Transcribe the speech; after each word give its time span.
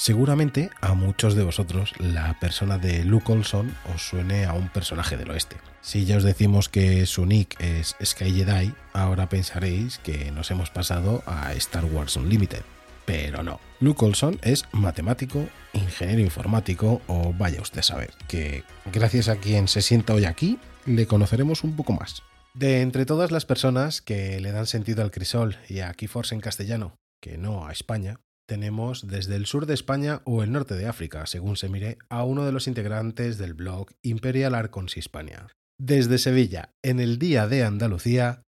Seguramente 0.01 0.71
a 0.81 0.95
muchos 0.95 1.35
de 1.35 1.43
vosotros 1.43 1.93
la 1.99 2.35
persona 2.39 2.79
de 2.79 3.05
Luke 3.05 3.31
Olson 3.31 3.71
os 3.93 4.01
suene 4.01 4.45
a 4.45 4.53
un 4.53 4.67
personaje 4.67 5.15
del 5.15 5.29
oeste. 5.29 5.57
Si 5.81 6.05
ya 6.05 6.17
os 6.17 6.23
decimos 6.23 6.69
que 6.69 7.05
su 7.05 7.27
nick 7.27 7.55
es 7.61 7.95
Sky 8.03 8.31
Jedi, 8.31 8.73
ahora 8.93 9.29
pensaréis 9.29 9.99
que 9.99 10.31
nos 10.31 10.49
hemos 10.49 10.71
pasado 10.71 11.21
a 11.27 11.53
Star 11.53 11.85
Wars 11.85 12.15
Unlimited. 12.15 12.63
Pero 13.05 13.43
no. 13.43 13.59
Luke 13.79 14.03
Olson 14.03 14.39
es 14.41 14.65
matemático, 14.71 15.47
ingeniero 15.73 16.21
informático 16.21 17.03
o 17.05 17.31
vaya 17.37 17.61
usted 17.61 17.81
a 17.81 17.83
saber, 17.83 18.11
que 18.27 18.63
gracias 18.91 19.27
a 19.27 19.35
quien 19.35 19.67
se 19.67 19.83
sienta 19.83 20.15
hoy 20.15 20.25
aquí, 20.25 20.57
le 20.87 21.05
conoceremos 21.05 21.63
un 21.63 21.75
poco 21.75 21.93
más. 21.93 22.23
De 22.55 22.81
entre 22.81 23.05
todas 23.05 23.29
las 23.29 23.45
personas 23.45 24.01
que 24.01 24.39
le 24.39 24.51
dan 24.51 24.65
sentido 24.65 25.03
al 25.03 25.11
crisol 25.11 25.57
y 25.69 25.81
a 25.81 25.93
Keyforce 25.93 26.33
en 26.33 26.41
castellano, 26.41 26.95
que 27.21 27.37
no 27.37 27.67
a 27.67 27.71
España, 27.71 28.17
tenemos 28.51 29.07
desde 29.07 29.37
el 29.37 29.45
sur 29.45 29.65
de 29.65 29.73
España 29.73 30.21
o 30.25 30.43
el 30.43 30.51
norte 30.51 30.75
de 30.75 30.85
África, 30.85 31.25
según 31.25 31.55
se 31.55 31.69
mire, 31.69 31.99
a 32.09 32.25
uno 32.25 32.45
de 32.45 32.51
los 32.51 32.67
integrantes 32.67 33.37
del 33.37 33.53
blog 33.53 33.91
Imperial 34.01 34.55
Arcons 34.55 34.97
Hispania. 34.97 35.47
Desde 35.79 36.17
Sevilla, 36.17 36.73
en 36.83 36.99
el 36.99 37.17
Día 37.17 37.47
de 37.47 37.63
Andalucía, 37.63 38.43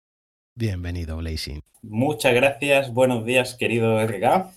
bienvenido, 0.57 1.17
Blazing. 1.17 1.61
Muchas 1.83 2.33
gracias, 2.33 2.91
buenos 2.91 3.25
días, 3.25 3.53
querido 3.53 4.01
RK. 4.01 4.49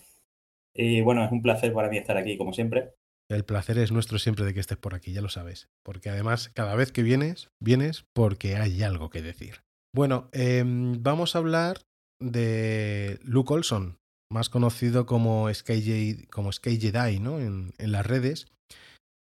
Y 0.73 1.03
bueno, 1.03 1.23
es 1.23 1.31
un 1.31 1.42
placer 1.42 1.75
para 1.75 1.91
mí 1.91 1.98
estar 1.98 2.17
aquí, 2.17 2.39
como 2.39 2.55
siempre. 2.55 2.95
El 3.29 3.45
placer 3.45 3.77
es 3.77 3.92
nuestro 3.92 4.19
siempre 4.19 4.47
de 4.47 4.55
que 4.55 4.61
estés 4.61 4.79
por 4.79 4.95
aquí, 4.95 5.12
ya 5.12 5.20
lo 5.20 5.29
sabes. 5.29 5.69
Porque 5.83 6.08
además, 6.08 6.48
cada 6.55 6.75
vez 6.75 6.91
que 6.91 7.03
vienes, 7.03 7.51
vienes 7.61 8.06
porque 8.14 8.56
hay 8.56 8.83
algo 8.83 9.11
que 9.11 9.20
decir. 9.20 9.56
Bueno, 9.95 10.31
em, 10.33 11.03
vamos 11.03 11.36
a 11.36 11.41
hablar 11.41 11.83
de 12.19 13.19
Luke 13.23 13.53
Olson, 13.53 13.98
más 14.34 14.50
conocido 14.50 15.06
como 15.06 15.52
Sky, 15.54 16.27
como 16.30 16.50
Jedi 16.52 17.20
¿no? 17.20 17.38
en, 17.38 17.72
en, 17.78 17.92
las 17.92 18.04
redes, 18.04 18.48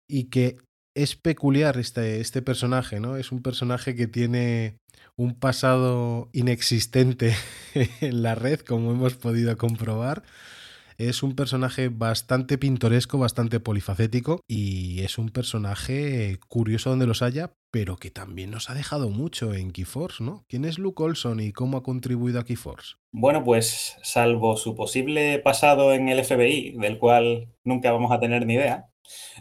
y 0.10 0.26
que 0.30 0.58
es 0.96 1.18
peculiar 1.18 1.78
este, 1.78 2.22
este 2.22 2.42
personaje, 2.42 3.02
¿no? 3.02 3.18
Es 3.18 3.34
un 3.34 3.42
personaje 3.42 3.96
que 3.96 4.08
tiene 4.08 4.78
un 5.18 5.38
pasado 5.38 6.30
inexistente 6.32 7.36
en 8.02 8.24
la 8.24 8.36
red, 8.36 8.62
como 8.62 8.92
hemos 8.92 9.16
podido 9.16 9.58
comprobar. 9.58 10.24
Es 10.98 11.24
un 11.24 11.36
personaje 11.36 11.90
bastante 11.90 12.58
pintoresco, 12.58 13.18
bastante 13.18 13.60
polifacético 13.60 14.40
y 14.48 15.02
es 15.02 15.18
un 15.18 15.30
personaje 15.30 16.40
curioso 16.48 16.90
donde 16.90 17.06
los 17.08 17.22
haya, 17.22 17.54
pero 17.70 17.98
que 17.98 18.12
también 18.12 18.52
nos 18.52 18.70
ha 18.70 18.74
dejado 18.74 19.10
mucho 19.10 19.54
en 19.54 19.72
Keyforce, 19.72 20.24
¿no? 20.24 20.46
¿Quién 20.48 20.64
es 20.64 20.80
Luke 20.80 21.04
Olson 21.04 21.42
y 21.42 21.52
cómo 21.52 21.78
ha 21.78 21.84
contribuido 21.84 22.40
a 22.40 22.46
Keyforce? 22.46 22.96
Bueno, 23.12 23.44
pues 23.44 23.98
salvo 24.04 24.56
su 24.56 24.76
posible 24.76 25.40
pasado 25.40 25.94
en 25.94 26.08
el 26.08 26.24
FBI, 26.24 26.78
del 26.78 26.98
cual 26.98 27.50
nunca 27.66 27.92
vamos 27.92 28.12
a 28.12 28.20
tener 28.20 28.46
ni 28.46 28.54
idea, 28.54 28.88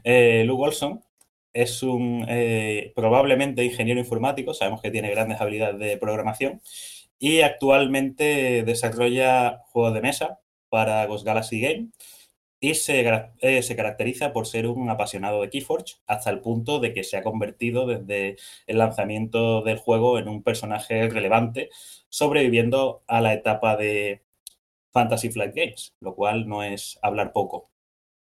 eh, 0.03 0.45
Luke 0.45 0.63
Olson 0.65 1.05
es 1.53 1.85
un 1.85 2.27
eh, 2.29 2.93
probablemente 2.97 3.65
ingeniero 3.65 4.01
informático, 4.01 4.55
sabemos 4.55 4.83
que 4.83 4.91
tiene 4.91 5.11
grandes 5.11 5.41
habilidades 5.41 5.79
de 5.79 5.97
programación 5.97 6.61
y 7.19 7.43
actualmente 7.43 8.65
desarrolla 8.65 9.61
juegos 9.67 9.95
de 9.95 10.01
mesa 10.03 10.41
para 10.75 11.07
Ghost 11.07 11.25
Galaxy 11.25 11.61
Game 11.61 11.91
y 12.59 12.75
se, 12.75 13.09
eh, 13.43 13.63
se, 13.63 13.77
caracteriza 13.77 14.33
por 14.33 14.49
ser 14.49 14.67
un 14.67 14.91
apasionado 14.91 15.41
de 15.41 15.49
Keyforge 15.49 15.99
hasta 16.09 16.31
el 16.31 16.41
punto 16.41 16.81
de 16.81 16.93
que 16.93 17.05
se 17.05 17.17
ha 17.17 17.23
convertido 17.23 17.87
desde 17.87 18.39
el 18.67 18.79
lanzamiento 18.79 19.63
del 19.63 19.79
juego 19.79 20.19
en 20.19 20.27
un 20.27 20.43
personaje 20.43 21.09
relevante, 21.09 21.71
sobreviviendo 22.09 23.05
a 23.07 23.21
la 23.21 23.35
etapa 23.35 23.77
de 23.77 24.25
Fantasy 24.93 25.31
Flight 25.31 25.55
Games, 25.55 25.95
lo 26.01 26.17
cual 26.17 26.49
no 26.49 26.65
es 26.65 26.99
hablar 27.03 27.33
poco. 27.33 27.71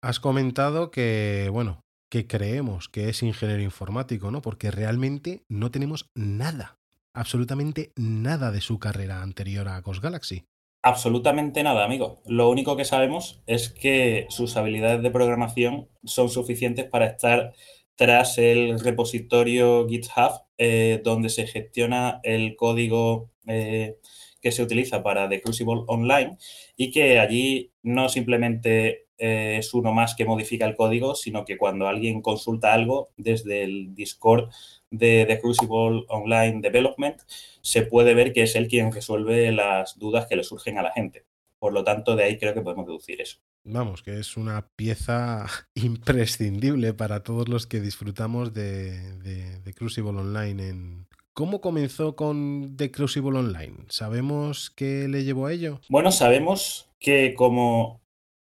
Has 0.02 0.19
comentado 0.19 0.90
que, 0.90 1.47
bueno, 1.52 1.84
que 2.09 2.25
creemos 2.25 2.90
que 2.90 3.09
es 3.09 3.22
ingeniero 3.22 3.62
informático, 3.62 4.31
¿no? 4.31 4.41
Porque 4.41 4.72
realmente 4.72 5.44
no 5.47 5.69
tenemos 5.69 6.09
nada, 6.16 6.79
absolutamente 7.13 7.91
nada 7.96 8.50
de 8.50 8.62
su 8.62 8.79
carrera 8.79 9.22
anterior 9.22 9.68
a 9.68 9.79
Ghost 9.81 10.02
Galaxy. 10.02 10.47
Absolutamente 10.83 11.61
nada, 11.61 11.85
amigo. 11.85 12.21
Lo 12.25 12.49
único 12.49 12.75
que 12.75 12.85
sabemos 12.85 13.43
es 13.45 13.69
que 13.69 14.25
sus 14.29 14.57
habilidades 14.57 15.03
de 15.03 15.11
programación 15.11 15.89
son 16.03 16.29
suficientes 16.29 16.85
para 16.85 17.05
estar 17.05 17.53
tras 17.95 18.39
el 18.39 18.79
repositorio 18.79 19.87
GitHub, 19.87 20.41
eh, 20.57 20.99
donde 21.03 21.29
se 21.29 21.45
gestiona 21.45 22.19
el 22.23 22.55
código 22.55 23.29
eh, 23.45 23.97
que 24.41 24.51
se 24.51 24.63
utiliza 24.63 25.03
para 25.03 25.29
The 25.29 25.41
Crucible 25.41 25.83
Online 25.87 26.37
y 26.75 26.89
que 26.89 27.19
allí 27.19 27.71
no 27.83 28.09
simplemente 28.09 29.05
eh, 29.23 29.57
es 29.59 29.75
uno 29.75 29.93
más 29.93 30.15
que 30.15 30.25
modifica 30.25 30.65
el 30.65 30.75
código, 30.75 31.13
sino 31.13 31.45
que 31.45 31.55
cuando 31.55 31.87
alguien 31.87 32.23
consulta 32.23 32.73
algo 32.73 33.09
desde 33.17 33.61
el 33.61 33.93
Discord 33.93 34.49
de 34.89 35.25
The 35.27 35.39
Crucible 35.39 36.05
Online 36.07 36.59
Development, 36.59 37.21
se 37.61 37.83
puede 37.83 38.15
ver 38.15 38.33
que 38.33 38.41
es 38.41 38.55
él 38.55 38.67
quien 38.67 38.91
resuelve 38.91 39.51
las 39.51 39.99
dudas 39.99 40.25
que 40.25 40.35
le 40.35 40.43
surgen 40.43 40.79
a 40.79 40.81
la 40.81 40.91
gente. 40.91 41.23
Por 41.59 41.71
lo 41.71 41.83
tanto, 41.83 42.15
de 42.15 42.23
ahí 42.23 42.39
creo 42.39 42.55
que 42.55 42.61
podemos 42.61 42.87
deducir 42.87 43.21
eso. 43.21 43.37
Vamos, 43.63 44.01
que 44.01 44.19
es 44.19 44.37
una 44.37 44.67
pieza 44.75 45.45
imprescindible 45.75 46.95
para 46.95 47.21
todos 47.21 47.47
los 47.47 47.67
que 47.67 47.79
disfrutamos 47.79 48.55
de, 48.55 49.17
de, 49.17 49.59
de 49.59 49.73
Crucible 49.75 50.19
Online. 50.19 50.67
En... 50.67 51.07
¿Cómo 51.33 51.61
comenzó 51.61 52.15
con 52.15 52.75
The 52.75 52.89
Crucible 52.89 53.37
Online? 53.37 53.85
¿Sabemos 53.89 54.71
qué 54.71 55.07
le 55.07 55.23
llevó 55.23 55.45
a 55.45 55.53
ello? 55.53 55.79
Bueno, 55.89 56.11
sabemos 56.11 56.89
que 56.99 57.35
como 57.35 58.00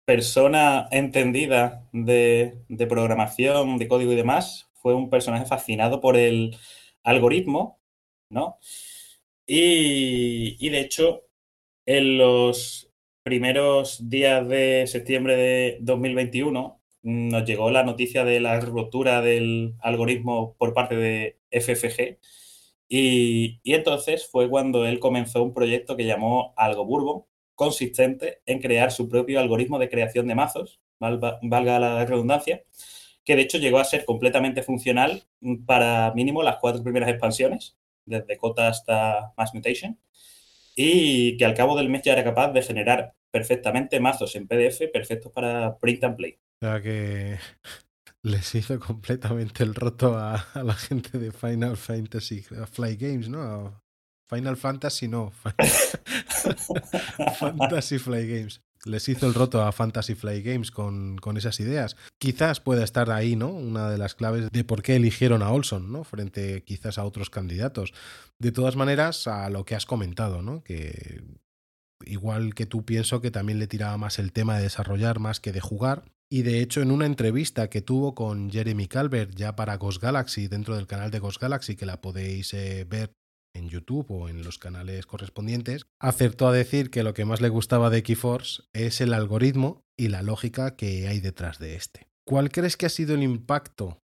persona 0.04 0.88
entendida 0.90 1.88
de, 1.92 2.58
programación, 2.88 3.78
de 3.78 3.88
código 3.88 4.12
y 4.12 4.16
demás, 4.16 4.70
fue 4.74 4.94
un 4.94 5.10
personaje 5.10 5.46
fascinado 5.46 6.00
por 6.00 6.16
el 6.16 6.56
algoritmo, 7.02 7.80
¿no? 8.30 8.58
Y, 9.46 10.68
de 10.70 10.80
hecho, 10.80 11.22
en 11.86 12.18
los 12.18 12.90
primeros 13.22 14.08
días 14.10 14.46
de 14.48 14.86
septiembre 14.86 15.36
de 15.36 15.78
2021 15.82 16.80
nos 17.02 17.44
llegó 17.44 17.70
la 17.70 17.84
noticia 17.84 18.24
de 18.24 18.40
la 18.40 18.60
ruptura 18.60 19.20
del 19.22 19.74
algoritmo 19.80 20.56
por 20.58 20.74
parte 20.74 20.96
de 20.96 21.38
FFG. 21.50 22.18
Y, 22.88 23.60
entonces 23.64 24.28
fue 24.30 24.48
cuando 24.48 24.86
él 24.86 25.00
comenzó 25.00 25.42
un 25.42 25.54
proyecto 25.54 25.96
que 25.96 26.04
llamó 26.06 26.54
Algo 26.56 26.84
Bourbon, 26.86 27.24
consistente 27.54 28.40
en 28.46 28.60
crear 28.60 28.92
su 28.92 29.08
propio 29.08 29.40
algoritmo 29.40 29.78
de 29.78 29.88
creación 29.88 30.26
de 30.26 30.34
mazos, 30.34 30.80
valga 30.98 31.78
la 31.78 32.04
redundancia, 32.04 32.64
que 33.24 33.36
de 33.36 33.42
hecho 33.42 33.58
llegó 33.58 33.78
a 33.78 33.84
ser 33.84 34.04
completamente 34.04 34.62
funcional 34.62 35.24
para 35.66 36.12
mínimo 36.14 36.42
las 36.42 36.56
cuatro 36.56 36.82
primeras 36.82 37.08
expansiones, 37.08 37.76
desde 38.04 38.36
Cota 38.36 38.68
hasta 38.68 39.32
Mass 39.36 39.54
Mutation, 39.54 39.98
y 40.76 41.36
que 41.36 41.44
al 41.44 41.54
cabo 41.54 41.76
del 41.76 41.88
mes 41.88 42.02
ya 42.02 42.12
era 42.12 42.24
capaz 42.24 42.52
de 42.52 42.62
generar 42.62 43.14
perfectamente 43.30 43.98
mazos 44.00 44.36
en 44.36 44.46
PDF 44.46 44.88
perfectos 44.92 45.32
para 45.32 45.78
print 45.78 46.04
and 46.04 46.16
play. 46.16 46.38
O 46.60 46.66
sea 46.66 46.82
que 46.82 47.38
les 48.22 48.54
hizo 48.54 48.78
completamente 48.78 49.62
el 49.64 49.74
roto 49.74 50.16
a, 50.16 50.34
a 50.54 50.62
la 50.62 50.74
gente 50.74 51.18
de 51.18 51.32
Final 51.32 51.76
Fantasy 51.76 52.42
Fly 52.42 52.96
Games, 52.96 53.28
¿no? 53.28 53.83
Final 54.28 54.56
Fantasy 54.56 55.08
no. 55.08 55.30
Fantasy 57.38 57.98
Flight 57.98 58.28
Games. 58.28 58.60
Les 58.84 59.08
hizo 59.08 59.26
el 59.26 59.34
roto 59.34 59.62
a 59.62 59.72
Fantasy 59.72 60.14
Flight 60.14 60.44
Games 60.44 60.70
con, 60.70 61.16
con, 61.16 61.36
esas 61.36 61.58
ideas. 61.60 61.96
Quizás 62.18 62.60
pueda 62.60 62.84
estar 62.84 63.10
ahí, 63.10 63.34
¿no? 63.34 63.48
Una 63.48 63.88
de 63.88 63.96
las 63.96 64.14
claves 64.14 64.50
de 64.50 64.64
por 64.64 64.82
qué 64.82 64.96
eligieron 64.96 65.42
a 65.42 65.50
Olson, 65.50 65.90
¿no? 65.90 66.04
Frente 66.04 66.62
quizás 66.64 66.98
a 66.98 67.04
otros 67.04 67.30
candidatos. 67.30 67.94
De 68.38 68.52
todas 68.52 68.76
maneras, 68.76 69.26
a 69.26 69.48
lo 69.48 69.64
que 69.64 69.74
has 69.74 69.86
comentado, 69.86 70.42
¿no? 70.42 70.62
Que 70.62 71.22
igual 72.04 72.54
que 72.54 72.66
tú 72.66 72.84
pienso 72.84 73.20
que 73.20 73.30
también 73.30 73.58
le 73.58 73.66
tiraba 73.66 73.96
más 73.96 74.18
el 74.18 74.32
tema 74.32 74.56
de 74.56 74.64
desarrollar 74.64 75.18
más 75.18 75.40
que 75.40 75.52
de 75.52 75.60
jugar. 75.60 76.04
Y 76.30 76.42
de 76.42 76.60
hecho, 76.60 76.82
en 76.82 76.90
una 76.90 77.06
entrevista 77.06 77.70
que 77.70 77.80
tuvo 77.80 78.14
con 78.14 78.50
Jeremy 78.50 78.88
Calvert 78.88 79.34
ya 79.34 79.56
para 79.56 79.76
Ghost 79.76 80.02
Galaxy, 80.02 80.48
dentro 80.48 80.76
del 80.76 80.86
canal 80.86 81.10
de 81.10 81.20
Ghost 81.20 81.40
Galaxy, 81.40 81.76
que 81.76 81.86
la 81.86 82.00
podéis 82.00 82.52
eh, 82.54 82.84
ver 82.88 83.14
en 83.54 83.68
YouTube 83.68 84.10
o 84.10 84.28
en 84.28 84.44
los 84.44 84.58
canales 84.58 85.06
correspondientes, 85.06 85.86
acertó 86.00 86.48
a 86.48 86.52
decir 86.52 86.90
que 86.90 87.02
lo 87.02 87.14
que 87.14 87.24
más 87.24 87.40
le 87.40 87.48
gustaba 87.48 87.90
de 87.90 88.02
Keyforce 88.02 88.64
es 88.72 89.00
el 89.00 89.14
algoritmo 89.14 89.82
y 89.96 90.08
la 90.08 90.22
lógica 90.22 90.76
que 90.76 91.08
hay 91.08 91.20
detrás 91.20 91.58
de 91.58 91.76
este. 91.76 92.08
¿Cuál 92.26 92.50
crees 92.50 92.76
que 92.76 92.86
ha 92.86 92.90
sido 92.90 93.14
el 93.14 93.22
impacto 93.22 93.98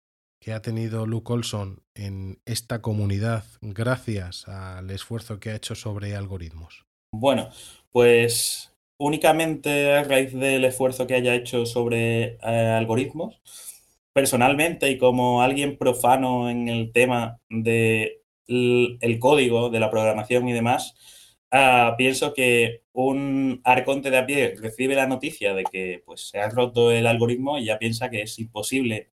que 0.42 0.54
ha 0.54 0.62
tenido 0.62 1.06
Luke 1.06 1.34
Olson 1.34 1.82
en 1.96 2.40
esta 2.46 2.82
comunidad 2.82 3.44
gracias 3.62 4.48
al 4.48 4.90
esfuerzo 4.92 5.40
que 5.40 5.52
ha 5.52 5.56
hecho 5.56 5.76
sobre 5.76 6.16
algoritmos? 6.16 6.86
Bueno, 7.14 7.50
pues 7.92 8.74
únicamente 9.00 9.94
a 9.94 10.04
raíz 10.04 10.34
del 10.34 10.66
esfuerzo 10.66 11.08
que 11.08 11.16
haya 11.16 11.36
hecho 11.36 11.66
sobre 11.66 12.38
eh, 12.42 12.76
algoritmos, 12.78 13.42
personalmente 14.14 14.90
y 14.90 14.98
como 14.98 15.42
alguien 15.42 15.78
profano 15.78 16.50
en 16.50 16.68
el 16.70 16.92
tema 16.92 17.40
de 17.50 18.24
el 18.48 19.20
código 19.20 19.70
de 19.70 19.80
la 19.80 19.90
programación 19.90 20.48
y 20.48 20.54
demás, 20.54 20.96
uh, 21.52 21.96
pienso 21.98 22.34
que 22.34 22.84
un 22.94 23.62
arconte 23.64 24.10
de 24.10 24.18
a 24.18 24.26
pie 24.26 24.56
recibe 24.58 24.96
la 24.96 25.08
noticia 25.08 25.54
de 25.54 25.64
que 25.64 26.04
pues, 26.06 26.30
se 26.30 26.40
ha 26.40 26.50
roto 26.50 26.92
el 26.92 27.08
algoritmo 27.08 27.58
y 27.58 27.66
ya 27.66 27.80
piensa 27.80 28.10
que 28.10 28.22
es 28.22 28.40
imposible 28.40 29.10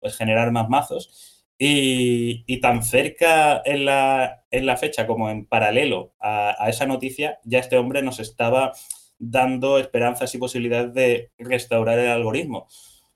pues, 0.00 0.16
generar 0.16 0.52
más 0.52 0.68
mazos. 0.68 1.30
Y, 1.56 2.42
y 2.48 2.60
tan 2.60 2.82
cerca 2.82 3.62
en 3.64 3.84
la, 3.84 4.44
en 4.50 4.66
la, 4.66 4.76
fecha 4.76 5.06
como 5.06 5.30
en 5.30 5.46
paralelo 5.46 6.14
a, 6.18 6.56
a, 6.58 6.68
esa 6.68 6.84
noticia, 6.84 7.38
ya 7.44 7.60
este 7.60 7.76
hombre 7.76 8.02
nos 8.02 8.18
estaba 8.18 8.72
dando 9.20 9.78
esperanzas 9.78 10.34
y 10.34 10.38
posibilidades 10.38 10.92
de 10.94 11.30
restaurar 11.38 12.00
el 12.00 12.08
algoritmo 12.08 12.66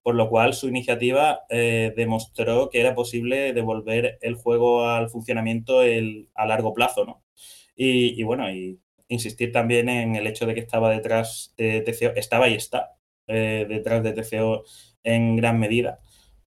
por 0.08 0.14
lo 0.14 0.30
cual 0.30 0.54
su 0.54 0.68
iniciativa 0.68 1.42
eh, 1.50 1.92
demostró 1.94 2.70
que 2.70 2.80
era 2.80 2.94
posible 2.94 3.52
devolver 3.52 4.18
el 4.22 4.36
juego 4.36 4.88
al 4.88 5.10
funcionamiento 5.10 5.82
el, 5.82 6.30
a 6.34 6.46
largo 6.46 6.72
plazo, 6.72 7.04
¿no? 7.04 7.22
Y, 7.76 8.22
bueno, 8.22 8.50
y 8.50 8.80
insistir 9.08 9.52
también 9.52 9.90
en 9.90 10.16
el 10.16 10.26
hecho 10.26 10.46
de 10.46 10.54
que 10.54 10.60
estaba 10.60 10.88
detrás 10.88 11.52
de 11.58 11.82
TCO, 11.82 12.16
estaba 12.16 12.48
y 12.48 12.54
está 12.54 12.96
eh, 13.26 13.66
detrás 13.68 14.02
de 14.02 14.14
TCO 14.14 14.64
en 15.04 15.36
gran 15.36 15.58
medida, 15.58 16.00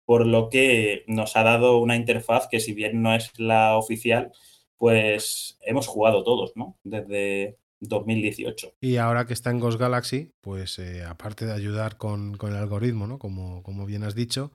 por 0.04 0.26
lo 0.26 0.48
que 0.48 1.04
nos 1.06 1.36
ha 1.36 1.44
dado 1.44 1.78
una 1.78 1.94
interfaz 1.94 2.48
que 2.48 2.58
si 2.58 2.72
bien 2.72 3.00
no 3.00 3.14
es 3.14 3.30
la 3.38 3.76
oficial, 3.76 4.32
pues 4.76 5.56
hemos 5.64 5.86
jugado 5.86 6.24
todos, 6.24 6.56
¿no? 6.56 6.78
Desde, 6.82 7.58
2018. 7.82 8.74
Y 8.80 8.96
ahora 8.96 9.26
que 9.26 9.32
está 9.32 9.50
en 9.50 9.60
Ghost 9.60 9.78
Galaxy, 9.78 10.32
pues 10.40 10.78
eh, 10.78 11.04
aparte 11.04 11.46
de 11.46 11.52
ayudar 11.52 11.96
con, 11.96 12.38
el 12.40 12.56
algoritmo, 12.56 13.06
¿no? 13.06 13.18
Como, 13.18 13.62
como 13.62 13.86
bien 13.86 14.04
has 14.04 14.14
dicho, 14.14 14.52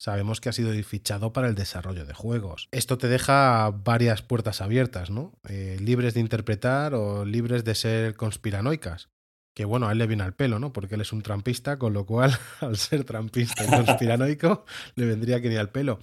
sabemos 0.00 0.40
que 0.40 0.48
ha 0.48 0.52
sido 0.52 0.72
fichado 0.82 1.32
para 1.32 1.48
el 1.48 1.54
desarrollo 1.54 2.06
de 2.06 2.14
juegos. 2.14 2.68
Esto 2.70 2.96
te 2.96 3.08
deja 3.08 3.70
varias 3.70 4.22
puertas 4.22 4.60
abiertas, 4.60 5.10
¿no? 5.10 5.32
Eh, 5.48 5.76
libres 5.80 6.14
de 6.14 6.20
interpretar 6.20 6.94
o 6.94 7.24
libres 7.24 7.64
de 7.64 7.74
ser 7.74 8.14
conspiranoicas. 8.14 9.10
Que 9.54 9.64
bueno, 9.64 9.88
a 9.88 9.92
él 9.92 9.98
le 9.98 10.06
viene 10.06 10.22
al 10.22 10.34
pelo, 10.34 10.60
¿no? 10.60 10.72
Porque 10.72 10.94
él 10.94 11.00
es 11.00 11.12
un 11.12 11.22
trampista, 11.22 11.76
con 11.76 11.92
lo 11.92 12.06
cual, 12.06 12.32
al 12.60 12.76
ser 12.76 13.04
trampista 13.04 13.64
y 13.64 13.68
conspiranoico, 13.68 14.64
le 14.94 15.06
vendría 15.06 15.40
que 15.42 15.48
ni 15.48 15.56
al 15.56 15.70
pelo. 15.70 15.98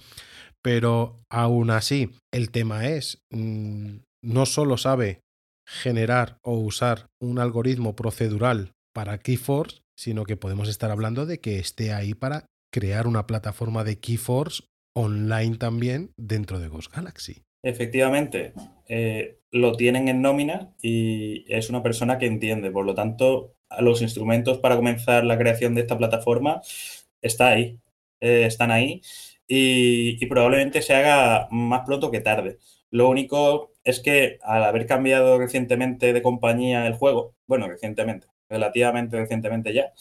Pero 0.62 1.24
aún 1.30 1.70
así, 1.70 2.10
el 2.30 2.50
tema 2.50 2.86
es, 2.86 3.24
mmm, 3.30 3.96
no 4.22 4.44
solo 4.44 4.76
sabe 4.76 5.22
generar 5.68 6.38
o 6.42 6.54
usar 6.54 7.08
un 7.20 7.38
algoritmo 7.38 7.94
procedural 7.94 8.72
para 8.94 9.18
Keyforce, 9.18 9.82
sino 9.96 10.24
que 10.24 10.36
podemos 10.36 10.68
estar 10.68 10.90
hablando 10.90 11.26
de 11.26 11.40
que 11.40 11.58
esté 11.58 11.92
ahí 11.92 12.14
para 12.14 12.46
crear 12.72 13.06
una 13.06 13.26
plataforma 13.26 13.84
de 13.84 13.98
Keyforce 14.00 14.64
online 14.96 15.56
también 15.58 16.10
dentro 16.16 16.58
de 16.58 16.68
Ghost 16.68 16.94
Galaxy. 16.94 17.42
Efectivamente, 17.62 18.54
eh, 18.88 19.40
lo 19.50 19.76
tienen 19.76 20.08
en 20.08 20.22
nómina 20.22 20.72
y 20.80 21.44
es 21.52 21.68
una 21.68 21.82
persona 21.82 22.18
que 22.18 22.26
entiende. 22.26 22.70
Por 22.70 22.86
lo 22.86 22.94
tanto, 22.94 23.54
los 23.78 24.00
instrumentos 24.00 24.58
para 24.58 24.76
comenzar 24.76 25.24
la 25.24 25.36
creación 25.36 25.74
de 25.74 25.82
esta 25.82 25.98
plataforma 25.98 26.62
está 27.20 27.48
ahí, 27.48 27.78
eh, 28.20 28.44
están 28.46 28.70
ahí 28.70 29.02
y, 29.46 30.22
y 30.22 30.26
probablemente 30.26 30.80
se 30.80 30.94
haga 30.94 31.48
más 31.50 31.82
pronto 31.84 32.10
que 32.10 32.20
tarde. 32.20 32.58
Lo 32.90 33.08
único 33.08 33.72
es 33.84 34.00
que 34.00 34.38
al 34.42 34.64
haber 34.64 34.86
cambiado 34.86 35.38
recientemente 35.38 36.12
de 36.12 36.22
compañía 36.22 36.86
el 36.86 36.94
juego, 36.94 37.34
bueno, 37.46 37.68
recientemente, 37.68 38.28
relativamente 38.48 39.18
recientemente 39.18 39.72
ya, 39.74 39.92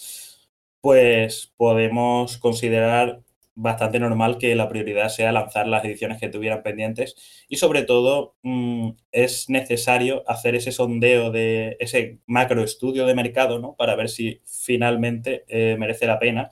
pues 0.82 1.54
podemos 1.58 2.38
considerar 2.38 3.22
bastante 3.56 4.00
normal 4.00 4.38
que 4.38 4.56
la 4.56 4.70
prioridad 4.70 5.10
sea 5.10 5.32
lanzar 5.32 5.68
las 5.68 5.84
ediciones 5.84 6.20
que 6.20 6.30
tuvieran 6.30 6.62
pendientes 6.62 7.16
y 7.50 7.58
sobre 7.58 7.84
todo 7.84 8.36
mmm, 8.44 8.92
es 9.12 9.50
necesario 9.50 10.24
hacer 10.28 10.56
ese 10.56 10.72
sondeo 10.72 11.32
de 11.32 11.76
ese 11.80 12.20
macro 12.28 12.64
estudio 12.64 13.08
de 13.08 13.16
mercado 13.16 13.58
¿no? 13.60 13.76
para 13.76 13.96
ver 13.96 14.10
si 14.10 14.42
finalmente 14.46 15.44
eh, 15.48 15.76
merece 15.80 16.06
la 16.06 16.20
pena 16.20 16.52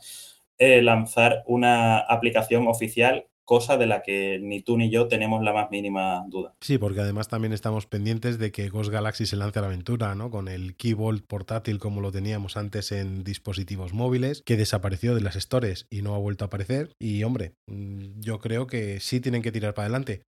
eh, 0.58 0.82
lanzar 0.82 1.44
una 1.46 2.00
aplicación 2.00 2.68
oficial 2.68 3.28
cosa 3.46 3.78
de 3.78 3.86
la 3.86 4.02
que 4.02 4.40
ni 4.42 4.62
tú 4.62 4.78
ni 4.78 4.90
yo 4.90 5.08
tenemos 5.08 5.44
la 5.44 5.54
más 5.54 5.72
mínima 5.72 6.26
duda. 6.28 6.56
Sí, 6.60 6.78
porque 6.78 7.02
además 7.02 7.28
también 7.28 7.54
estamos 7.54 7.86
pendientes 7.86 8.38
de 8.40 8.52
que 8.52 8.70
Ghost 8.70 8.92
Galaxy 8.92 9.26
se 9.26 9.36
lance 9.36 9.60
a 9.60 9.62
la 9.62 9.68
aventura, 9.68 10.16
¿no? 10.16 10.30
Con 10.30 10.48
el 10.48 10.76
Keyboard 10.76 11.24
portátil 11.24 11.80
como 11.80 12.02
lo 12.02 12.12
teníamos 12.12 12.58
antes 12.58 12.92
en 12.92 13.24
dispositivos 13.24 13.94
móviles, 13.94 14.42
que 14.46 14.58
desapareció 14.58 15.16
de 15.16 15.22
las 15.22 15.36
stores 15.36 15.88
y 15.90 16.02
no 16.02 16.16
ha 16.16 16.20
vuelto 16.20 16.44
a 16.44 16.48
aparecer. 16.48 16.92
Y 17.00 17.24
hombre, 17.24 17.54
mm, 17.68 18.20
yo 18.20 18.40
creo 18.40 18.68
que 18.68 19.00
sí 19.00 19.20
tienen 19.22 19.42
que 19.42 19.52
tirar 19.52 19.74
para 19.74 19.86
adelante. 19.86 20.24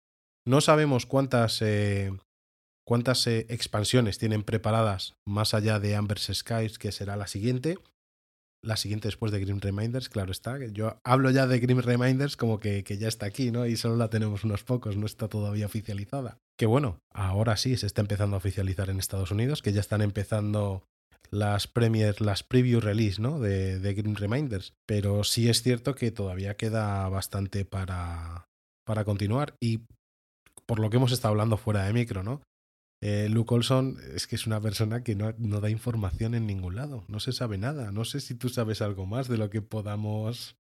No 0.46 0.62
sabemos 0.62 1.06
cuántas... 1.06 1.62
Eh, 1.62 2.12
cuántas 2.88 3.28
eh, 3.28 3.46
expansiones 3.50 4.18
tienen 4.18 4.44
preparadas 4.44 5.14
más 5.28 5.54
allá 5.54 5.78
de 5.78 5.98
Amber's 5.98 6.32
Skies, 6.34 6.80
que 6.80 6.94
será 6.94 7.18
la 7.18 7.28
siguiente, 7.28 7.78
la 8.68 8.76
siguiente 8.76 9.08
después 9.08 9.32
de 9.32 9.40
Grim 9.40 9.60
Reminders, 9.60 10.10
claro 10.10 10.32
está. 10.32 10.58
Yo 10.68 11.00
hablo 11.04 11.32
ya 11.32 11.48
de 11.48 11.60
Grim 11.60 11.80
Reminders 11.80 12.36
como 12.36 12.60
que, 12.60 12.84
que, 12.84 12.98
ya 12.98 13.08
está 13.08 13.26
aquí, 13.26 13.50
¿no? 13.50 13.66
Y 13.66 13.78
solo 13.78 13.96
la 13.96 14.10
tenemos 14.10 14.44
unos 14.44 14.64
pocos, 14.64 14.98
no 14.98 15.06
está 15.06 15.30
todavía 15.30 15.66
oficializada. 15.66 16.38
Que 16.58 16.66
bueno, 16.66 17.00
ahora 17.14 17.56
sí 17.56 17.78
se 17.78 17.86
está 17.86 18.02
empezando 18.02 18.36
a 18.36 18.40
oficializar 18.40 18.90
en 18.90 19.00
Estados 19.00 19.32
Unidos, 19.32 19.62
que 19.62 19.72
ya 19.72 19.80
están 19.80 20.02
empezando 20.02 20.84
las 21.32 21.68
premiers, 21.68 22.20
las 22.20 22.44
preview 22.44 22.82
release, 22.82 23.22
¿no? 23.22 23.40
De, 23.40 23.80
de 23.80 23.94
Grim 23.94 24.16
Reminders. 24.16 24.74
Pero 24.86 25.24
sí 25.24 25.50
es 25.50 25.64
cierto 25.64 25.96
que 25.96 26.12
todavía 26.12 26.58
queda 26.58 27.08
bastante 27.08 27.64
para, 27.64 28.48
para 28.86 29.06
continuar. 29.06 29.56
Y 29.62 29.86
por 30.66 30.80
lo 30.80 30.90
que 30.90 30.98
hemos 30.98 31.14
estado 31.14 31.32
hablando 31.32 31.56
fuera 31.56 31.84
de 31.86 31.94
micro, 31.94 32.22
¿no? 32.22 32.42
Eh, 33.02 33.28
Luke 33.30 33.54
Olson 33.54 33.98
es 34.16 34.26
que 34.26 34.36
es 34.36 34.48
una 34.48 34.60
persona 34.60 35.04
que 35.04 35.16
no, 35.16 35.34
no, 35.38 35.62
da 35.62 35.70
información 35.70 36.34
en 36.34 36.48
ningún 36.48 36.76
lado, 36.76 37.04
no 37.08 37.20
se 37.20 37.32
sabe 37.32 37.58
nada. 37.58 37.92
No 37.92 38.06
sé 38.06 38.20
si 38.20 38.36
tú 38.36 38.50
sabes 38.50 38.82
algo 38.82 39.06
más 39.06 39.28
de 39.28 39.38
lo 39.38 39.50
que 39.50 39.62
podamos... 39.62 40.58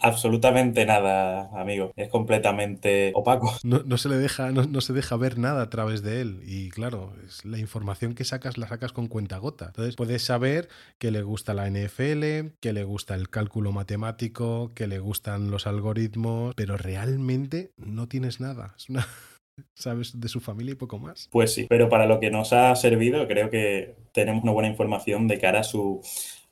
Absolutamente 0.00 0.84
nada, 0.84 1.48
amigo. 1.58 1.92
Es 1.96 2.08
completamente 2.10 3.12
opaco. 3.14 3.54
No, 3.62 3.82
no 3.86 3.96
se 3.96 4.08
le 4.08 4.16
deja, 4.16 4.50
no, 4.50 4.64
no, 4.64 4.80
se 4.80 4.92
deja 4.92 5.16
ver 5.16 5.38
nada 5.38 5.62
a 5.62 5.70
través 5.70 6.02
de 6.02 6.20
él. 6.20 6.42
Y 6.44 6.68
claro, 6.68 7.14
es 7.24 7.44
la 7.44 7.58
información 7.58 8.14
que 8.14 8.24
sacas 8.24 8.58
la 8.58 8.68
sacas 8.68 8.92
con 8.92 9.06
cuenta 9.06 9.38
gota. 9.38 9.66
Entonces 9.66 9.96
puedes 9.96 10.22
saber 10.22 10.68
que 10.98 11.10
le 11.10 11.22
gusta 11.22 11.54
la 11.54 11.70
NFL, 11.70 12.56
que 12.60 12.72
le 12.72 12.84
gusta 12.84 13.14
el 13.14 13.30
cálculo 13.30 13.72
matemático, 13.72 14.72
que 14.74 14.88
le 14.88 14.98
gustan 14.98 15.50
los 15.50 15.66
algoritmos, 15.66 16.54
pero 16.56 16.76
realmente 16.76 17.72
no 17.76 18.08
tienes 18.08 18.40
nada. 18.40 18.74
Es 18.76 18.90
una 18.90 19.06
sabes 19.74 20.18
de 20.18 20.28
su 20.28 20.40
familia 20.40 20.72
y 20.72 20.76
poco 20.76 20.98
más. 20.98 21.28
Pues 21.30 21.52
sí, 21.52 21.66
pero 21.68 21.88
para 21.88 22.06
lo 22.06 22.20
que 22.20 22.30
nos 22.30 22.52
ha 22.52 22.74
servido, 22.76 23.26
creo 23.26 23.50
que 23.50 23.96
tenemos 24.12 24.42
una 24.42 24.52
buena 24.52 24.68
información 24.68 25.28
de 25.28 25.38
cara 25.38 25.60
a 25.60 25.64
su 25.64 26.00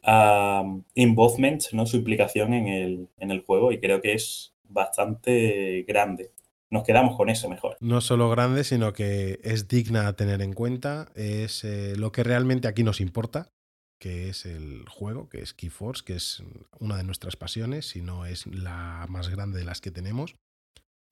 uh, 0.06 0.82
involvement, 0.94 1.62
¿no? 1.72 1.86
su 1.86 1.96
implicación 1.96 2.54
en 2.54 2.68
el, 2.68 3.08
en 3.18 3.30
el 3.30 3.40
juego, 3.40 3.72
y 3.72 3.80
creo 3.80 4.00
que 4.00 4.14
es 4.14 4.54
bastante 4.64 5.84
grande. 5.86 6.32
Nos 6.70 6.84
quedamos 6.84 7.16
con 7.16 7.28
eso 7.28 7.50
mejor. 7.50 7.76
No 7.80 8.00
solo 8.00 8.30
grande, 8.30 8.64
sino 8.64 8.94
que 8.94 9.40
es 9.42 9.68
digna 9.68 10.08
a 10.08 10.14
tener 10.14 10.40
en 10.40 10.54
cuenta, 10.54 11.10
es 11.14 11.64
eh, 11.64 11.94
lo 11.96 12.12
que 12.12 12.24
realmente 12.24 12.66
aquí 12.66 12.82
nos 12.82 13.00
importa, 13.00 13.52
que 14.00 14.30
es 14.30 14.46
el 14.46 14.88
juego, 14.88 15.28
que 15.28 15.40
es 15.40 15.52
Keyforce, 15.52 16.02
que 16.04 16.14
es 16.14 16.42
una 16.80 16.96
de 16.96 17.04
nuestras 17.04 17.36
pasiones, 17.36 17.86
si 17.86 18.00
no 18.00 18.24
es 18.24 18.46
la 18.46 19.06
más 19.08 19.28
grande 19.28 19.58
de 19.58 19.64
las 19.64 19.80
que 19.80 19.90
tenemos 19.90 20.34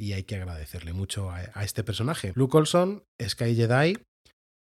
y 0.00 0.14
hay 0.14 0.22
que 0.22 0.36
agradecerle 0.36 0.94
mucho 0.94 1.30
a, 1.30 1.62
este 1.62 1.84
personaje. 1.84 2.32
Luke 2.34 2.56
Olson, 2.56 3.04
Sky 3.22 3.54
Jedi, 3.54 3.98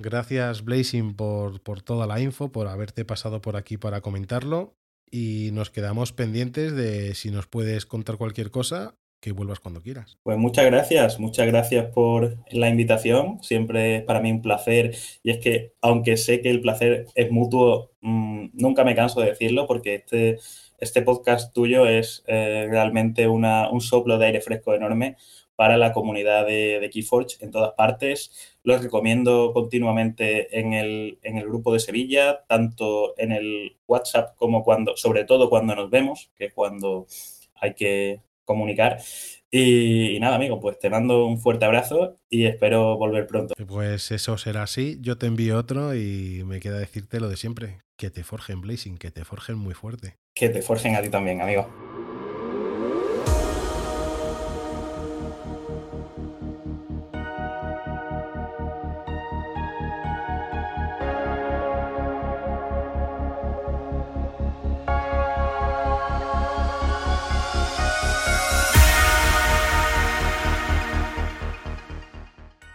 Gracias, 0.01 0.65
Blazing, 0.65 1.17
por, 1.17 1.61
por 1.61 1.83
toda 1.83 2.07
la 2.07 2.21
info, 2.21 2.53
por 2.53 2.69
haberte 2.69 3.05
pasado 3.05 3.41
por 3.41 3.57
aquí 3.57 3.79
para 3.79 4.01
comentarlo. 4.01 4.77
Y 5.11 5.51
nos 5.53 5.71
quedamos 5.71 6.13
pendientes 6.13 6.73
de 6.73 7.15
si 7.15 7.33
nos 7.33 7.49
puedes 7.49 7.85
contar 7.85 8.17
cualquier 8.17 8.53
cosa, 8.53 8.95
que 9.21 9.33
vuelvas 9.33 9.59
cuando 9.59 9.83
quieras. 9.83 10.17
Pues 10.23 10.39
muchas 10.39 10.67
gracias, 10.67 11.19
muchas 11.19 11.49
gracias 11.49 11.87
por 11.93 12.37
la 12.53 12.69
invitación. 12.69 13.43
Siempre 13.43 13.97
es 13.97 14.03
para 14.05 14.21
mí 14.21 14.31
un 14.31 14.41
placer. 14.41 14.95
Y 15.25 15.31
es 15.31 15.39
que, 15.39 15.73
aunque 15.83 16.17
sé 16.17 16.41
que 16.41 16.51
el 16.51 16.61
placer 16.61 17.07
es 17.17 17.31
mutuo, 17.33 17.91
mmm, 18.01 18.51
nunca 18.53 18.85
me 18.85 18.95
canso 18.95 19.21
de 19.21 19.31
decirlo 19.31 19.67
porque 19.67 19.97
este, 19.97 20.39
este 20.79 21.03
podcast 21.03 21.53
tuyo 21.53 21.87
es 21.87 22.25
eh, 22.27 22.67
realmente 22.71 23.29
una, 23.29 23.71
un 23.71 23.81
soplo 23.81 24.19
de 24.19 24.27
aire 24.27 24.41
fresco 24.41 24.75
enorme 24.75 25.17
para 25.57 25.77
la 25.77 25.93
comunidad 25.93 26.47
de, 26.47 26.89
Keyforge 26.93 27.37
en 27.41 27.51
todas 27.51 27.73
partes. 27.73 28.57
Los 28.63 28.81
recomiendo 28.81 29.53
continuamente 29.53 30.57
en 30.61 30.73
el, 30.73 31.19
en 31.23 31.37
el, 31.37 31.49
grupo 31.49 31.73
de 31.73 31.81
Sevilla, 31.81 32.45
tanto 32.47 33.19
en 33.19 33.33
el 33.33 33.77
WhatsApp 33.89 34.37
como 34.37 34.63
cuando, 34.63 34.97
sobre 34.97 35.25
todo 35.25 35.51
cuando 35.51 35.75
nos 35.75 35.91
vemos, 35.91 36.31
que 36.37 36.45
es 36.47 36.55
cuando 36.55 37.09
hay 37.57 37.75
que 37.75 38.23
comunicar. 38.45 39.01
Y, 39.51 40.17
y, 40.17 40.21
nada, 40.21 40.37
amigo, 40.37 40.61
pues 40.61 40.79
te 40.79 40.91
mando 40.91 41.27
un 41.27 41.39
fuerte 41.39 41.65
abrazo 41.65 42.21
y 42.29 42.45
espero 42.45 42.99
volver 42.99 43.27
pronto. 43.27 43.55
Pues 43.67 44.11
eso 44.11 44.37
será 44.37 44.65
así. 44.65 44.99
Yo 45.01 45.17
te 45.17 45.27
envío 45.27 45.57
otro 45.57 45.95
y 45.95 46.43
me 46.45 46.61
queda 46.61 46.79
decirte 46.79 47.21
lo 47.21 47.29
de 47.29 47.37
siempre. 47.37 47.81
Que 47.97 48.11
te 48.11 48.25
forjen 48.25 48.61
Blazing, 48.61 48.99
que 48.99 49.11
te 49.11 49.25
forjen 49.25 49.57
muy 49.57 49.75
fuerte. 49.75 50.17
Que 50.35 50.49
te 50.49 50.63
forjen 50.63 50.95
a 50.95 51.03
ti 51.03 51.09
también, 51.09 51.41
amigo. 51.41 51.88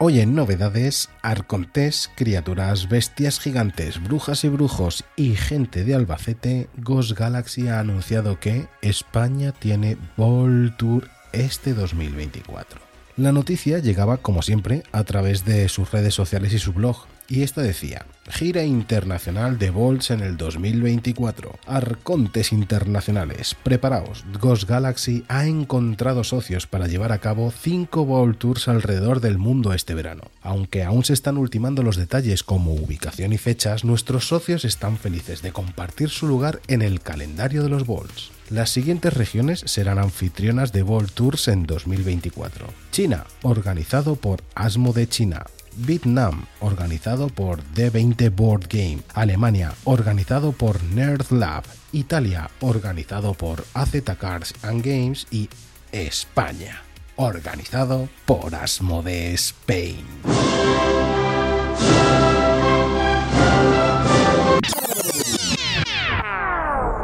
Hoy 0.06 0.20
en 0.20 0.36
novedades, 0.36 1.10
arcontés, 1.22 2.12
criaturas, 2.18 2.90
bestias 2.90 3.40
gigantes, 3.40 4.04
brujas 4.04 4.44
y 4.44 4.50
brujos 4.50 5.06
y 5.16 5.38
gente 5.38 5.86
de 5.86 5.96
Albacete, 5.96 6.68
Ghost 6.76 7.18
Galaxy 7.18 7.70
ha 7.70 7.80
anunciado 7.80 8.38
que 8.38 8.68
España 8.82 9.54
tiene 9.54 9.96
Ball 10.18 10.76
Tour 10.76 11.08
este 11.32 11.74
2024. 11.74 12.82
La 13.16 13.32
noticia 13.32 13.80
llegaba, 13.80 14.18
como 14.18 14.42
siempre, 14.42 14.84
a 14.92 15.06
través 15.06 15.46
de 15.46 15.70
sus 15.70 15.90
redes 15.94 16.14
sociales 16.14 16.52
y 16.52 16.60
su 16.60 16.74
blog, 16.74 17.06
y 17.30 17.44
esta 17.44 17.62
decía, 17.62 18.06
gira 18.30 18.64
internacional 18.64 19.58
de 19.58 19.70
Bolts 19.70 20.12
en 20.12 20.22
el 20.22 20.38
2024, 20.38 21.58
Arcontes 21.66 22.52
internacionales, 22.52 23.56
preparaos, 23.64 24.26
Ghost 24.40 24.68
Galaxy 24.68 25.24
ha 25.28 25.46
encontrado 25.46 26.24
socios 26.24 26.68
para 26.68 26.88
llevar 26.88 27.12
a 27.12 27.20
cabo 27.20 27.52
5 27.52 28.06
Ball 28.06 28.38
Tours 28.38 28.68
alrededor 28.68 29.22
del 29.22 29.38
mundo 29.38 29.74
este 29.74 29.94
verano. 29.94 30.24
Aunque 30.42 30.84
aún 30.84 31.04
se 31.04 31.14
están 31.14 31.38
ultimando 31.38 31.84
los 31.84 31.96
detalles 31.96 32.44
como 32.44 32.74
ubicación 32.74 33.34
y 33.34 33.38
fechas, 33.38 33.84
nuestros 33.84 34.28
socios 34.28 34.66
están 34.66 34.98
felices 34.98 35.42
de 35.42 35.52
compartir 35.52 36.10
su 36.10 36.28
lugar 36.28 36.62
en 36.68 36.82
el 36.82 37.02
calendario 37.02 37.64
de 37.64 37.70
los 37.70 37.88
Balls. 37.88 38.32
Las 38.50 38.70
siguientes 38.70 39.14
regiones 39.14 39.64
serán 39.66 39.98
anfitrionas 39.98 40.74
de 40.74 40.84
Ball 40.84 41.10
Tours 41.12 41.48
en 41.48 41.66
2024. 41.66 42.68
China, 42.92 43.26
organizado 43.42 44.16
por 44.16 44.44
Asmo 44.54 44.94
de 44.94 45.08
China. 45.08 45.44
Vietnam, 45.78 46.46
organizado 46.60 47.28
por 47.28 47.64
D20 47.74 48.34
Board 48.36 48.68
Game. 48.70 49.00
Alemania, 49.14 49.74
organizado 49.84 50.52
por 50.52 50.82
Nerd 50.84 51.32
Lab. 51.32 51.64
Italia, 51.92 52.50
organizado 52.62 53.34
por 53.34 53.66
AZ 53.74 53.94
Cards 54.20 54.54
and 54.64 54.84
Games. 54.84 55.28
Y 55.32 55.50
España, 55.92 56.82
organizado 57.16 58.10
por 58.26 58.56
Asmode 58.56 59.34
Spain. 59.34 60.06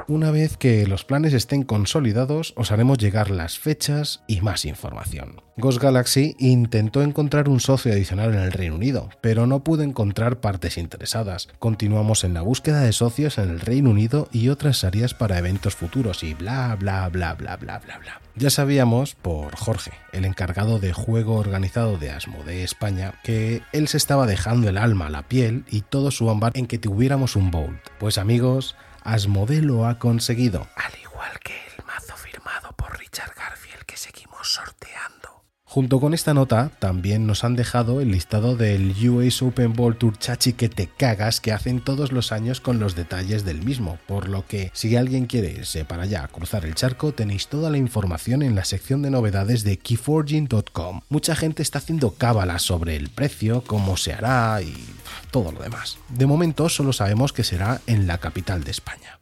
Una 0.10 0.32
vez 0.32 0.58
que 0.58 0.88
los 0.88 1.06
planes 1.06 1.34
estén 1.34 1.62
consolidados, 1.62 2.54
os 2.58 2.72
haremos 2.72 2.98
llegar 2.98 3.30
las 3.30 3.60
fechas 3.60 4.24
y 4.26 4.42
más 4.42 4.66
información. 4.66 5.44
Ghost 5.56 5.80
Galaxy 5.80 6.36
intentó 6.40 7.04
encontrar 7.04 7.48
un 7.48 7.60
socio 7.60 7.92
adicional 7.92 8.34
en 8.34 8.40
el 8.40 8.52
Reino 8.52 8.74
Unido, 8.74 9.10
pero 9.22 9.46
no 9.46 9.64
pudo 9.64 9.84
encontrar 9.84 10.40
partes 10.40 10.80
interesadas. 10.80 11.48
Continuamos 11.60 12.24
en 12.24 12.34
la 12.34 12.42
búsqueda 12.42 12.82
de 12.82 12.92
socios 12.92 13.38
en 13.38 13.52
el 13.52 13.60
Reino 13.60 13.92
Unido 13.92 14.28
y 14.32 14.50
otras 14.50 14.84
áreas 14.84 15.14
para 15.14 15.38
eventos 15.38 15.76
futuros 15.76 16.24
y 16.24 16.34
bla 16.34 16.76
bla 16.76 17.08
bla 17.10 17.36
bla 17.36 17.58
bla 17.58 17.78
bla 17.78 18.00
bla. 18.00 18.20
Ya 18.36 18.50
sabíamos 18.50 19.14
por 19.14 19.56
Jorge, 19.58 19.92
el 20.12 20.26
encargado 20.26 20.80
de 20.80 20.92
juego 20.92 21.36
organizado 21.36 22.00
de 22.00 22.10
Asmo 22.10 22.44
de 22.46 22.64
España, 22.64 23.14
que 23.24 23.62
él 23.74 23.88
se 23.88 23.98
estaba 23.98 24.26
dejando 24.26 24.70
el 24.70 24.80
alma, 24.80 25.12
la 25.12 25.28
piel 25.28 25.66
y 25.70 25.82
todo 25.82 26.10
su 26.10 26.32
ámbar 26.32 26.54
en 26.56 26.66
que 26.66 26.80
tuviéramos 26.80 27.36
un 27.36 27.52
Bolt. 27.52 27.78
Pues 28.00 28.18
amigos, 28.18 28.76
Asmodee 29.04 29.62
lo 29.62 29.86
ha 29.88 29.98
conseguido, 30.00 30.68
al 30.76 31.00
igual 31.02 31.40
que 31.44 31.54
el 31.78 31.86
mazo 31.86 32.16
firmado 32.16 32.72
por 32.74 32.98
Richard 33.00 33.34
Garfield 33.36 33.84
que 33.86 33.98
seguimos 33.98 34.48
sorteando. 34.52 35.19
Junto 35.70 36.00
con 36.00 36.16
esta 36.16 36.34
nota, 36.34 36.72
también 36.80 37.28
nos 37.28 37.44
han 37.44 37.56
dejado 37.56 38.02
el 38.02 38.10
listado 38.10 38.56
del 38.56 38.92
US 39.08 39.44
Open 39.44 39.74
Ball 39.74 39.98
Tour 39.98 40.18
Chachi 40.18 40.54
que 40.54 40.68
te 40.68 40.88
cagas 40.88 41.40
que 41.40 41.52
hacen 41.52 41.80
todos 41.80 42.12
los 42.12 42.32
años 42.32 42.60
con 42.60 42.80
los 42.80 42.96
detalles 42.96 43.46
del 43.46 43.62
mismo, 43.62 44.00
por 44.08 44.30
lo 44.30 44.48
que 44.48 44.72
si 44.74 44.96
alguien 44.96 45.28
quiere 45.28 45.52
irse 45.52 45.86
para 45.86 46.04
allá 46.04 46.24
a 46.24 46.28
cruzar 46.28 46.66
el 46.66 46.74
charco, 46.74 47.12
tenéis 47.12 47.50
toda 47.50 47.70
la 47.70 47.78
información 47.78 48.42
en 48.42 48.56
la 48.56 48.66
sección 48.66 49.04
de 49.04 49.12
novedades 49.12 49.64
de 49.64 49.78
keyforging.com. 49.78 51.02
Mucha 51.08 51.36
gente 51.36 51.62
está 51.62 51.78
haciendo 51.78 52.16
cábalas 52.16 52.64
sobre 52.64 52.96
el 52.96 53.10
precio, 53.10 53.64
cómo 53.68 53.96
se 53.96 54.14
hará 54.14 54.64
y 54.64 54.74
todo 55.30 55.52
lo 55.52 55.62
demás. 55.62 56.00
De 56.10 56.26
momento 56.26 56.68
solo 56.70 56.94
sabemos 56.94 57.32
que 57.32 57.44
será 57.44 57.80
en 57.86 58.08
la 58.08 58.18
capital 58.18 58.64
de 58.64 58.72
España. 58.72 59.20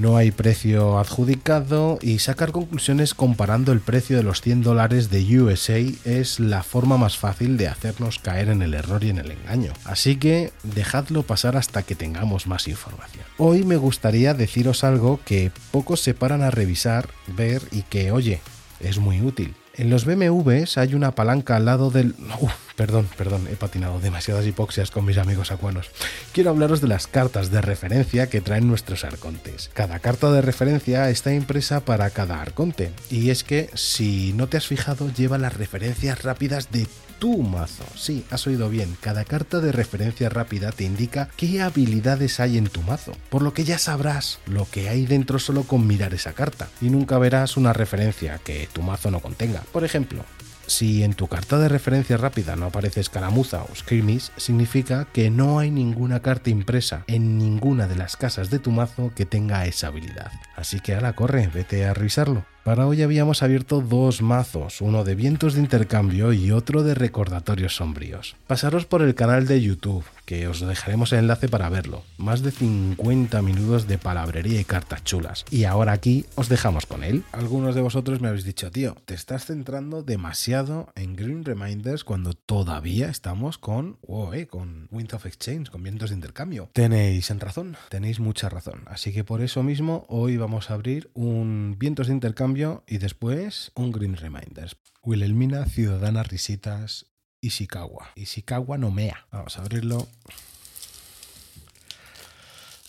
No 0.00 0.16
hay 0.16 0.30
precio 0.30 0.98
adjudicado 0.98 1.98
y 2.00 2.20
sacar 2.20 2.52
conclusiones 2.52 3.12
comparando 3.12 3.70
el 3.70 3.80
precio 3.80 4.16
de 4.16 4.22
los 4.22 4.40
100 4.40 4.62
dólares 4.62 5.10
de 5.10 5.38
USA 5.38 5.76
es 6.06 6.40
la 6.40 6.62
forma 6.62 6.96
más 6.96 7.18
fácil 7.18 7.58
de 7.58 7.68
hacernos 7.68 8.18
caer 8.18 8.48
en 8.48 8.62
el 8.62 8.72
error 8.72 9.04
y 9.04 9.10
en 9.10 9.18
el 9.18 9.30
engaño. 9.30 9.74
Así 9.84 10.16
que 10.16 10.54
dejadlo 10.62 11.22
pasar 11.22 11.54
hasta 11.58 11.82
que 11.82 11.96
tengamos 11.96 12.46
más 12.46 12.66
información. 12.66 13.26
Hoy 13.36 13.62
me 13.62 13.76
gustaría 13.76 14.32
deciros 14.32 14.84
algo 14.84 15.20
que 15.26 15.52
pocos 15.70 16.00
se 16.00 16.14
paran 16.14 16.40
a 16.40 16.50
revisar, 16.50 17.10
ver 17.26 17.60
y 17.70 17.82
que, 17.82 18.10
oye, 18.10 18.40
es 18.80 18.96
muy 18.96 19.20
útil. 19.20 19.54
En 19.80 19.88
los 19.88 20.04
BMWs 20.04 20.76
hay 20.76 20.92
una 20.92 21.14
palanca 21.14 21.56
al 21.56 21.64
lado 21.64 21.90
del... 21.90 22.14
Uf, 22.38 22.52
perdón, 22.76 23.08
perdón, 23.16 23.48
he 23.50 23.56
patinado 23.56 23.98
demasiadas 23.98 24.46
hipoxias 24.46 24.90
con 24.90 25.06
mis 25.06 25.16
amigos 25.16 25.52
acuanos. 25.52 25.90
Quiero 26.34 26.50
hablaros 26.50 26.82
de 26.82 26.88
las 26.88 27.06
cartas 27.06 27.50
de 27.50 27.62
referencia 27.62 28.28
que 28.28 28.42
traen 28.42 28.68
nuestros 28.68 29.04
arcontes. 29.04 29.70
Cada 29.72 29.98
carta 29.98 30.30
de 30.32 30.42
referencia 30.42 31.08
está 31.08 31.32
impresa 31.32 31.80
para 31.80 32.10
cada 32.10 32.42
arconte. 32.42 32.92
Y 33.08 33.30
es 33.30 33.42
que, 33.42 33.70
si 33.72 34.34
no 34.34 34.48
te 34.48 34.58
has 34.58 34.66
fijado, 34.66 35.10
lleva 35.14 35.38
las 35.38 35.56
referencias 35.56 36.24
rápidas 36.24 36.70
de 36.70 36.86
tu 37.20 37.42
mazo. 37.42 37.84
Sí, 37.94 38.24
has 38.30 38.46
oído 38.46 38.70
bien, 38.70 38.96
cada 39.00 39.24
carta 39.24 39.60
de 39.60 39.72
referencia 39.72 40.30
rápida 40.30 40.72
te 40.72 40.84
indica 40.84 41.28
qué 41.36 41.60
habilidades 41.60 42.40
hay 42.40 42.56
en 42.56 42.68
tu 42.68 42.82
mazo, 42.82 43.12
por 43.28 43.42
lo 43.42 43.52
que 43.52 43.64
ya 43.64 43.78
sabrás 43.78 44.40
lo 44.46 44.66
que 44.68 44.88
hay 44.88 45.06
dentro 45.06 45.38
solo 45.38 45.64
con 45.64 45.86
mirar 45.86 46.14
esa 46.14 46.32
carta, 46.32 46.68
y 46.80 46.88
nunca 46.88 47.18
verás 47.18 47.58
una 47.58 47.74
referencia 47.74 48.40
que 48.42 48.68
tu 48.72 48.82
mazo 48.82 49.10
no 49.10 49.20
contenga. 49.20 49.62
Por 49.70 49.84
ejemplo, 49.84 50.24
si 50.66 51.02
en 51.02 51.12
tu 51.12 51.26
carta 51.26 51.58
de 51.58 51.68
referencia 51.68 52.16
rápida 52.16 52.56
no 52.56 52.66
aparece 52.66 53.00
escaramuza 53.00 53.64
o 53.64 53.74
skirmish, 53.74 54.30
significa 54.36 55.06
que 55.12 55.28
no 55.28 55.58
hay 55.58 55.70
ninguna 55.70 56.20
carta 56.20 56.48
impresa 56.48 57.04
en 57.06 57.36
ninguna 57.38 57.86
de 57.86 57.96
las 57.96 58.16
casas 58.16 58.48
de 58.50 58.60
tu 58.60 58.70
mazo 58.70 59.12
que 59.14 59.26
tenga 59.26 59.66
esa 59.66 59.88
habilidad. 59.88 60.32
Así 60.56 60.80
que 60.80 60.94
ala, 60.94 61.12
corre, 61.12 61.50
vete 61.52 61.84
a 61.84 61.92
revisarlo. 61.92 62.46
Para 62.64 62.86
hoy 62.86 63.02
habíamos 63.02 63.42
abierto 63.42 63.80
dos 63.80 64.20
mazos, 64.20 64.82
uno 64.82 65.02
de 65.02 65.14
vientos 65.14 65.54
de 65.54 65.60
intercambio 65.60 66.34
y 66.34 66.50
otro 66.50 66.82
de 66.82 66.94
recordatorios 66.94 67.76
sombríos. 67.76 68.36
Pasaros 68.46 68.84
por 68.84 69.00
el 69.00 69.14
canal 69.14 69.46
de 69.46 69.62
YouTube, 69.62 70.04
que 70.30 70.48
os 70.48 70.60
dejaremos 70.60 71.12
el 71.12 71.20
enlace 71.20 71.48
para 71.48 71.68
verlo. 71.68 72.02
Más 72.16 72.42
de 72.42 72.50
50 72.50 73.42
minutos 73.42 73.86
de 73.86 73.98
palabrería 73.98 74.60
y 74.60 74.64
cartas 74.64 75.04
chulas. 75.04 75.44
Y 75.50 75.64
ahora 75.64 75.92
aquí 75.92 76.24
os 76.34 76.48
dejamos 76.48 76.86
con 76.86 77.04
él. 77.04 77.22
Algunos 77.32 77.74
de 77.74 77.82
vosotros 77.82 78.20
me 78.20 78.28
habéis 78.28 78.44
dicho, 78.44 78.70
tío, 78.70 78.96
te 79.04 79.14
estás 79.14 79.44
centrando 79.44 80.02
demasiado 80.02 80.88
en 80.96 81.14
Green 81.14 81.44
Reminders 81.44 82.02
cuando 82.04 82.32
todavía 82.32 83.10
estamos 83.10 83.58
con, 83.58 83.98
wow, 84.06 84.32
eh, 84.32 84.46
con 84.46 84.88
Winds 84.90 85.14
of 85.14 85.26
Exchange, 85.26 85.68
con 85.68 85.82
vientos 85.82 86.10
de 86.10 86.16
intercambio. 86.16 86.70
Tenéis 86.72 87.30
en 87.30 87.40
razón, 87.40 87.76
tenéis 87.90 88.20
mucha 88.20 88.48
razón. 88.48 88.82
Así 88.86 89.12
que 89.12 89.24
por 89.24 89.42
eso 89.42 89.62
mismo 89.62 90.06
hoy 90.08 90.36
vamos 90.36 90.70
a 90.70 90.74
abrir 90.74 91.10
un 91.14 91.76
vientos 91.78 92.06
de 92.06 92.14
intercambio 92.14 92.30
cambio 92.40 92.84
y 92.86 92.96
después 92.96 93.70
un 93.74 93.92
Green 93.92 94.16
Reminders. 94.16 94.76
Wilhelmina, 95.02 95.66
Ciudadana 95.66 96.22
Risitas, 96.22 97.09
Ishikawa. 97.40 98.10
Ishikawa 98.16 98.78
no 98.78 98.90
mea. 98.90 99.26
Vamos 99.32 99.56
a 99.58 99.62
abrirlo. 99.62 100.08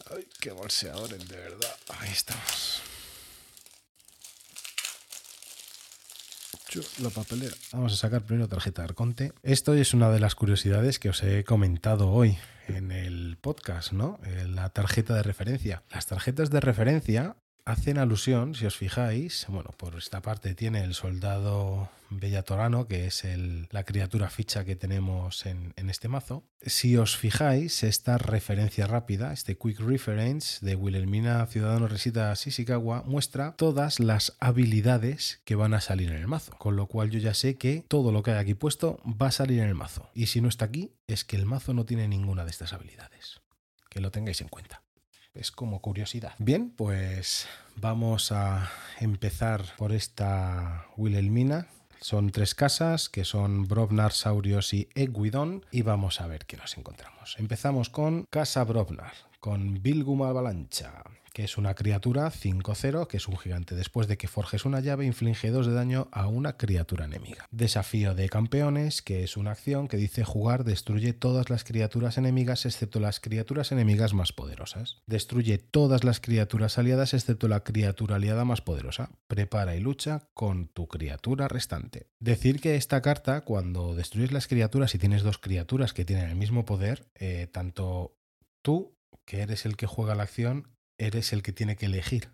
Ay, 0.09 0.27
qué 0.39 0.51
bolseadores, 0.51 1.27
de 1.27 1.37
verdad. 1.37 1.75
Ahí 1.99 2.11
estamos. 2.11 2.81
La 6.99 7.09
papelera. 7.09 7.53
Vamos 7.73 7.91
a 7.93 7.97
sacar 7.97 8.23
primero 8.23 8.47
tarjeta 8.47 8.81
de 8.81 8.87
Arconte. 8.87 9.33
Esto 9.43 9.73
es 9.73 9.93
una 9.93 10.09
de 10.09 10.21
las 10.21 10.35
curiosidades 10.35 10.99
que 10.99 11.09
os 11.09 11.21
he 11.21 11.43
comentado 11.43 12.09
hoy 12.09 12.37
en 12.69 12.93
el 12.93 13.37
podcast, 13.41 13.91
¿no? 13.91 14.21
La 14.47 14.69
tarjeta 14.69 15.13
de 15.15 15.23
referencia. 15.23 15.83
Las 15.91 16.07
tarjetas 16.07 16.49
de 16.49 16.61
referencia 16.61 17.35
hacen 17.65 17.97
alusión, 17.97 18.55
si 18.55 18.65
os 18.65 18.77
fijáis, 18.77 19.45
bueno, 19.47 19.71
por 19.77 19.95
esta 19.95 20.21
parte 20.21 20.55
tiene 20.55 20.83
el 20.83 20.93
soldado 20.93 21.89
Bellatorano, 22.09 22.87
que 22.87 23.07
es 23.07 23.23
la 23.71 23.83
criatura 23.83 24.29
ficha 24.29 24.65
que 24.65 24.75
tenemos 24.75 25.45
en, 25.45 25.73
este 25.89 26.07
mazo. 26.07 26.43
Si 26.61 26.97
os 26.97 27.17
fijáis, 27.17 27.83
esta 27.83 28.17
referencia 28.17 28.85
rápida, 28.85 29.33
este 29.33 29.57
Quick 29.57 29.79
Reference 29.79 30.63
de 30.65 30.75
Wilhelmina 30.75 31.45
Ciudadano 31.47 31.87
Resita 31.87 32.35
Sisikawa, 32.35 33.03
muestra 33.03 33.55
todas 33.55 33.99
las 33.99 34.35
habilidades 34.39 35.41
que 35.45 35.55
van 35.55 35.73
a 35.73 35.81
salir 35.81 36.09
en 36.09 36.17
el 36.17 36.27
mazo. 36.27 36.53
Con 36.57 36.75
lo 36.75 36.87
cual 36.87 37.09
yo 37.09 37.19
ya 37.19 37.33
sé 37.33 37.57
que 37.57 37.85
todo 37.87 38.11
lo 38.11 38.23
que 38.23 38.31
hay 38.31 38.37
aquí 38.37 38.53
puesto 38.53 39.01
va 39.05 39.27
a 39.27 39.31
salir 39.31 39.59
en 39.59 39.69
el 39.69 39.75
mazo. 39.75 40.09
Y 40.13 40.27
si 40.27 40.41
no 40.41 40.49
está 40.49 40.65
aquí, 40.65 40.93
es 41.07 41.23
que 41.23 41.37
el 41.37 41.45
mazo 41.45 41.73
no 41.73 41.85
tiene 41.85 42.07
ninguna 42.07 42.43
de 42.43 42.51
estas 42.51 42.73
habilidades. 42.73 43.41
Que 43.89 44.01
lo 44.01 44.11
tengáis 44.11 44.41
en 44.41 44.49
cuenta 44.49 44.83
es 45.33 45.51
como 45.51 45.81
curiosidad. 45.81 46.33
Bien, 46.39 46.71
pues 46.71 47.47
vamos 47.75 48.31
a 48.31 48.69
empezar 48.99 49.63
por 49.77 49.91
esta 49.91 50.87
Wilhelmina. 50.97 51.67
Son 51.99 52.31
tres 52.31 52.55
casas 52.55 53.09
que 53.09 53.25
son 53.25 53.67
Brovnar, 53.67 54.11
Saurios 54.11 54.73
y 54.73 54.89
Eguidon 54.95 55.65
y 55.71 55.83
vamos 55.83 56.19
a 56.19 56.27
ver 56.27 56.45
qué 56.45 56.57
nos 56.57 56.77
encontramos. 56.77 57.35
Empezamos 57.37 57.89
con 57.89 58.25
Casa 58.29 58.63
Brovnar, 58.63 59.13
con 59.39 59.81
Bilgum 59.83 60.23
Avalancha 60.23 61.03
que 61.33 61.43
es 61.43 61.57
una 61.57 61.75
criatura 61.75 62.31
5-0, 62.31 63.07
que 63.07 63.17
es 63.17 63.27
un 63.27 63.37
gigante. 63.37 63.75
Después 63.75 64.07
de 64.07 64.17
que 64.17 64.27
forjes 64.27 64.65
una 64.65 64.79
llave, 64.79 65.05
inflige 65.05 65.51
2 65.51 65.67
de 65.67 65.73
daño 65.73 66.07
a 66.11 66.27
una 66.27 66.57
criatura 66.57 67.05
enemiga. 67.05 67.47
Desafío 67.51 68.15
de 68.15 68.29
campeones, 68.29 69.01
que 69.01 69.23
es 69.23 69.37
una 69.37 69.51
acción 69.51 69.87
que 69.87 69.97
dice 69.97 70.23
jugar 70.23 70.63
destruye 70.63 71.13
todas 71.13 71.49
las 71.49 71.63
criaturas 71.63 72.17
enemigas 72.17 72.65
excepto 72.65 72.99
las 72.99 73.19
criaturas 73.19 73.71
enemigas 73.71 74.13
más 74.13 74.33
poderosas. 74.33 75.01
Destruye 75.05 75.57
todas 75.57 76.03
las 76.03 76.19
criaturas 76.19 76.77
aliadas 76.77 77.13
excepto 77.13 77.47
la 77.47 77.63
criatura 77.63 78.17
aliada 78.17 78.45
más 78.45 78.61
poderosa. 78.61 79.11
Prepara 79.27 79.75
y 79.75 79.79
lucha 79.79 80.27
con 80.33 80.67
tu 80.67 80.87
criatura 80.87 81.47
restante. 81.47 82.07
Decir 82.19 82.59
que 82.59 82.75
esta 82.75 83.01
carta, 83.01 83.41
cuando 83.41 83.95
destruyes 83.95 84.31
las 84.31 84.47
criaturas 84.47 84.93
y 84.95 84.97
tienes 84.97 85.23
dos 85.23 85.37
criaturas 85.37 85.93
que 85.93 86.05
tienen 86.05 86.29
el 86.29 86.35
mismo 86.35 86.65
poder, 86.65 87.07
eh, 87.15 87.47
tanto 87.51 88.17
tú 88.61 88.97
que 89.25 89.41
eres 89.41 89.65
el 89.65 89.77
que 89.77 89.87
juega 89.87 90.15
la 90.15 90.23
acción, 90.23 90.67
eres 90.97 91.33
el 91.33 91.43
que 91.43 91.53
tiene 91.53 91.75
que 91.75 91.87
elegir 91.87 92.31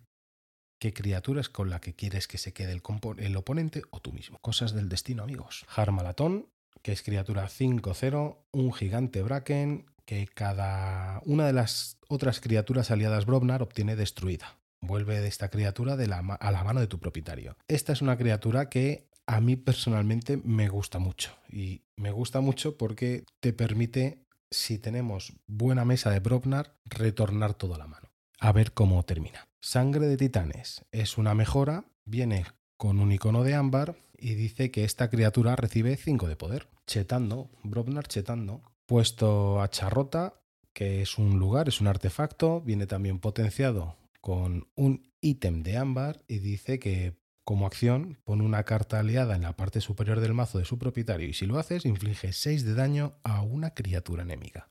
qué 0.80 0.94
criatura 0.94 1.42
es 1.42 1.50
con 1.50 1.70
la 1.70 1.80
que 1.80 1.96
quieres 1.96 2.28
que 2.28 2.38
se 2.38 2.54
quede 2.54 2.72
el, 2.72 3.36
oponente 3.36 3.84
o 3.90 4.00
tú 4.00 4.12
mismo. 4.12 4.38
Cosas 4.40 4.74
del 4.74 4.90
destino, 4.90 5.24
amigos. 5.24 5.66
Harmalatón, 5.76 6.50
que 6.82 6.92
es 6.92 7.04
criatura 7.04 7.48
5-0, 7.48 8.38
un 8.52 8.74
gigante 8.74 9.22
Bracken, 9.22 9.86
que 10.06 10.28
cada 10.28 11.22
una 11.26 11.48
de 11.48 11.54
las 11.54 11.98
otras 12.08 12.40
criaturas 12.40 12.92
aliadas 12.92 13.26
Brobnar 13.26 13.62
obtiene 13.62 13.96
destruida. 13.96 14.58
Vuelve 14.82 15.20
de 15.20 15.28
esta 15.28 15.50
criatura 15.50 15.94
a 15.94 16.52
la 16.52 16.64
mano 16.64 16.80
de 16.80 16.88
tu 16.88 17.00
propietario. 17.00 17.58
Esta 17.68 17.94
es 17.94 18.02
una 18.02 18.18
criatura 18.18 18.70
que 18.70 19.10
a 19.26 19.42
mí 19.42 19.56
personalmente 19.56 20.38
me 20.38 20.70
gusta 20.70 21.00
mucho. 21.00 21.36
Y 21.50 21.82
me 21.98 22.12
gusta 22.12 22.42
mucho 22.42 22.78
porque 22.78 23.26
te 23.42 23.52
permite, 23.54 24.24
si 24.52 24.78
tenemos 24.78 25.34
buena 25.48 25.84
mesa 25.84 26.12
de 26.12 26.20
Brobnar, 26.20 26.78
retornar 26.86 27.56
todo 27.56 27.76
a 27.76 27.80
la 27.80 27.88
mano 27.88 28.07
a 28.40 28.52
ver 28.52 28.74
cómo 28.74 29.04
termina. 29.04 29.48
Sangre 29.60 30.08
de 30.08 30.18
Titanes 30.18 30.86
es 30.92 31.18
una 31.18 31.34
mejora, 31.34 31.86
viene 32.06 32.46
con 32.78 33.00
un 33.00 33.12
icono 33.12 33.44
de 33.44 33.56
ámbar 33.56 33.98
y 34.18 34.36
dice 34.36 34.72
que 34.72 34.84
esta 34.84 35.10
criatura 35.10 35.56
recibe 35.56 35.96
5 35.98 36.28
de 36.28 36.36
poder. 36.36 36.68
Chetando, 36.86 37.50
Brobnar 37.64 38.08
chetando. 38.08 38.62
Puesto 38.86 39.62
a 39.62 39.70
Charrota, 39.70 40.42
que 40.74 41.02
es 41.02 41.18
un 41.18 41.40
lugar, 41.40 41.68
es 41.68 41.82
un 41.82 41.88
artefacto, 41.88 42.62
viene 42.62 42.88
también 42.88 43.20
potenciado 43.20 43.98
con 44.22 44.68
un 44.76 45.12
ítem 45.22 45.64
de 45.64 45.78
ámbar 45.78 46.24
y 46.28 46.40
dice 46.40 46.80
que 46.80 47.18
como 47.44 47.66
acción 47.66 48.18
pone 48.26 48.44
una 48.44 48.64
carta 48.64 49.00
aliada 49.00 49.36
en 49.36 49.44
la 49.44 49.56
parte 49.56 49.82
superior 49.82 50.20
del 50.20 50.34
mazo 50.34 50.60
de 50.60 50.66
su 50.66 50.78
propietario 50.78 51.28
y 51.28 51.34
si 51.34 51.46
lo 51.46 51.58
haces 51.58 51.86
inflige 51.86 52.34
6 52.34 52.66
de 52.66 52.74
daño 52.74 53.16
a 53.24 53.42
una 53.42 53.74
criatura 53.74 54.24
enemiga. 54.24 54.70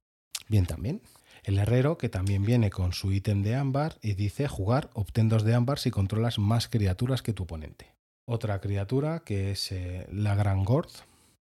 Bien 0.48 0.66
también. 0.66 1.02
El 1.46 1.59
herrero, 1.59 1.96
que 1.96 2.09
también 2.09 2.44
viene 2.44 2.70
con 2.70 2.92
su 2.92 3.12
ítem 3.12 3.44
de 3.44 3.54
ámbar, 3.54 3.98
y 4.02 4.14
dice 4.14 4.48
jugar, 4.48 4.90
obtén 4.94 5.28
dos 5.28 5.44
de 5.44 5.54
ámbar 5.54 5.78
si 5.78 5.92
controlas 5.92 6.40
más 6.40 6.66
criaturas 6.66 7.22
que 7.22 7.32
tu 7.32 7.44
oponente. 7.44 7.94
Otra 8.24 8.61
criatura 8.61 9.22
que 9.24 9.52
es 9.52 9.70
eh, 9.70 10.09
la 10.11 10.35
Gran 10.35 10.64
Gord, 10.64 10.90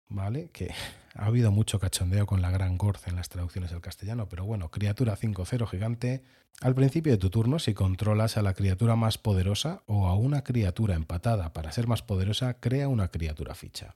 ¿vale? 0.07 0.51
Que 0.53 0.71
ha 1.15 1.25
habido 1.25 1.49
mucho 1.49 1.79
cachondeo 1.79 2.27
con 2.27 2.43
la 2.43 2.51
Gran 2.51 2.77
Gord 2.77 2.99
en 3.07 3.15
las 3.15 3.29
traducciones 3.29 3.71
del 3.71 3.81
castellano, 3.81 4.29
pero 4.29 4.45
bueno, 4.45 4.69
criatura 4.69 5.17
5-0 5.17 5.67
gigante. 5.67 6.21
Al 6.61 6.75
principio 6.75 7.11
de 7.11 7.17
tu 7.17 7.31
turno, 7.31 7.57
si 7.57 7.73
controlas 7.73 8.37
a 8.37 8.43
la 8.43 8.53
criatura 8.53 8.95
más 8.95 9.17
poderosa 9.17 9.81
o 9.87 10.07
a 10.07 10.13
una 10.13 10.43
criatura 10.43 10.93
empatada 10.93 11.51
para 11.51 11.71
ser 11.71 11.87
más 11.87 12.03
poderosa, 12.03 12.59
crea 12.59 12.89
una 12.89 13.07
criatura 13.07 13.55
ficha. 13.55 13.95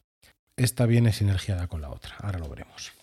Esta 0.57 0.87
viene 0.87 1.13
sinergiada 1.13 1.67
con 1.67 1.81
la 1.81 1.91
otra, 1.91 2.15
ahora 2.17 2.39
lo 2.39 2.49
veremos. 2.49 2.98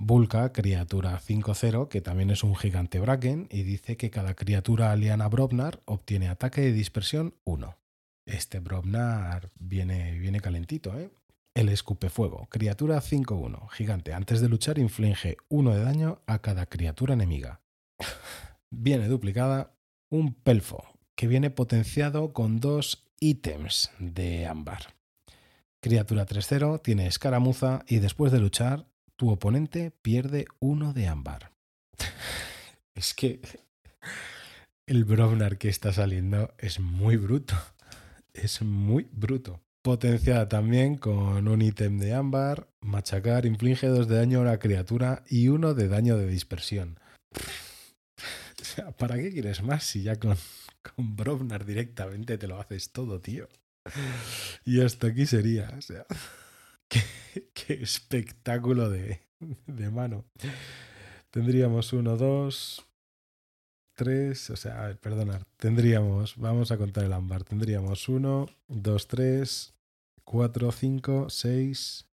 Vulca, 0.00 0.52
criatura 0.52 1.20
5-0, 1.20 1.88
que 1.88 2.00
también 2.00 2.30
es 2.30 2.44
un 2.44 2.54
gigante 2.54 3.00
Bracken, 3.00 3.48
y 3.50 3.64
dice 3.64 3.96
que 3.96 4.10
cada 4.10 4.34
criatura 4.34 4.92
aliana 4.92 5.28
Brobnar 5.28 5.80
obtiene 5.86 6.28
ataque 6.28 6.60
de 6.60 6.72
dispersión 6.72 7.34
1. 7.44 7.76
Este 8.24 8.60
Brobnar 8.60 9.50
viene, 9.58 10.18
viene 10.18 10.40
calentito, 10.40 10.96
¿eh? 10.98 11.10
El 11.54 11.68
escupefuego, 11.68 12.46
criatura 12.48 13.00
5-1, 13.00 13.68
gigante. 13.70 14.14
Antes 14.14 14.40
de 14.40 14.48
luchar 14.48 14.78
inflige 14.78 15.36
1 15.48 15.74
de 15.74 15.82
daño 15.82 16.22
a 16.26 16.38
cada 16.38 16.66
criatura 16.66 17.14
enemiga. 17.14 17.60
viene 18.70 19.08
duplicada 19.08 19.74
un 20.10 20.34
pelfo, 20.34 20.84
que 21.16 21.26
viene 21.26 21.50
potenciado 21.50 22.32
con 22.32 22.60
dos 22.60 23.08
ítems 23.18 23.90
de 23.98 24.46
ámbar. 24.46 24.94
Criatura 25.80 26.26
3-0 26.26 26.80
tiene 26.82 27.08
escaramuza 27.08 27.84
y 27.88 27.98
después 27.98 28.30
de 28.30 28.38
luchar 28.38 28.86
tu 29.18 29.30
oponente 29.30 29.90
pierde 29.90 30.46
uno 30.60 30.94
de 30.94 31.08
ámbar. 31.08 31.50
es 32.94 33.14
que 33.14 33.40
el 34.86 35.04
Brownar 35.04 35.58
que 35.58 35.68
está 35.68 35.92
saliendo 35.92 36.54
es 36.56 36.78
muy 36.78 37.16
bruto. 37.16 37.54
Es 38.32 38.62
muy 38.62 39.08
bruto. 39.10 39.60
Potenciada 39.82 40.48
también 40.48 40.96
con 40.96 41.48
un 41.48 41.62
ítem 41.62 41.98
de 41.98 42.14
ámbar, 42.14 42.68
machacar 42.80 43.44
inflige 43.44 43.88
dos 43.88 44.06
de 44.06 44.16
daño 44.16 44.38
a 44.38 44.42
una 44.42 44.58
criatura 44.58 45.24
y 45.28 45.48
uno 45.48 45.74
de 45.74 45.88
daño 45.88 46.16
de 46.16 46.26
dispersión. 46.26 46.98
O 48.60 48.64
sea, 48.64 48.90
¿para 48.90 49.16
qué 49.16 49.32
quieres 49.32 49.62
más 49.62 49.84
si 49.84 50.02
ya 50.02 50.16
con, 50.16 50.36
con 50.82 51.48
directamente 51.64 52.38
te 52.38 52.48
lo 52.48 52.60
haces 52.60 52.90
todo, 52.90 53.20
tío? 53.20 53.48
Y 54.64 54.82
hasta 54.82 55.06
aquí 55.06 55.26
sería, 55.26 55.72
o 55.78 55.80
sea. 55.80 56.04
Qué, 57.54 57.74
espectáculo 57.74 58.90
de, 58.90 59.20
de, 59.66 59.90
mano. 59.90 60.24
Tendríamos 61.30 61.92
uno, 61.92 62.16
dos, 62.16 62.84
tres, 63.94 64.50
o 64.50 64.56
sea, 64.56 64.82
a 64.82 64.86
ver, 64.88 64.98
perdonad, 64.98 65.42
tendríamos, 65.56 66.36
vamos 66.36 66.70
a 66.70 66.78
contar 66.78 67.04
el 67.04 67.12
ámbar, 67.12 67.44
tendríamos 67.44 68.08
uno, 68.08 68.46
dos, 68.68 69.06
tres, 69.08 69.74
cuatro, 70.24 70.72
cinco, 70.72 71.28
seis, 71.30 72.06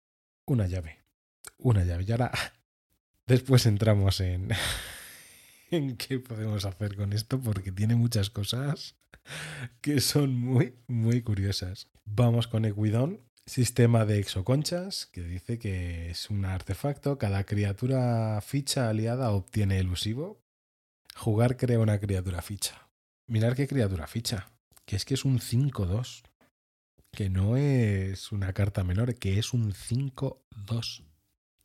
una 0.47 0.67
llave. 0.67 0.99
Una 1.59 1.85
llave. 1.85 2.05
Y 2.07 2.13
ahora 2.13 2.33
después 3.27 3.67
entramos 3.67 4.21
en, 4.21 4.49
en 5.71 5.97
qué 5.97 6.19
podemos 6.19 6.65
hacer 6.65 6.97
con 6.97 7.13
esto 7.13 7.41
porque 7.41 7.73
tiene 7.73 7.97
muchas 7.97 8.31
cosas 8.31 8.97
que 9.81 10.01
son 10.01 10.35
muy, 10.35 10.75
muy 10.87 11.23
curiosas. 11.23 11.89
Vamos 12.05 12.47
con 12.47 12.65
Equidon, 12.65 13.21
Sistema 13.47 14.07
de 14.07 14.21
exoconchas, 14.21 15.05
que 15.07 15.23
dice 15.23 15.59
que 15.59 16.11
es 16.11 16.31
un 16.31 16.47
artefacto. 16.47 17.19
Cada 17.19 17.45
criatura 17.45 18.41
ficha 18.41 18.89
aliada 18.89 19.33
obtiene 19.33 19.79
elusivo. 19.79 20.41
Jugar 21.15 21.59
crea 21.59 21.79
una 21.79 22.01
criatura 22.01 22.41
ficha. 22.41 22.89
Mirar 23.27 23.55
qué 23.55 23.69
criatura 23.69 24.07
ficha. 24.07 24.51
Que 24.87 24.97
es 24.97 25.05
que 25.05 25.13
es 25.13 25.27
un 25.27 25.41
5-2. 25.41 26.23
Que 27.13 27.29
no 27.29 27.59
es 27.59 28.33
una 28.33 28.55
carta 28.55 28.83
menor, 28.83 29.15
que 29.17 29.39
es 29.39 29.53
un 29.53 29.75
5-2. 29.75 31.05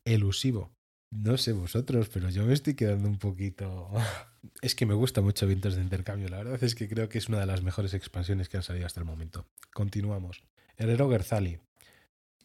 Elusivo. 0.03 0.73
No 1.11 1.37
sé 1.37 1.53
vosotros, 1.53 2.09
pero 2.09 2.29
yo 2.29 2.45
me 2.45 2.53
estoy 2.53 2.75
quedando 2.75 3.07
un 3.07 3.17
poquito... 3.17 3.89
Es 4.61 4.73
que 4.73 4.85
me 4.85 4.93
gusta 4.93 5.19
mucho 5.19 5.47
Vientos 5.47 5.75
de 5.75 5.81
Intercambio. 5.81 6.29
La 6.29 6.37
verdad 6.37 6.63
es 6.63 6.73
que 6.73 6.87
creo 6.87 7.09
que 7.09 7.17
es 7.17 7.27
una 7.27 7.41
de 7.41 7.45
las 7.45 7.61
mejores 7.61 7.93
expansiones 7.93 8.47
que 8.47 8.55
han 8.55 8.63
salido 8.63 8.85
hasta 8.85 9.01
el 9.01 9.05
momento. 9.05 9.45
Continuamos. 9.73 10.43
Herrero 10.77 11.09
Gerzali. 11.09 11.59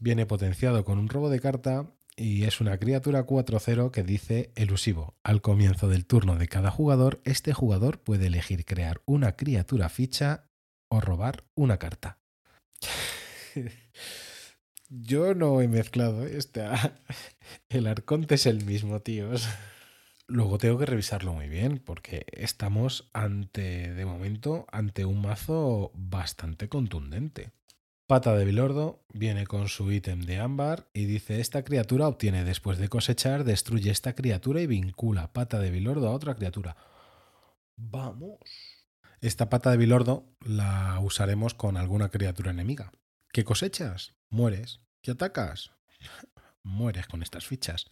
Viene 0.01 0.27
potenciado 0.27 0.85
con 0.85 0.99
un 0.99 1.09
robo 1.09 1.31
de 1.31 1.41
carta 1.41 1.87
y 2.17 2.45
es 2.45 2.61
una 2.61 2.79
criatura 2.79 3.27
4-0 3.27 3.91
que 3.91 4.03
dice 4.03 4.53
elusivo. 4.55 5.17
Al 5.23 5.41
comienzo 5.41 5.89
del 5.89 6.07
turno 6.07 6.37
de 6.37 6.49
cada 6.49 6.71
jugador, 6.71 7.21
este 7.25 7.53
jugador 7.53 8.01
puede 8.01 8.27
elegir 8.27 8.65
crear 8.65 9.03
una 9.05 9.37
criatura 9.37 9.89
ficha 9.89 10.51
o 10.89 11.01
robar 11.01 11.45
una 11.55 11.79
carta. 11.79 12.19
Yo 14.89 15.35
no 15.35 15.61
he 15.61 15.69
mezclado 15.69 16.25
este. 16.25 16.65
El 17.69 17.87
arconte 17.87 18.37
es 18.37 18.47
el 18.47 18.65
mismo, 18.65 19.01
tíos. 19.01 19.49
Luego 20.27 20.59
tengo 20.59 20.79
que 20.79 20.87
revisarlo 20.87 21.33
muy 21.35 21.49
bien 21.49 21.79
porque 21.79 22.27
estamos 22.33 23.11
ante, 23.13 23.93
de 23.93 24.07
momento, 24.07 24.67
ante 24.71 25.05
un 25.05 25.21
mazo 25.21 25.91
bastante 25.95 26.69
contundente. 26.69 27.51
Pata 28.07 28.37
de 28.37 28.45
Bilordo 28.45 29.07
viene 29.14 29.47
con 29.47 29.69
su 29.69 29.90
ítem 29.90 30.21
de 30.21 30.38
ámbar 30.38 30.90
y 30.93 31.07
dice 31.07 31.40
esta 31.40 31.64
criatura 31.64 32.07
obtiene 32.07 32.45
después 32.45 32.77
de 32.77 32.90
cosechar, 32.90 33.45
destruye 33.45 33.90
esta 33.90 34.14
criatura 34.14 34.61
y 34.61 34.67
vincula 34.67 35.33
Pata 35.33 35.59
de 35.59 35.71
Bilordo 35.71 36.09
a 36.09 36.12
otra 36.12 36.35
criatura. 36.35 36.77
Vamos. 37.77 38.40
Esta 39.23 39.49
pata 39.49 39.71
de 39.71 39.79
Bilordo 39.79 40.37
la 40.40 41.01
usaremos 41.01 41.55
con 41.55 41.79
alguna 41.79 42.11
criatura 42.11 42.51
enemiga. 42.51 42.93
¿Qué 43.33 43.43
cosechas? 43.43 44.14
Mueres. 44.29 44.81
¿Qué 45.01 45.12
atacas? 45.12 45.71
Mueres 46.62 47.07
con 47.07 47.23
estas 47.23 47.47
fichas. 47.47 47.87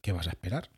¿Qué 0.00 0.12
vas 0.12 0.28
a 0.28 0.30
esperar? 0.30 0.70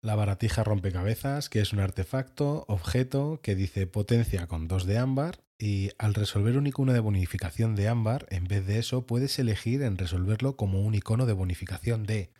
La 0.00 0.16
baratija 0.16 0.64
rompecabezas, 0.64 1.48
que 1.48 1.60
es 1.60 1.72
un 1.72 1.78
artefacto, 1.78 2.64
objeto, 2.66 3.40
que 3.40 3.54
dice 3.54 3.86
potencia 3.86 4.48
con 4.48 4.66
2 4.66 4.84
de 4.86 4.98
ámbar 4.98 5.44
y 5.60 5.90
al 5.98 6.14
resolver 6.14 6.56
un 6.56 6.66
icono 6.66 6.94
de 6.94 7.00
bonificación 7.00 7.76
de 7.76 7.86
ámbar, 7.86 8.26
en 8.30 8.44
vez 8.44 8.66
de 8.66 8.78
eso 8.78 9.06
puedes 9.06 9.38
elegir 9.38 9.82
en 9.82 9.98
resolverlo 9.98 10.56
como 10.56 10.80
un 10.80 10.94
icono 10.94 11.26
de 11.26 11.34
bonificación 11.34 12.04
de 12.04 12.32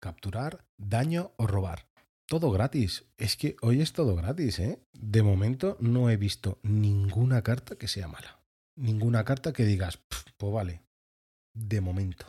capturar, 0.00 0.64
daño 0.76 1.30
o 1.36 1.46
robar. 1.46 1.86
Todo 2.26 2.50
gratis. 2.50 3.04
Es 3.18 3.36
que 3.36 3.56
hoy 3.62 3.80
es 3.80 3.92
todo 3.92 4.16
gratis, 4.16 4.58
¿eh? 4.58 4.80
De 4.92 5.22
momento 5.22 5.76
no 5.78 6.10
he 6.10 6.16
visto 6.16 6.58
ninguna 6.62 7.42
carta 7.42 7.76
que 7.76 7.86
sea 7.86 8.08
mala. 8.08 8.40
Ninguna 8.74 9.24
carta 9.24 9.52
que 9.52 9.64
digas, 9.64 10.00
pues 10.36 10.52
vale. 10.52 10.82
De 11.54 11.80
momento. 11.80 12.26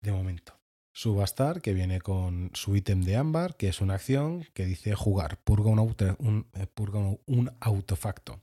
De 0.00 0.12
momento. 0.12 0.60
Subastar, 0.92 1.60
que 1.60 1.74
viene 1.74 2.00
con 2.00 2.50
su 2.54 2.76
ítem 2.76 3.02
de 3.02 3.16
ámbar, 3.16 3.56
que 3.56 3.68
es 3.68 3.80
una 3.80 3.94
acción 3.94 4.46
que 4.54 4.64
dice 4.64 4.94
jugar, 4.94 5.38
purga 5.42 5.70
un, 5.70 5.80
un, 6.18 6.46
eh, 6.54 7.52
autofacto. 7.60 8.40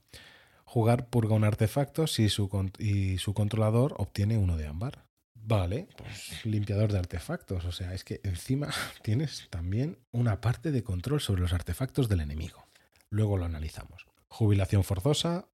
Jugar 0.74 1.06
purga 1.06 1.36
un 1.36 1.44
artefacto 1.44 2.08
si 2.08 2.28
su, 2.28 2.50
y 2.80 3.18
su 3.18 3.32
controlador 3.32 3.94
obtiene 3.96 4.38
uno 4.38 4.56
de 4.56 4.66
ámbar. 4.66 5.06
Vale, 5.36 5.86
pues 5.96 6.44
limpiador 6.44 6.90
de 6.90 6.98
artefactos. 6.98 7.64
O 7.64 7.70
sea, 7.70 7.94
es 7.94 8.02
que 8.02 8.20
encima 8.24 8.70
tienes 9.04 9.46
también 9.50 10.00
una 10.10 10.40
parte 10.40 10.72
de 10.72 10.82
control 10.82 11.20
sobre 11.20 11.42
los 11.42 11.52
artefactos 11.52 12.08
del 12.08 12.22
enemigo. 12.22 12.66
Luego 13.08 13.38
lo 13.38 13.44
analizamos. 13.44 14.08
Jubilación 14.26 14.82
forzosa 14.82 15.46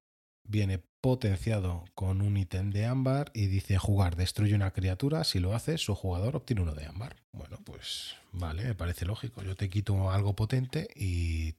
viene 0.43 0.79
potenciado 1.01 1.85
con 1.93 2.23
un 2.23 2.35
ítem 2.35 2.71
de 2.71 2.87
ámbar 2.87 3.29
y 3.35 3.45
dice 3.45 3.77
jugar, 3.77 4.15
destruye 4.15 4.55
una 4.55 4.71
criatura. 4.71 5.23
Si 5.23 5.39
lo 5.39 5.53
hace, 5.53 5.77
su 5.77 5.93
jugador 5.93 6.35
obtiene 6.35 6.63
uno 6.63 6.73
de 6.73 6.87
ámbar. 6.87 7.15
Bueno, 7.31 7.59
pues 7.63 8.15
vale, 8.31 8.63
me 8.63 8.73
parece 8.73 9.05
lógico. 9.05 9.43
Yo 9.43 9.55
te 9.55 9.69
quito 9.69 10.09
algo 10.09 10.35
potente 10.35 10.87
y 10.95 11.53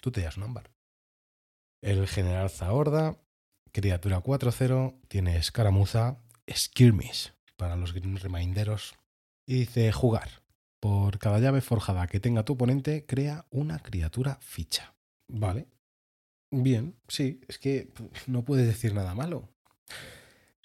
tú 0.00 0.12
te 0.12 0.20
das 0.20 0.36
un 0.36 0.44
ámbar. 0.44 0.70
El 1.82 2.06
general 2.06 2.50
Zahorda, 2.50 3.16
criatura 3.72 4.22
4-0, 4.22 5.00
tiene 5.08 5.36
escaramuza, 5.36 6.18
skirmish 6.50 7.32
para 7.56 7.76
los 7.76 7.94
reminderos. 7.94 8.94
Y 9.46 9.60
dice 9.60 9.90
jugar. 9.92 10.42
Por 10.78 11.18
cada 11.18 11.38
llave 11.40 11.60
forjada 11.60 12.06
que 12.06 12.20
tenga 12.20 12.44
tu 12.44 12.54
oponente, 12.54 13.04
crea 13.04 13.46
una 13.50 13.78
criatura 13.78 14.38
ficha. 14.40 14.94
Vale. 15.28 15.66
Bien, 16.50 16.96
sí, 17.06 17.40
es 17.48 17.58
que 17.58 17.88
no 18.26 18.44
puedes 18.44 18.66
decir 18.66 18.94
nada 18.94 19.14
malo. 19.14 19.48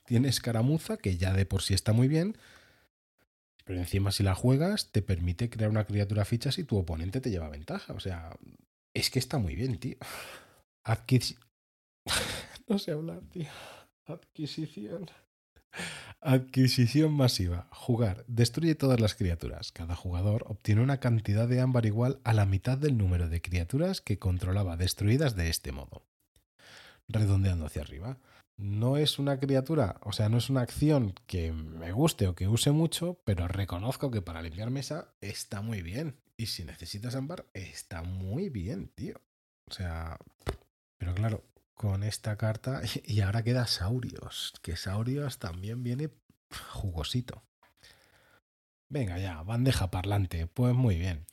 Tiene 0.05 0.29
escaramuza, 0.29 0.97
que 0.97 1.17
ya 1.17 1.33
de 1.33 1.45
por 1.45 1.61
sí 1.61 1.73
está 1.73 1.91
muy 1.91 2.07
bien, 2.07 2.37
pero 3.65 3.79
encima 3.79 4.11
si 4.11 4.21
la 4.23 4.35
juegas 4.35 4.91
te 4.91 5.01
permite 5.01 5.49
crear 5.49 5.69
una 5.69 5.85
criatura 5.85 6.25
ficha 6.25 6.51
si 6.51 6.63
tu 6.63 6.77
oponente 6.77 7.21
te 7.21 7.31
lleva 7.31 7.49
ventaja. 7.49 7.93
O 7.93 7.99
sea, 7.99 8.37
es 8.93 9.09
que 9.09 9.19
está 9.19 9.39
muy 9.39 9.55
bien, 9.55 9.79
tío. 9.79 9.97
Adquisición. 10.85 11.41
no 12.67 12.77
sé 12.77 12.91
hablar, 12.91 13.21
tío. 13.31 13.49
Adquisición. 14.05 15.09
Adquisición 16.21 17.11
masiva. 17.11 17.67
Jugar. 17.71 18.23
Destruye 18.27 18.75
todas 18.75 18.99
las 18.99 19.15
criaturas. 19.15 19.71
Cada 19.71 19.95
jugador 19.95 20.45
obtiene 20.47 20.81
una 20.81 20.99
cantidad 20.99 21.47
de 21.47 21.59
ámbar 21.59 21.87
igual 21.87 22.19
a 22.23 22.33
la 22.33 22.45
mitad 22.45 22.77
del 22.77 22.97
número 22.97 23.27
de 23.29 23.41
criaturas 23.41 23.99
que 23.99 24.19
controlaba 24.19 24.77
destruidas 24.77 25.35
de 25.35 25.49
este 25.49 25.71
modo. 25.71 26.05
Redondeando 27.07 27.65
hacia 27.65 27.81
arriba. 27.81 28.19
No 28.57 28.97
es 28.97 29.17
una 29.17 29.39
criatura, 29.39 29.99
o 30.01 30.13
sea, 30.13 30.29
no 30.29 30.37
es 30.37 30.49
una 30.49 30.61
acción 30.61 31.13
que 31.25 31.51
me 31.51 31.91
guste 31.91 32.27
o 32.27 32.35
que 32.35 32.47
use 32.47 32.71
mucho, 32.71 33.19
pero 33.25 33.49
reconozco 33.49 34.11
que 34.11 34.21
para 34.21 34.41
limpiar 34.41 34.69
mesa 34.69 35.13
está 35.19 35.61
muy 35.61 35.81
bien. 35.81 36.21
Y 36.37 36.45
si 36.45 36.63
necesitas 36.63 37.15
ámbar, 37.15 37.47
está 37.53 38.03
muy 38.03 38.49
bien, 38.49 38.87
tío. 38.95 39.19
O 39.69 39.73
sea, 39.73 40.17
pero 41.05 41.13
claro, 41.13 41.43
con 41.75 42.03
esta 42.03 42.35
carta. 42.35 42.81
Y 43.05 43.21
ahora 43.21 43.43
queda 43.43 43.67
Saurios, 43.67 44.53
que 44.63 44.75
Saurios 44.75 45.37
también 45.37 45.83
viene 45.83 46.09
jugosito. 46.71 47.43
Venga 48.89 49.19
ya, 49.19 49.43
bandeja 49.43 49.91
parlante. 49.91 50.47
Pues 50.47 50.73
muy 50.73 50.97
bien. 50.97 51.27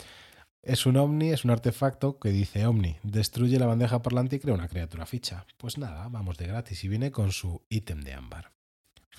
Es 0.62 0.84
un 0.84 0.96
Omni, 0.96 1.30
es 1.30 1.44
un 1.44 1.50
artefacto 1.50 2.18
que 2.18 2.28
dice 2.28 2.66
Omni, 2.66 2.98
destruye 3.02 3.58
la 3.58 3.66
bandeja 3.66 4.02
parlante 4.02 4.36
y 4.36 4.40
crea 4.40 4.54
una 4.54 4.68
criatura 4.68 5.06
ficha. 5.06 5.46
Pues 5.56 5.78
nada, 5.78 6.06
vamos 6.08 6.36
de 6.36 6.46
gratis 6.46 6.84
y 6.84 6.88
viene 6.88 7.10
con 7.10 7.32
su 7.32 7.64
ítem 7.70 8.02
de 8.02 8.12
ámbar. 8.12 8.52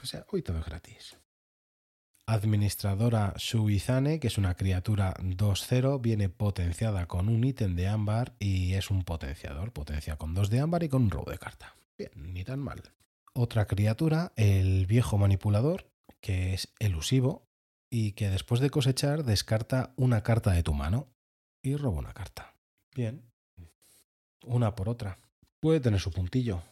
O 0.04 0.06
sea, 0.06 0.26
hoy 0.30 0.44
todo 0.44 0.60
es 0.60 0.66
gratis. 0.66 1.18
Administradora 2.26 3.34
Shuizane, 3.38 4.20
que 4.20 4.28
es 4.28 4.38
una 4.38 4.56
criatura 4.56 5.14
2-0, 5.16 6.00
viene 6.00 6.30
potenciada 6.30 7.06
con 7.06 7.28
un 7.28 7.44
ítem 7.44 7.76
de 7.76 7.88
ámbar 7.88 8.34
y 8.40 8.74
es 8.74 8.92
un 8.92 9.04
potenciador. 9.04 9.74
Potencia 9.74 10.16
con 10.16 10.34
2 10.34 10.50
de 10.50 10.62
ámbar 10.62 10.84
y 10.84 10.90
con 10.90 11.04
un 11.04 11.12
robo 11.12 11.30
de 11.30 11.38
carta. 11.38 11.76
Bien, 11.98 12.12
ni 12.16 12.46
tan 12.46 12.60
mal. 12.60 12.82
Otra 13.34 13.66
criatura, 13.66 14.32
el 14.38 14.86
viejo 14.86 15.18
manipulador, 15.18 15.92
que 16.22 16.54
es 16.54 16.74
elusivo 16.80 17.46
y 17.90 18.14
que 18.14 18.30
después 18.30 18.62
de 18.62 18.70
cosechar 18.70 19.26
descarta 19.26 19.94
una 19.98 20.24
carta 20.24 20.52
de 20.52 20.64
tu 20.64 20.74
mano 20.74 21.10
y 21.62 21.76
roba 21.76 22.00
una 22.00 22.14
carta. 22.14 22.56
Bien. 22.96 23.22
Una 24.46 24.76
por 24.76 24.88
otra. 24.88 25.20
Puede 25.60 25.82
tener 25.82 26.00
su 26.00 26.12
puntillo. 26.12 26.64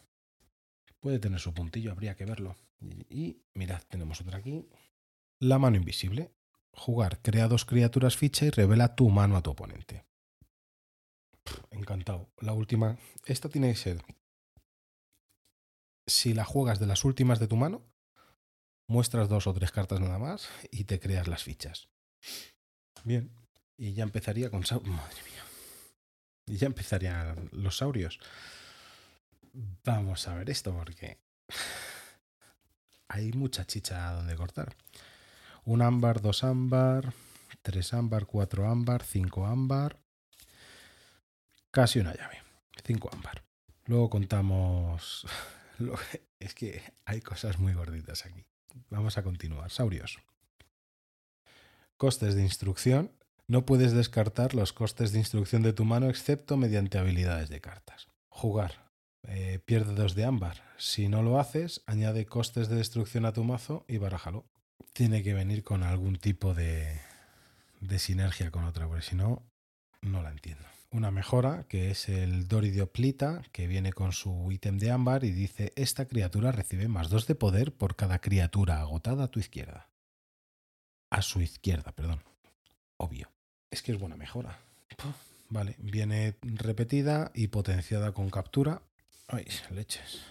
Puede 1.00 1.18
tener 1.18 1.40
su 1.40 1.52
puntillo, 1.52 1.92
habría 1.92 2.16
que 2.16 2.24
verlo. 2.24 2.56
Y, 2.80 3.06
y 3.10 3.42
mirad, 3.54 3.82
tenemos 3.88 4.20
otra 4.20 4.38
aquí. 4.38 4.66
La 5.42 5.58
mano 5.58 5.76
invisible. 5.76 6.32
Jugar, 6.72 7.20
crea 7.20 7.48
dos 7.48 7.64
criaturas 7.64 8.16
ficha 8.16 8.46
y 8.46 8.50
revela 8.50 8.94
tu 8.94 9.08
mano 9.08 9.36
a 9.36 9.42
tu 9.42 9.50
oponente. 9.50 10.04
encantado. 11.72 12.32
La 12.38 12.52
última. 12.52 12.96
Esta 13.26 13.48
tiene 13.48 13.72
que 13.72 13.76
ser. 13.76 14.04
Si 16.06 16.32
la 16.32 16.44
juegas 16.44 16.78
de 16.78 16.86
las 16.86 17.04
últimas 17.04 17.40
de 17.40 17.48
tu 17.48 17.56
mano, 17.56 17.82
muestras 18.86 19.28
dos 19.28 19.48
o 19.48 19.52
tres 19.52 19.72
cartas 19.72 19.98
nada 19.98 20.20
más 20.20 20.48
y 20.70 20.84
te 20.84 21.00
creas 21.00 21.26
las 21.26 21.42
fichas. 21.42 21.88
Bien. 23.02 23.34
Y 23.76 23.94
ya 23.94 24.04
empezaría 24.04 24.48
con. 24.48 24.60
Madre 24.60 25.22
mía. 25.24 25.44
Y 26.46 26.56
ya 26.56 26.68
empezarían 26.68 27.48
los 27.50 27.78
saurios. 27.78 28.20
Vamos 29.82 30.28
a 30.28 30.36
ver 30.36 30.50
esto 30.50 30.72
porque 30.72 31.18
hay 33.08 33.32
mucha 33.32 33.66
chicha 33.66 34.12
donde 34.12 34.36
cortar. 34.36 34.76
Un 35.64 35.80
ámbar, 35.80 36.20
dos 36.20 36.42
ámbar, 36.42 37.14
tres 37.62 37.94
ámbar, 37.94 38.26
cuatro 38.26 38.68
ámbar, 38.68 39.04
cinco 39.04 39.46
ámbar. 39.46 40.00
Casi 41.70 42.00
una 42.00 42.14
llave. 42.14 42.42
Cinco 42.84 43.10
ámbar. 43.12 43.44
Luego 43.86 44.10
contamos... 44.10 45.26
Es 46.38 46.54
que 46.54 46.82
hay 47.04 47.20
cosas 47.20 47.60
muy 47.60 47.72
gorditas 47.72 48.26
aquí. 48.26 48.44
Vamos 48.90 49.16
a 49.16 49.22
continuar. 49.22 49.70
Saurios. 49.70 50.18
Costes 51.96 52.34
de 52.34 52.42
instrucción. 52.42 53.12
No 53.46 53.64
puedes 53.64 53.92
descartar 53.92 54.54
los 54.54 54.72
costes 54.72 55.12
de 55.12 55.20
instrucción 55.20 55.62
de 55.62 55.72
tu 55.72 55.84
mano 55.84 56.08
excepto 56.08 56.56
mediante 56.56 56.98
habilidades 56.98 57.48
de 57.48 57.60
cartas. 57.60 58.08
Jugar. 58.28 58.90
Eh, 59.22 59.60
pierde 59.64 59.94
dos 59.94 60.16
de 60.16 60.24
ámbar. 60.24 60.64
Si 60.78 61.08
no 61.08 61.22
lo 61.22 61.38
haces, 61.38 61.82
añade 61.86 62.26
costes 62.26 62.68
de 62.68 62.76
destrucción 62.76 63.24
a 63.24 63.32
tu 63.32 63.44
mazo 63.44 63.84
y 63.86 63.98
barájalo 63.98 64.44
tiene 64.92 65.22
que 65.22 65.34
venir 65.34 65.62
con 65.62 65.82
algún 65.82 66.16
tipo 66.16 66.54
de, 66.54 67.00
sinergia 67.98 68.50
con 68.50 68.64
otra, 68.64 68.86
porque 68.86 69.02
si 69.02 69.16
no, 69.16 69.42
no 70.00 70.22
la 70.22 70.30
entiendo. 70.30 70.64
Una 70.90 71.10
mejora 71.10 71.64
que 71.68 71.90
es 71.90 72.08
el 72.08 72.48
Doridioplita, 72.48 73.42
que 73.52 73.66
viene 73.66 73.92
con 73.92 74.12
su 74.12 74.52
ítem 74.52 74.78
de 74.78 74.90
ámbar 74.90 75.24
y 75.24 75.30
dice: 75.30 75.72
Esta 75.76 76.06
criatura 76.06 76.52
recibe 76.52 76.88
más 76.88 77.08
2 77.08 77.26
de 77.26 77.34
poder 77.34 77.72
por 77.72 77.96
cada 77.96 78.18
criatura 78.18 78.80
agotada 78.80 79.24
a 79.24 79.28
tu 79.28 79.40
izquierda. 79.40 79.88
A 81.10 81.22
su 81.22 81.40
izquierda, 81.40 81.92
perdón. 81.92 82.22
Obvio. 82.98 83.30
Es 83.70 83.82
que 83.82 83.92
es 83.92 83.98
buena 83.98 84.16
mejora. 84.16 84.58
Vale, 85.48 85.76
viene 85.78 86.36
repetida 86.42 87.30
y 87.34 87.48
potenciada 87.48 88.12
con 88.12 88.30
captura. 88.30 88.82
Ay, 89.28 89.46
leches. 89.70 90.22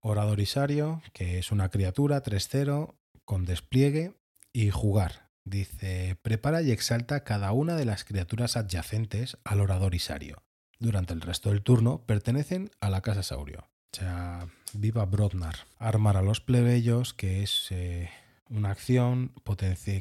Oradorisario, 0.00 1.02
que 1.12 1.38
es 1.38 1.50
una 1.50 1.70
criatura 1.70 2.22
3-0 2.22 2.94
con 3.24 3.44
despliegue 3.44 4.14
y 4.52 4.70
jugar. 4.70 5.30
Dice, 5.44 6.16
prepara 6.22 6.62
y 6.62 6.70
exalta 6.70 7.24
cada 7.24 7.52
una 7.52 7.76
de 7.76 7.84
las 7.84 8.04
criaturas 8.04 8.56
adyacentes 8.56 9.36
al 9.44 9.60
oradorisario. 9.60 10.42
Durante 10.78 11.12
el 11.12 11.20
resto 11.20 11.50
del 11.50 11.62
turno 11.62 12.04
pertenecen 12.06 12.70
a 12.80 12.90
la 12.90 13.00
casa 13.00 13.22
Saurio. 13.22 13.68
O 13.92 13.96
sea, 13.96 14.48
viva 14.72 15.04
Brodnar. 15.04 15.56
Armar 15.78 16.16
a 16.16 16.22
los 16.22 16.40
plebeyos, 16.40 17.14
que 17.14 17.42
es 17.42 17.68
eh, 17.70 18.10
una 18.48 18.70
acción 18.70 19.32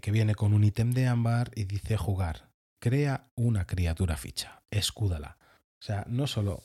que 0.02 0.12
viene 0.12 0.36
con 0.36 0.54
un 0.54 0.64
ítem 0.64 0.92
de 0.92 1.08
ámbar 1.08 1.52
y 1.56 1.66
dice 1.66 1.98
jugar 1.98 2.54
crea 2.84 3.32
una 3.36 3.66
criatura 3.66 4.18
ficha, 4.18 4.62
escúdala. 4.70 5.38
O 5.80 5.86
sea, 5.86 6.04
no 6.10 6.28
solo 6.28 6.64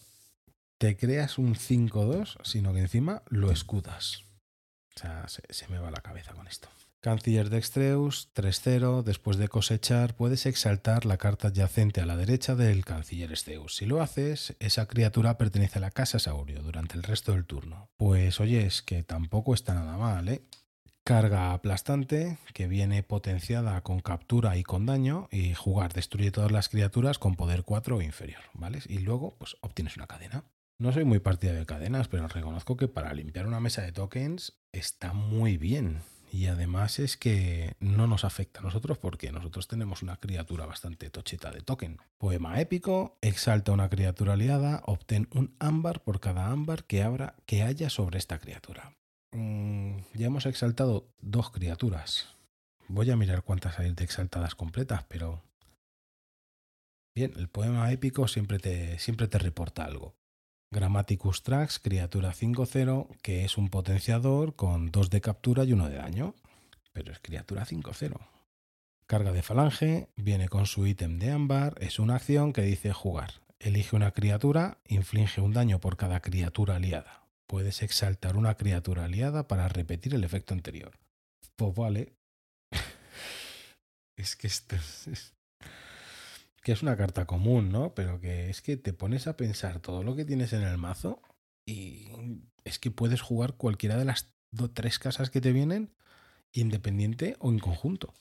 te 0.77 0.97
creas 0.97 1.39
un 1.39 1.55
5-2, 1.55 2.39
sino 2.43 2.75
que 2.75 2.81
encima 2.81 3.23
lo 3.29 3.53
escudas. 3.53 4.25
Sea, 4.99 5.27
se, 5.29 5.69
me 5.69 5.79
va 5.79 5.93
la 5.93 6.01
cabeza 6.01 6.33
con 6.33 6.49
esto. 6.49 6.69
Canciller 7.01 7.51
Dextreus, 7.51 8.31
3-0. 8.35 9.05
Después 9.05 9.37
de 9.37 9.47
cosechar, 9.47 10.17
puedes 10.17 10.45
exaltar 10.45 11.07
la 11.07 11.19
carta 11.19 11.49
adyacente 11.49 12.01
a 12.01 12.07
la 12.07 12.17
derecha 12.17 12.57
del 12.57 12.85
Canciller 12.85 13.29
Dextreus. 13.29 13.77
Si 13.77 13.87
lo 13.87 14.03
haces, 14.03 14.57
esa 14.59 14.87
criatura 14.87 15.39
pertenece 15.39 15.79
a 15.79 15.83
la 15.83 15.93
casa 15.93 16.19
Saurio 16.19 16.65
durante 16.65 16.97
el 16.97 17.05
resto 17.05 17.31
del 17.31 17.45
turno. 17.45 17.91
Pues 17.97 18.41
oye, 18.41 18.67
es 18.67 18.83
que 18.83 19.05
tampoco 19.05 19.55
está 19.55 19.73
nada 19.73 19.97
mal, 19.97 20.29
¿eh? 20.29 20.43
Carga 21.05 21.53
aplastante 21.53 22.39
que 22.53 22.67
viene 22.67 23.05
potenciada 23.05 23.81
con 23.83 24.01
captura 24.01 24.57
y 24.57 24.65
con 24.65 24.85
daño 24.85 25.29
y 25.31 25.55
jugar 25.55 25.93
destruye 25.93 26.33
todas 26.33 26.51
las 26.51 26.69
criaturas 26.69 27.21
con 27.21 27.37
poder 27.37 27.63
4 27.63 27.99
o 27.99 28.03
inferior, 28.03 28.43
¿vale? 28.53 28.81
Y 28.89 28.99
luego 28.99 29.37
pues 29.39 29.57
obtienes 29.61 29.97
una 29.97 30.09
cadena. 30.09 30.45
No 30.81 30.93
soy 30.93 31.05
muy 31.05 31.19
partidario 31.19 31.59
de 31.59 31.67
cadenas, 31.67 32.07
pero 32.07 32.29
reconozco 32.29 32.77
que 32.77 32.87
para 32.87 33.13
limpiar 33.13 33.49
una 33.49 33.59
mesa 33.59 33.83
de 33.83 33.91
tokens 33.91 34.59
está 34.73 35.13
muy 35.13 35.57
bien. 35.57 36.03
Y 36.31 36.47
además 36.47 36.99
es 36.99 37.17
que 37.17 37.75
no 37.81 38.07
nos 38.07 38.25
afecta 38.25 38.61
a 38.61 38.63
nosotros 38.63 38.99
porque 38.99 39.33
nosotros 39.33 39.67
tenemos 39.67 40.03
una 40.03 40.17
criatura 40.17 40.67
bastante 40.67 41.09
tocheta 41.09 41.51
de 41.51 41.63
token. 41.63 41.99
Poema 42.19 42.61
épico, 42.61 43.17
exalta 43.23 43.73
una 43.73 43.89
criatura 43.89 44.35
aliada, 44.35 44.83
obtén 44.85 45.29
un 45.33 45.55
ámbar 45.59 46.03
por 46.03 46.21
cada 46.21 46.49
ámbar 46.49 46.85
que, 46.85 47.03
abra, 47.03 47.35
que 47.47 47.63
haya 47.63 47.89
sobre 47.89 48.19
esta 48.19 48.39
criatura. 48.39 48.95
Mm, 49.33 49.99
ya 50.15 50.27
hemos 50.27 50.45
exaltado 50.47 51.09
dos 51.21 51.51
criaturas. 51.51 52.35
Voy 52.89 53.11
a 53.11 53.17
mirar 53.17 53.43
cuántas 53.43 53.79
hay 53.79 53.93
de 53.93 54.05
exaltadas 54.05 54.55
completas, 54.55 55.05
pero... 55.09 55.43
Bien, 57.15 57.33
el 57.37 57.49
poema 57.49 57.91
épico 57.91 58.29
siempre 58.29 58.59
te, 58.59 58.99
siempre 58.99 59.29
te 59.29 59.39
reporta 59.39 59.85
algo. 59.85 60.15
Grammaticus 60.71 61.43
Trax, 61.43 61.79
criatura 61.79 62.33
5-0, 62.33 63.09
que 63.23 63.45
es 63.45 63.57
un 63.57 63.71
potenciador 63.71 64.55
con 64.55 64.91
2 64.91 65.11
de 65.11 65.21
captura 65.21 65.65
y 65.65 65.73
1 65.73 65.89
de 65.89 65.97
daño. 65.97 66.35
Pero 66.93 67.13
es 67.13 67.21
criatura 67.21 67.65
5-0. 67.65 68.17
Carga 69.07 69.33
de 69.33 69.43
falange, 69.43 70.09
viene 70.17 70.49
con 70.49 70.67
su 70.67 70.87
ítem 70.87 71.19
de 71.19 71.31
ámbar, 71.31 71.77
es 71.81 71.99
una 71.99 72.17
acción 72.17 72.53
que 72.53 72.63
dice 72.63 72.93
jugar. 72.93 73.41
Elige 73.59 73.97
una 73.97 74.11
criatura, 74.11 74.79
inflige 74.85 75.41
un 75.41 75.53
daño 75.53 75.81
por 75.81 75.97
cada 75.97 76.21
criatura 76.21 76.77
aliada 76.77 77.19
puedes 77.49 77.83
exaltar 77.83 78.37
una 78.37 78.57
criatura 78.57 79.07
aliada 79.07 79.49
para 79.49 79.67
repetir 79.69 80.15
el 80.15 80.23
efecto 80.23 80.55
anterior. 80.55 80.97
Pues 81.57 81.75
vale. 81.75 82.15
es 84.17 84.37
que 84.37 84.47
esto 84.47 84.77
es, 84.77 85.35
que 86.69 86.73
es 86.73 86.83
una 86.83 86.99
carta 86.99 87.25
común, 87.25 87.73
¿no? 87.73 87.95
Pero 87.95 88.21
que 88.21 88.51
es 88.51 88.61
que 88.61 88.77
te 88.77 88.93
pones 88.93 89.27
a 89.27 89.39
pensar 89.39 89.81
todo 89.81 90.03
lo 90.03 90.15
que 90.15 90.27
tienes 90.27 90.53
en 90.53 90.61
el 90.61 90.77
mazo 90.77 91.23
y 91.65 92.11
es 92.63 92.79
que 92.79 92.91
puedes 92.91 93.23
jugar 93.23 93.55
cualquiera 93.55 93.97
de 93.97 94.05
las 94.05 94.35
tres 94.75 94.99
casas 94.99 95.31
que 95.31 95.41
te 95.41 95.53
vienen, 95.53 95.95
independiente 96.53 97.37
o 97.39 97.51
en 97.51 97.59
conjunto. 97.59 98.13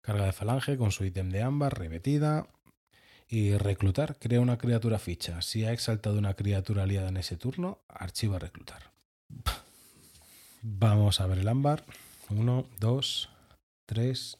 Carga 0.00 0.24
de 0.24 0.32
falange 0.32 0.76
con 0.76 0.90
su 0.90 1.04
ítem 1.04 1.30
de 1.30 1.42
ámbar 1.42 1.78
repetida. 1.78 2.48
Y 3.28 3.56
reclutar, 3.56 4.18
crea 4.18 4.40
una 4.40 4.58
criatura 4.58 4.98
ficha. 4.98 5.40
Si 5.40 5.64
ha 5.64 5.72
exaltado 5.72 6.18
una 6.18 6.34
criatura 6.34 6.82
aliada 6.82 7.10
en 7.10 7.16
ese 7.16 7.36
turno, 7.36 7.84
archiva 7.86 8.40
reclutar. 8.40 8.90
Vamos 10.62 11.20
a 11.20 11.28
ver 11.28 11.38
el 11.38 11.46
ámbar. 11.46 11.84
1, 12.28 12.66
2, 12.80 13.28
3, 13.86 14.38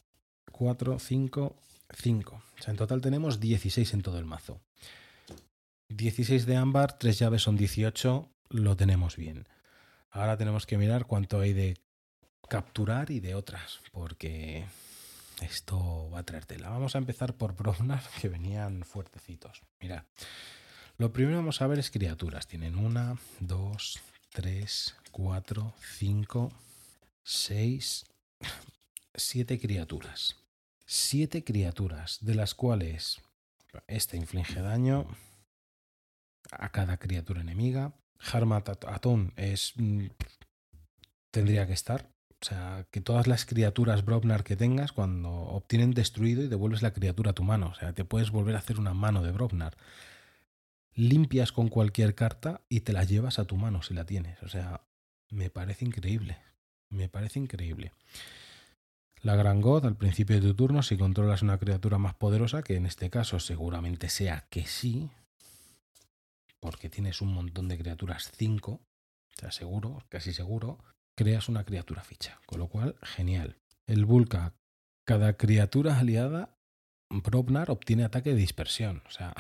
4, 0.51 0.99
5, 0.99 1.57
5. 1.95 2.35
O 2.35 2.63
sea, 2.63 2.71
en 2.71 2.77
total 2.77 3.01
tenemos 3.01 3.41
16 3.41 3.95
en 3.95 4.03
todo 4.03 4.19
el 4.19 4.25
mazo. 4.25 4.61
16 5.89 6.47
de 6.47 6.57
ámbar, 6.57 6.99
3 6.99 7.19
llaves 7.19 7.43
son 7.43 7.57
18, 7.57 8.29
lo 8.51 8.77
tenemos 8.77 9.17
bien. 9.17 9.47
Ahora 10.11 10.37
tenemos 10.37 10.67
que 10.67 10.79
mirar 10.79 11.07
cuánto 11.07 11.41
hay 11.41 11.53
de 11.53 11.77
capturar 12.49 13.11
y 13.11 13.21
de 13.21 13.35
otras, 13.35 13.81
porque 13.93 14.67
esto 15.41 16.11
va 16.11 16.21
a 16.21 16.23
traértela. 16.23 16.71
Vamos 16.71 16.95
a 16.95 16.99
empezar 16.99 17.35
por 17.35 17.57
Brognar, 17.57 18.03
que 18.21 18.29
venían 18.29 18.85
fuertecitos. 18.85 19.63
Mira, 19.81 20.07
lo 20.99 21.13
primero 21.13 21.39
vamos 21.39 21.63
a 21.63 21.67
ver 21.67 21.79
es 21.79 21.91
criaturas. 21.91 22.47
Tienen 22.47 22.77
una, 22.77 23.19
dos, 23.41 24.01
tres, 24.31 24.95
cuatro, 25.11 25.75
cinco, 25.99 26.53
seis, 27.23 28.07
siete 29.15 29.59
criaturas. 29.59 30.37
Siete 30.85 31.45
criaturas, 31.45 32.19
de 32.21 32.35
las 32.35 32.55
cuales 32.55 33.23
este 33.87 34.17
inflige 34.17 34.61
daño 34.61 35.07
a 36.51 36.71
cada 36.71 36.99
criatura 36.99 37.41
enemiga. 37.41 37.95
Harmat 38.33 38.69
Aton 38.69 39.33
es. 39.37 39.73
Mm, 39.77 40.07
tendría 41.31 41.67
que 41.67 41.73
estar. 41.73 42.11
O 42.41 42.45
sea, 42.45 42.87
que 42.91 43.01
todas 43.01 43.29
las 43.29 43.47
criaturas 43.47 44.05
Brobnar 44.05 44.43
que 44.43 44.57
tengas, 44.57 44.93
cuando 44.93 45.31
obtienen 45.31 45.93
destruido 45.93 46.43
y 46.43 46.49
devuelves 46.49 46.83
la 46.83 46.93
criatura 46.93 47.31
a 47.31 47.35
tu 47.35 47.45
mano. 47.45 47.69
O 47.69 47.75
sea, 47.75 47.93
te 47.93 48.05
puedes 48.05 48.33
volver 48.33 48.57
a 48.57 48.59
hacer 48.59 48.81
una 48.81 48.95
mano 48.95 49.23
de 49.23 49.31
Brobnar. 49.31 49.77
Limpias 50.95 51.53
con 51.53 51.69
cualquier 51.69 52.17
carta 52.17 52.61
y 52.69 52.81
te 52.81 52.93
la 52.93 53.05
llevas 53.05 53.39
a 53.39 53.45
tu 53.45 53.57
mano 53.57 53.83
si 53.83 53.95
la 53.95 54.05
tienes. 54.05 54.43
O 54.43 54.49
sea, 54.49 54.83
me 55.31 55.51
parece 55.51 55.85
increíble. 55.85 56.37
Me 56.89 57.09
parece 57.09 57.39
increíble. 57.39 57.93
La 59.23 59.37
Gran 59.37 59.61
God, 59.61 59.87
al 59.87 59.97
principio 59.97 60.35
de 60.35 60.43
tu 60.43 60.55
turno, 60.55 60.83
si 60.83 60.97
controlas 60.97 61.43
una 61.43 61.57
criatura 61.57 61.97
más 61.97 62.15
poderosa, 62.15 62.65
que 62.65 62.75
en 62.75 62.87
este 62.87 63.09
caso 63.09 63.39
seguramente 63.39 64.09
sea 64.09 64.49
que 64.51 64.67
sí, 64.67 65.11
porque 66.59 66.89
tienes 66.89 67.21
un 67.21 67.33
montón 67.33 67.69
de 67.69 67.79
criaturas 67.79 68.33
5, 68.37 68.73
o 68.73 68.81
sea, 69.39 69.53
seguro, 69.53 70.03
casi 70.09 70.33
seguro, 70.33 70.79
creas 71.17 71.49
una 71.49 71.65
criatura 71.65 72.03
ficha. 72.03 72.41
Con 72.47 72.59
lo 72.59 72.67
cual, 72.67 72.97
genial. 73.03 73.59
El 73.87 74.07
Vulca, 74.07 74.55
cada 75.05 75.37
criatura 75.37 75.99
aliada, 75.99 76.59
Brobnar 77.09 77.71
obtiene 77.71 78.05
ataque 78.05 78.31
de 78.31 78.37
dispersión. 78.37 79.03
O 79.07 79.11
sea, 79.11 79.35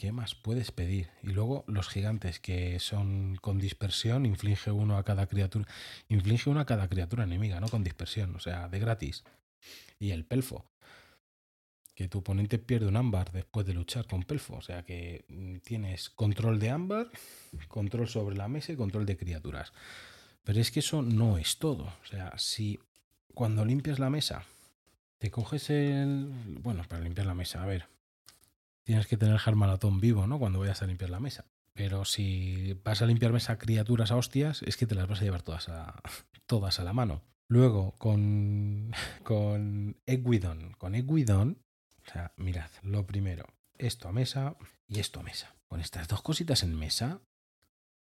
¿qué 0.00 0.12
más 0.12 0.34
puedes 0.34 0.70
pedir? 0.70 1.10
Y 1.22 1.26
luego 1.26 1.62
los 1.66 1.90
gigantes 1.90 2.40
que 2.40 2.80
son 2.80 3.36
con 3.36 3.58
dispersión, 3.58 4.24
inflige 4.24 4.70
uno 4.70 4.96
a 4.96 5.04
cada 5.04 5.26
criatura. 5.26 5.68
Inflige 6.08 6.48
uno 6.48 6.60
a 6.60 6.64
cada 6.64 6.88
criatura 6.88 7.24
enemiga, 7.24 7.60
no 7.60 7.68
con 7.68 7.84
dispersión, 7.84 8.34
o 8.34 8.40
sea, 8.40 8.66
de 8.68 8.78
gratis. 8.78 9.24
Y 9.98 10.12
el 10.12 10.24
Pelfo. 10.24 10.64
Que 11.94 12.08
tu 12.08 12.20
oponente 12.20 12.58
pierde 12.58 12.86
un 12.86 12.96
ámbar 12.96 13.30
después 13.30 13.66
de 13.66 13.74
luchar 13.74 14.06
con 14.06 14.22
Pelfo. 14.22 14.54
O 14.56 14.62
sea 14.62 14.86
que 14.86 15.26
mm, 15.28 15.56
tienes 15.58 16.08
control 16.08 16.58
de 16.60 16.70
ámbar, 16.70 17.10
control 17.68 18.08
sobre 18.08 18.36
la 18.36 18.48
mesa 18.48 18.72
y 18.72 18.76
control 18.76 19.04
de 19.04 19.18
criaturas. 19.18 19.74
Pero 20.44 20.62
es 20.62 20.70
que 20.70 20.80
eso 20.80 21.02
no 21.02 21.36
es 21.36 21.58
todo. 21.58 21.84
O 21.84 22.06
sea, 22.06 22.32
si 22.38 22.80
cuando 23.34 23.66
limpias 23.66 23.98
la 23.98 24.08
mesa 24.08 24.46
te 25.18 25.30
coges 25.30 25.68
el... 25.68 26.30
Bueno, 26.62 26.84
para 26.88 27.02
limpiar 27.02 27.26
la 27.26 27.34
mesa, 27.34 27.62
a 27.62 27.66
ver. 27.66 27.99
Tienes 28.90 29.06
que 29.06 29.16
tener 29.16 29.40
el 29.46 29.54
maratón 29.54 30.00
vivo, 30.00 30.26
¿no? 30.26 30.40
Cuando 30.40 30.58
vayas 30.58 30.82
a 30.82 30.86
limpiar 30.88 31.10
la 31.10 31.20
mesa. 31.20 31.46
Pero 31.74 32.04
si 32.04 32.72
vas 32.82 33.00
a 33.00 33.06
limpiar 33.06 33.32
mesa 33.32 33.56
criaturas 33.56 34.10
a 34.10 34.16
hostias, 34.16 34.62
es 34.62 34.76
que 34.76 34.84
te 34.84 34.96
las 34.96 35.06
vas 35.06 35.20
a 35.20 35.22
llevar 35.22 35.42
todas 35.42 35.68
a, 35.68 36.02
todas 36.46 36.80
a 36.80 36.82
la 36.82 36.92
mano. 36.92 37.22
Luego, 37.46 37.96
con, 37.98 38.90
con 39.22 39.96
Eguidon. 40.06 40.72
Con 40.72 40.96
Eguidon, 40.96 41.62
o 42.04 42.10
sea, 42.10 42.32
mirad, 42.36 42.68
lo 42.82 43.06
primero, 43.06 43.46
esto 43.78 44.08
a 44.08 44.12
mesa 44.12 44.56
y 44.88 44.98
esto 44.98 45.20
a 45.20 45.22
mesa. 45.22 45.54
Con 45.68 45.80
estas 45.80 46.08
dos 46.08 46.22
cositas 46.22 46.64
en 46.64 46.74
mesa, 46.74 47.20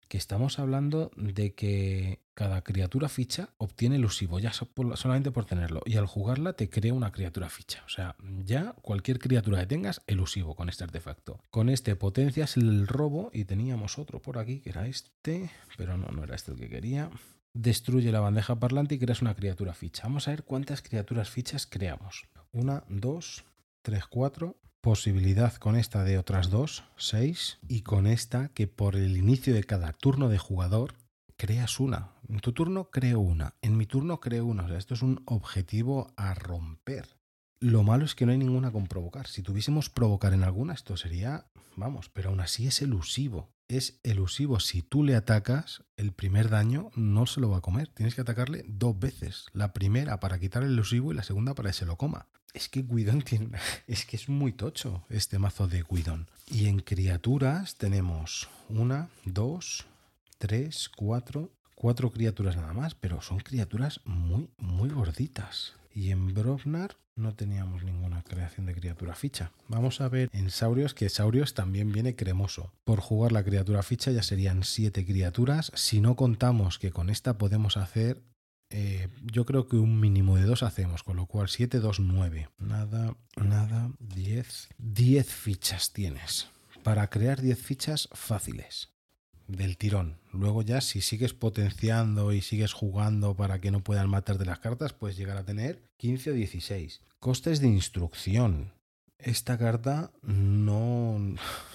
que 0.07 0.17
estamos 0.17 0.59
hablando 0.59 1.11
de 1.15 1.53
que 1.53 2.19
cada 2.33 2.63
criatura 2.63 3.09
ficha 3.09 3.49
obtiene 3.57 3.95
elusivo, 3.97 4.39
ya 4.39 4.51
solamente 4.53 5.31
por 5.31 5.45
tenerlo. 5.45 5.81
Y 5.85 5.97
al 5.97 6.05
jugarla 6.05 6.53
te 6.53 6.69
crea 6.69 6.93
una 6.93 7.11
criatura 7.11 7.49
ficha. 7.49 7.83
O 7.85 7.89
sea, 7.89 8.15
ya 8.43 8.73
cualquier 8.81 9.19
criatura 9.19 9.59
que 9.59 9.67
tengas, 9.67 10.01
elusivo 10.07 10.55
con 10.55 10.69
este 10.69 10.83
artefacto. 10.83 11.39
Con 11.49 11.69
este 11.69 11.95
potencias 11.95 12.57
el 12.57 12.87
robo 12.87 13.29
y 13.33 13.45
teníamos 13.45 13.99
otro 13.99 14.21
por 14.21 14.37
aquí 14.37 14.61
que 14.61 14.69
era 14.69 14.87
este, 14.87 15.51
pero 15.77 15.97
no, 15.97 16.07
no 16.07 16.23
era 16.23 16.35
este 16.35 16.51
el 16.51 16.57
que 16.57 16.69
quería. 16.69 17.09
Destruye 17.53 18.11
la 18.11 18.19
bandeja 18.19 18.59
parlante 18.59 18.95
y 18.95 18.99
creas 18.99 19.21
una 19.21 19.35
criatura 19.35 19.73
ficha. 19.73 20.03
Vamos 20.03 20.27
a 20.27 20.31
ver 20.31 20.43
cuántas 20.43 20.81
criaturas 20.81 21.29
fichas 21.29 21.67
creamos. 21.67 22.25
Una, 22.51 22.83
dos, 22.89 23.45
tres, 23.83 24.05
cuatro, 24.07 24.57
posibilidad 24.83 25.53
con 25.53 25.77
esta 25.77 26.03
de 26.03 26.17
otras 26.17 26.49
dos, 26.49 26.83
seis, 26.97 27.57
y 27.69 27.83
con 27.83 28.05
esta 28.05 28.49
que 28.49 28.67
por 28.67 28.97
el 28.97 29.15
inicio 29.15 29.53
de 29.53 29.63
cada 29.63 29.93
turno 29.93 30.27
de 30.27 30.37
jugador 30.37 30.95
creas 31.37 31.79
una. 31.79 32.09
En 32.27 32.41
tu 32.41 32.51
turno 32.51 32.89
creo 32.91 33.21
una, 33.21 33.53
en 33.61 33.77
mi 33.77 33.85
turno 33.85 34.19
creo 34.19 34.45
una. 34.45 34.65
O 34.65 34.67
sea, 34.67 34.77
esto 34.77 34.93
es 34.93 35.01
un 35.01 35.23
objetivo 35.23 36.11
a 36.17 36.33
romper. 36.33 37.15
Lo 37.61 37.83
malo 37.83 38.03
es 38.03 38.13
que 38.13 38.25
no 38.25 38.33
hay 38.33 38.37
ninguna 38.37 38.73
con 38.73 38.87
provocar. 38.87 39.27
Si 39.27 39.41
tuviésemos 39.41 39.89
provocar 39.89 40.33
en 40.33 40.43
alguna, 40.43 40.73
esto 40.73 40.97
sería, 40.97 41.45
vamos, 41.77 42.09
pero 42.09 42.31
aún 42.31 42.41
así 42.41 42.67
es 42.67 42.81
elusivo. 42.81 43.53
Es 43.69 44.01
elusivo. 44.03 44.59
Si 44.59 44.81
tú 44.81 45.05
le 45.05 45.15
atacas, 45.15 45.85
el 45.95 46.11
primer 46.11 46.49
daño 46.49 46.91
no 46.95 47.25
se 47.25 47.39
lo 47.39 47.49
va 47.49 47.59
a 47.59 47.61
comer. 47.61 47.87
Tienes 47.87 48.15
que 48.15 48.21
atacarle 48.21 48.65
dos 48.67 48.99
veces. 48.99 49.45
La 49.53 49.71
primera 49.71 50.19
para 50.19 50.39
quitar 50.39 50.61
el 50.63 50.73
elusivo 50.73 51.13
y 51.13 51.15
la 51.15 51.23
segunda 51.23 51.55
para 51.55 51.69
que 51.69 51.73
se 51.77 51.85
lo 51.85 51.95
coma. 51.95 52.27
Es 52.53 52.69
que 52.69 52.83
Guidón 52.83 53.21
tiene. 53.23 53.49
Es 53.87 54.05
que 54.05 54.15
es 54.15 54.29
muy 54.29 54.53
tocho 54.53 55.03
este 55.09 55.39
mazo 55.39 55.67
de 55.67 55.83
Guidón. 55.83 56.29
Y 56.49 56.67
en 56.67 56.79
criaturas 56.79 57.75
tenemos 57.75 58.49
una, 58.69 59.09
dos, 59.25 59.85
tres, 60.37 60.89
cuatro. 60.95 61.51
Cuatro 61.75 62.11
criaturas 62.11 62.55
nada 62.55 62.71
más, 62.71 62.95
pero 62.95 63.21
son 63.21 63.39
criaturas 63.39 63.99
muy, 64.05 64.47
muy 64.57 64.89
gorditas. 64.89 65.73
Y 65.93 66.11
en 66.11 66.33
Brovnar 66.33 66.95
no 67.15 67.35
teníamos 67.35 67.83
ninguna 67.83 68.23
creación 68.23 68.65
de 68.65 68.73
criatura 68.73 69.15
ficha. 69.15 69.51
Vamos 69.67 70.01
a 70.01 70.07
ver 70.07 70.29
en 70.33 70.49
Saurios 70.49 70.93
que 70.93 71.09
Saurios 71.09 71.53
también 71.53 71.91
viene 71.91 72.15
cremoso. 72.15 72.71
Por 72.85 72.99
jugar 73.01 73.31
la 73.31 73.43
criatura 73.43 73.83
ficha 73.83 74.11
ya 74.11 74.23
serían 74.23 74.63
7 74.63 75.05
criaturas. 75.05 75.71
Si 75.75 75.99
no 75.99 76.15
contamos 76.15 76.79
que 76.79 76.91
con 76.91 77.09
esta 77.09 77.37
podemos 77.37 77.77
hacer, 77.77 78.21
eh, 78.75 79.07
yo 79.21 79.45
creo 79.45 79.67
que 79.67 79.75
un 79.75 79.99
mínimo 79.99 80.36
de 80.36 80.45
2 80.45 80.63
hacemos, 80.63 81.03
con 81.03 81.15
lo 81.17 81.27
cual 81.27 81.47
7, 81.47 81.79
2, 81.79 81.99
9. 81.99 82.49
Nada, 82.57 83.15
nada, 83.38 83.91
10. 83.99 84.69
10 84.79 85.27
fichas 85.27 85.93
tienes. 85.93 86.47
Para 86.81 87.07
crear 87.12 87.39
10 87.39 87.59
fichas 87.62 88.09
fáciles 88.13 88.89
del 89.47 89.77
tirón. 89.77 90.17
Luego 90.31 90.63
ya 90.63 90.81
si 90.81 91.01
sigues 91.01 91.36
potenciando 91.36 92.33
y 92.33 92.41
sigues 92.41 92.73
jugando 92.73 93.36
para 93.36 93.62
que 93.62 93.69
no 93.69 93.83
puedan 93.83 94.09
matar 94.09 94.39
de 94.39 94.45
las 94.45 94.57
cartas, 94.57 94.91
puedes 94.91 95.17
llegar 95.17 95.38
a 95.38 95.45
tener 95.45 95.83
15 95.97 96.31
o 96.31 96.33
16. 96.33 97.01
Costes 97.19 97.62
de 97.62 97.67
instrucción. 97.67 98.73
Esta 99.19 99.59
carta 99.59 100.12
no, 100.23 101.19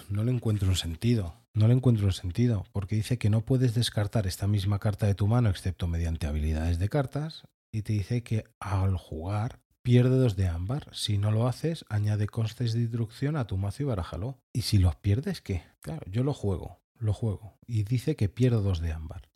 no 0.08 0.24
le 0.24 0.32
encuentro 0.32 0.68
un 0.68 0.74
sentido. 0.74 1.36
No 1.54 1.66
le 1.68 1.74
encuentro 1.74 2.10
sentido, 2.12 2.64
porque 2.72 2.96
dice 2.96 3.18
que 3.18 3.30
no 3.30 3.44
puedes 3.44 3.74
descartar 3.74 4.26
esta 4.26 4.46
misma 4.46 4.78
carta 4.78 5.06
de 5.06 5.14
tu 5.14 5.26
mano 5.26 5.50
excepto 5.50 5.88
mediante 5.88 6.26
habilidades 6.26 6.78
de 6.78 6.88
cartas, 6.88 7.48
y 7.72 7.82
te 7.82 7.92
dice 7.92 8.22
que 8.22 8.44
al 8.60 8.96
jugar 8.96 9.60
pierde 9.82 10.16
dos 10.16 10.36
de 10.36 10.48
ámbar. 10.48 10.88
Si 10.92 11.18
no 11.18 11.30
lo 11.30 11.48
haces, 11.48 11.84
añade 11.88 12.26
costes 12.26 12.72
de 12.72 12.80
instrucción 12.80 13.36
a 13.36 13.46
tu 13.46 13.56
mazo 13.56 13.82
y 13.82 13.86
barájalo. 13.86 14.38
¿Y 14.52 14.62
si 14.62 14.78
los 14.78 14.96
pierdes, 14.96 15.40
qué? 15.40 15.64
Claro, 15.80 16.02
yo 16.10 16.22
lo 16.22 16.32
juego 16.32 16.78
lo 16.98 17.12
juego 17.12 17.58
y 17.66 17.84
dice 17.84 18.16
que 18.16 18.28
pierdo 18.28 18.62
dos 18.62 18.80
de 18.80 18.92
ámbar. 18.92 19.28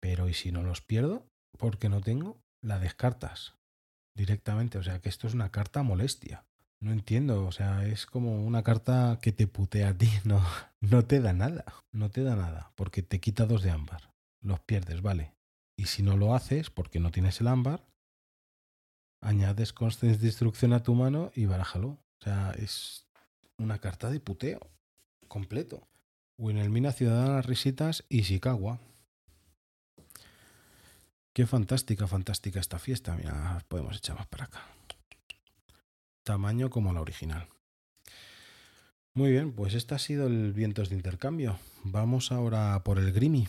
Pero 0.00 0.28
¿y 0.28 0.34
si 0.34 0.50
no 0.50 0.62
los 0.62 0.80
pierdo? 0.80 1.26
Porque 1.58 1.88
no 1.88 2.00
tengo, 2.00 2.40
la 2.62 2.78
descartas 2.78 3.54
directamente. 4.16 4.78
O 4.78 4.82
sea 4.82 5.00
que 5.00 5.08
esto 5.08 5.26
es 5.26 5.34
una 5.34 5.50
carta 5.50 5.82
molestia. 5.82 6.44
No 6.80 6.92
entiendo, 6.92 7.46
o 7.46 7.52
sea, 7.52 7.86
es 7.86 8.06
como 8.06 8.42
una 8.44 8.62
carta 8.62 9.18
que 9.20 9.32
te 9.32 9.46
putea 9.46 9.90
a 9.90 9.94
ti, 9.94 10.08
no, 10.24 10.42
no 10.80 11.04
te 11.04 11.20
da 11.20 11.32
nada, 11.32 11.64
no 11.92 12.10
te 12.10 12.22
da 12.22 12.36
nada, 12.36 12.72
porque 12.74 13.02
te 13.02 13.20
quita 13.20 13.44
dos 13.46 13.62
de 13.62 13.70
ámbar, 13.70 14.12
los 14.40 14.60
pierdes, 14.60 15.02
vale. 15.02 15.34
Y 15.76 15.86
si 15.86 16.02
no 16.02 16.16
lo 16.16 16.34
haces, 16.34 16.70
porque 16.70 17.00
no 17.00 17.10
tienes 17.10 17.40
el 17.40 17.48
ámbar, 17.48 17.84
añades 19.20 19.72
constants 19.72 20.20
de 20.20 20.26
destrucción 20.26 20.72
a 20.72 20.82
tu 20.82 20.94
mano 20.94 21.30
y 21.34 21.46
barájalo. 21.46 21.88
O 21.88 22.22
sea, 22.22 22.52
es 22.52 23.06
una 23.58 23.78
carta 23.78 24.10
de 24.10 24.20
puteo 24.20 24.60
completo. 25.28 25.86
Winelmina 26.38 26.92
Ciudadana 26.92 27.42
Risitas 27.42 28.04
y 28.08 28.22
Chicago. 28.22 28.78
Qué 31.32 31.46
fantástica, 31.46 32.06
fantástica 32.06 32.60
esta 32.60 32.78
fiesta. 32.78 33.14
Mira, 33.16 33.64
podemos 33.68 33.96
echar 33.96 34.16
más 34.16 34.26
para 34.26 34.44
acá. 34.44 34.79
Tamaño 36.30 36.70
como 36.70 36.92
la 36.92 37.00
original. 37.00 37.48
Muy 39.14 39.32
bien, 39.32 39.52
pues 39.52 39.74
este 39.74 39.96
ha 39.96 39.98
sido 39.98 40.28
el 40.28 40.52
Vientos 40.52 40.88
de 40.88 40.94
Intercambio. 40.94 41.58
Vamos 41.82 42.30
ahora 42.30 42.84
por 42.84 43.00
el 43.00 43.10
Grimy. 43.10 43.48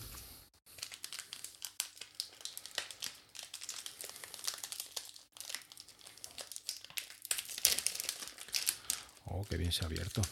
Oh, 9.26 9.44
qué 9.48 9.56
bien 9.56 9.70
se 9.70 9.84
ha 9.84 9.86
abierto. 9.86 10.22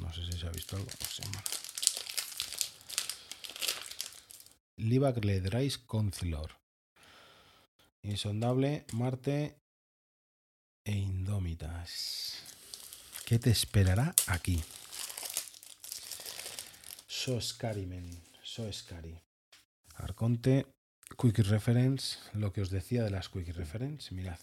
No 0.00 0.10
sé 0.10 0.24
si 0.24 0.38
se 0.38 0.46
ha 0.46 0.50
visto 0.52 0.76
algo. 0.76 0.88
Livak 4.78 5.22
Ledrais 5.22 5.76
Concilor. 5.76 6.52
Insondable, 8.00 8.86
Marte 8.94 9.60
e 10.84 10.92
¿Qué 13.26 13.38
te 13.38 13.50
esperará 13.50 14.14
aquí? 14.26 14.62
So 17.06 17.40
scary, 17.40 17.86
men. 17.86 18.10
So 18.42 18.70
scary. 18.72 19.18
Arconte, 19.96 20.66
Quick 21.16 21.38
Reference, 21.38 22.18
lo 22.34 22.52
que 22.52 22.62
os 22.62 22.70
decía 22.70 23.04
de 23.04 23.10
las 23.10 23.28
Quick 23.28 23.54
Reference, 23.54 24.14
mirad. 24.14 24.40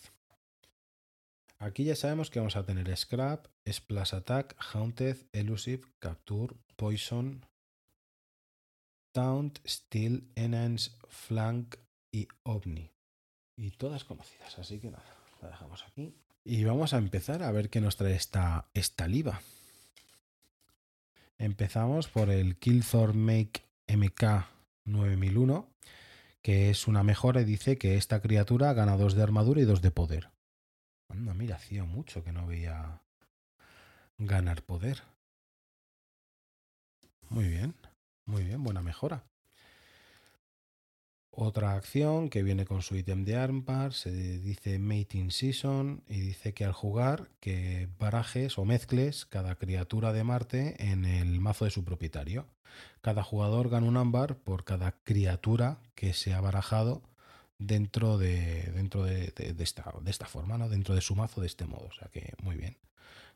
Aquí 1.57 1.83
ya 1.83 1.95
sabemos 1.95 2.29
que 2.29 2.39
vamos 2.39 2.55
a 2.55 2.65
tener 2.65 2.95
Scrap, 2.95 3.47
Splash 3.69 4.15
Attack, 4.15 4.55
Haunted, 4.73 5.17
Elusive, 5.33 5.83
Capture, 5.99 6.55
Poison, 6.77 7.45
Taunt, 9.11 9.59
Steel, 9.67 10.31
Enhance, 10.35 10.91
Flank 11.09 11.75
y 12.11 12.29
OVNI. 12.43 12.91
Y 13.57 13.71
todas 13.71 14.05
conocidas, 14.05 14.57
así 14.57 14.79
que 14.79 14.89
nada, 14.89 15.17
la 15.41 15.49
dejamos 15.49 15.83
aquí. 15.83 16.15
Y 16.51 16.63
vamos 16.63 16.95
a 16.95 16.97
empezar 16.97 17.43
a 17.43 17.51
ver 17.51 17.69
qué 17.69 17.79
nos 17.79 17.95
trae 17.95 18.15
esta, 18.15 18.71
esta 18.73 19.07
liva. 19.07 19.39
Empezamos 21.37 22.07
por 22.07 22.31
el 22.31 22.57
Killthor 22.57 23.13
Make 23.13 23.67
MK 23.87 24.47
9001, 24.83 25.69
que 26.41 26.71
es 26.71 26.87
una 26.87 27.03
mejora 27.03 27.41
y 27.41 27.45
dice 27.45 27.77
que 27.77 27.97
esta 27.97 28.19
criatura 28.19 28.73
gana 28.73 28.97
dos 28.97 29.13
de 29.13 29.21
armadura 29.21 29.61
y 29.61 29.65
dos 29.65 29.83
de 29.83 29.91
poder. 29.91 30.31
Mira, 31.13 31.57
hacía 31.57 31.83
mucho 31.83 32.23
que 32.23 32.31
no 32.31 32.47
veía 32.47 33.03
ganar 34.17 34.63
poder. 34.63 35.03
Muy 37.29 37.47
bien, 37.47 37.75
muy 38.25 38.43
bien, 38.43 38.63
buena 38.63 38.81
mejora. 38.81 39.23
Otra 41.31 41.75
acción 41.75 42.29
que 42.29 42.43
viene 42.43 42.65
con 42.65 42.81
su 42.81 42.95
ítem 42.95 43.23
de 43.23 43.35
armbar 43.35 43.93
se 43.93 44.11
dice 44.11 44.79
Mating 44.79 45.31
Season 45.31 46.03
y 46.07 46.19
dice 46.19 46.53
que 46.53 46.65
al 46.65 46.73
jugar 46.73 47.29
que 47.39 47.87
barajes 47.99 48.57
o 48.57 48.65
mezcles 48.65 49.25
cada 49.25 49.55
criatura 49.55 50.11
de 50.11 50.23
Marte 50.23 50.75
en 50.79 51.05
el 51.05 51.39
mazo 51.39 51.65
de 51.65 51.71
su 51.71 51.83
propietario. 51.83 52.47
Cada 53.01 53.23
jugador 53.23 53.69
gana 53.69 53.87
un 53.87 53.97
ámbar 53.97 54.37
por 54.37 54.63
cada 54.63 54.91
criatura 55.03 55.79
que 55.95 56.13
se 56.13 56.33
ha 56.33 56.41
barajado 56.41 57.03
dentro 57.59 58.17
de, 58.17 58.71
dentro 58.73 59.03
de, 59.03 59.33
esta, 59.59 59.93
de 60.01 60.11
esta 60.11 60.25
forma, 60.25 60.57
¿no? 60.57 60.67
dentro 60.67 60.95
de 60.95 61.01
su 61.01 61.15
mazo 61.15 61.41
de 61.41 61.47
este 61.47 61.65
modo. 61.65 61.87
O 61.87 61.93
sea 61.93 62.07
que 62.09 62.33
muy 62.41 62.55
bien. 62.55 62.77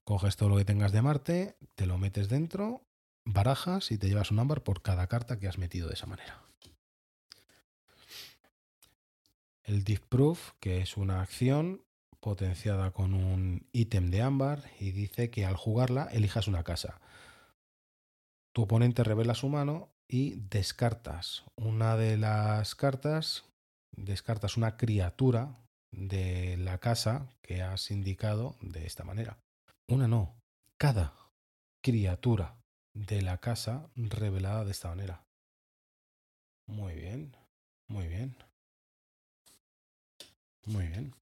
Coges 0.04 0.36
todo 0.36 0.50
lo 0.50 0.58
que 0.58 0.66
tengas 0.66 0.92
de 0.92 1.02
Marte, 1.02 1.56
te 1.76 1.86
lo 1.86 1.98
metes 1.98 2.28
dentro, 2.28 2.82
barajas 3.24 3.92
y 3.92 3.98
te 3.98 4.08
llevas 4.10 4.32
un 4.32 4.40
ámbar 4.40 4.64
por 4.64 4.82
cada 4.82 5.08
carta 5.08 5.40
que 5.40 5.48
has 5.48 5.58
metido 5.58 5.88
de 5.88 5.94
esa 5.94 6.08
manera. 6.08 6.42
El 9.64 9.84
Deep 9.84 10.08
Proof, 10.10 10.52
que 10.60 10.82
es 10.82 10.98
una 10.98 11.22
acción 11.22 11.84
potenciada 12.20 12.92
con 12.92 13.14
un 13.14 13.68
ítem 13.72 14.10
de 14.10 14.22
ámbar 14.22 14.64
y 14.80 14.92
dice 14.92 15.30
que 15.30 15.46
al 15.46 15.56
jugarla 15.56 16.08
elijas 16.12 16.48
una 16.48 16.64
casa. 16.64 17.02
Tu 18.54 18.64
oponente 18.64 19.04
revela 19.04 19.36
su 19.36 19.50
mano 19.50 19.90
y 20.08 20.36
descartas 20.36 21.44
una 21.56 21.96
de 21.96 22.18
las 22.18 22.76
cartas 22.76 23.46
descartas 23.96 24.58
una 24.58 24.78
criatura 24.78 25.60
de 25.92 26.58
la 26.58 26.80
casa 26.80 27.30
que 27.42 27.62
has 27.62 27.92
indicado 27.92 28.56
de 28.62 28.86
esta 28.86 29.04
manera. 29.04 29.38
Una 29.88 30.08
no, 30.08 30.36
cada 30.80 31.14
criatura 31.84 32.58
de 32.96 33.22
la 33.22 33.38
casa 33.40 33.90
revelada 33.96 34.66
de 34.66 34.72
esta 34.72 34.90
manera. 34.90 35.24
Muy 36.68 36.96
bien, 36.96 37.36
muy 37.88 38.08
bien. 38.08 38.36
Muy 40.66 40.88
bien. 40.88 41.14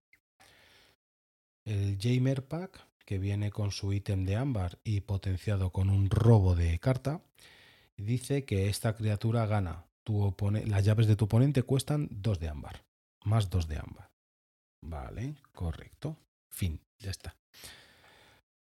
El 1.66 1.98
Jamer 2.00 2.46
Pack, 2.48 2.88
que 3.06 3.18
viene 3.18 3.52
con 3.52 3.72
su 3.72 3.94
ítem 3.94 4.26
de 4.26 4.36
ámbar 4.36 4.80
y 4.84 5.02
potenciado 5.02 5.72
con 5.72 5.90
un 5.90 6.10
robo 6.10 6.56
de 6.56 6.80
carta, 6.80 7.22
dice 7.98 8.46
que 8.46 8.70
esta 8.70 8.96
criatura 8.96 9.46
gana. 9.46 9.86
Tu 10.04 10.36
las 10.66 10.84
llaves 10.84 11.06
de 11.08 11.16
tu 11.16 11.26
oponente 11.26 11.62
cuestan 11.62 12.08
2 12.12 12.40
de 12.40 12.50
ámbar, 12.50 12.84
más 13.24 13.50
2 13.50 13.68
de 13.68 13.78
ámbar. 13.78 14.12
Vale, 14.84 15.36
correcto. 15.52 16.18
Fin, 16.50 16.82
ya 16.98 17.12
está. 17.12 17.38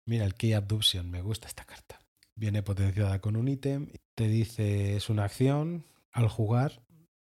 Mira 0.08 0.26
el 0.26 0.34
Key 0.34 0.54
Abduction, 0.54 1.10
me 1.10 1.22
gusta 1.22 1.48
esta 1.48 1.64
carta. 1.64 2.00
Viene 2.36 2.64
potenciada 2.64 3.22
con 3.22 3.36
un 3.36 3.48
ítem, 3.48 3.92
te 4.16 4.28
dice 4.28 4.96
es 4.96 5.10
una 5.10 5.26
acción, 5.26 5.86
al 6.12 6.28
jugar 6.28 6.82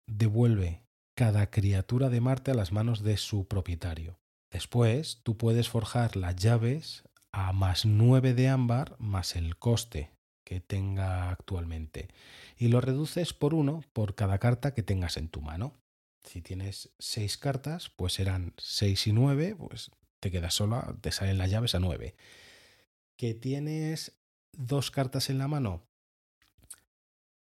devuelve 0.05 0.81
cada 1.17 1.49
criatura 1.49 2.09
de 2.09 2.21
Marte 2.21 2.51
a 2.51 2.53
las 2.53 2.71
manos 2.71 3.01
de 3.01 3.17
su 3.17 3.47
propietario. 3.47 4.19
Después, 4.51 5.21
tú 5.23 5.35
puedes 5.35 5.67
forjar 5.67 6.15
las 6.15 6.35
llaves 6.35 7.05
a 7.31 7.53
más 7.53 7.87
9 7.87 8.35
de 8.35 8.49
ámbar 8.49 8.95
más 8.99 9.35
el 9.35 9.57
coste 9.57 10.11
que 10.43 10.61
tenga 10.61 11.31
actualmente. 11.31 12.09
Y 12.55 12.67
lo 12.67 12.81
reduces 12.81 13.33
por 13.33 13.55
uno 13.55 13.83
por 13.93 14.13
cada 14.13 14.37
carta 14.37 14.75
que 14.75 14.83
tengas 14.83 15.17
en 15.17 15.27
tu 15.27 15.41
mano. 15.41 15.73
Si 16.23 16.43
tienes 16.43 16.91
6 16.99 17.37
cartas, 17.39 17.89
pues 17.89 18.13
serán 18.13 18.53
6 18.59 19.07
y 19.07 19.11
9, 19.11 19.55
pues 19.55 19.89
te 20.19 20.29
quedas 20.29 20.53
sola, 20.53 20.95
te 21.01 21.11
salen 21.11 21.39
las 21.39 21.49
llaves 21.49 21.73
a 21.73 21.79
9. 21.79 22.15
¿Que 23.15 23.33
tienes 23.33 24.19
dos 24.51 24.91
cartas 24.91 25.31
en 25.31 25.39
la 25.39 25.47
mano? 25.47 25.86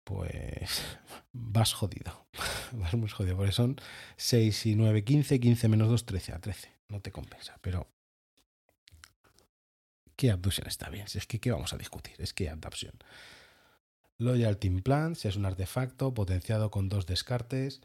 Pues 0.04 0.82
vas 1.32 1.74
jodido. 1.74 2.26
Vas 2.74 2.94
muy 2.94 3.10
jodido, 3.10 3.36
porque 3.36 3.52
son 3.52 3.76
6 4.16 4.66
y 4.68 4.76
9, 4.76 5.04
15, 5.04 5.42
15 5.42 5.68
menos 5.68 5.90
2, 5.90 6.06
13 6.06 6.34
a 6.34 6.40
13. 6.40 6.70
No 6.88 7.02
te 7.02 7.12
compensa, 7.12 7.58
pero 7.62 7.88
¿qué 10.16 10.32
abduction 10.32 10.68
está 10.68 10.90
bien? 10.90 11.10
Si 11.10 11.18
es 11.18 11.28
que, 11.28 11.40
¿qué 11.40 11.52
vamos 11.52 11.74
a 11.74 11.78
discutir? 11.78 12.16
Es 12.20 12.34
que 12.34 12.50
abduction. 12.50 12.94
Loyalty 14.22 14.68
Implants 14.68 15.26
es 15.26 15.36
un 15.36 15.46
artefacto 15.46 16.14
potenciado 16.14 16.72
con 16.72 16.90
dos 16.90 17.08
descartes. 17.08 17.82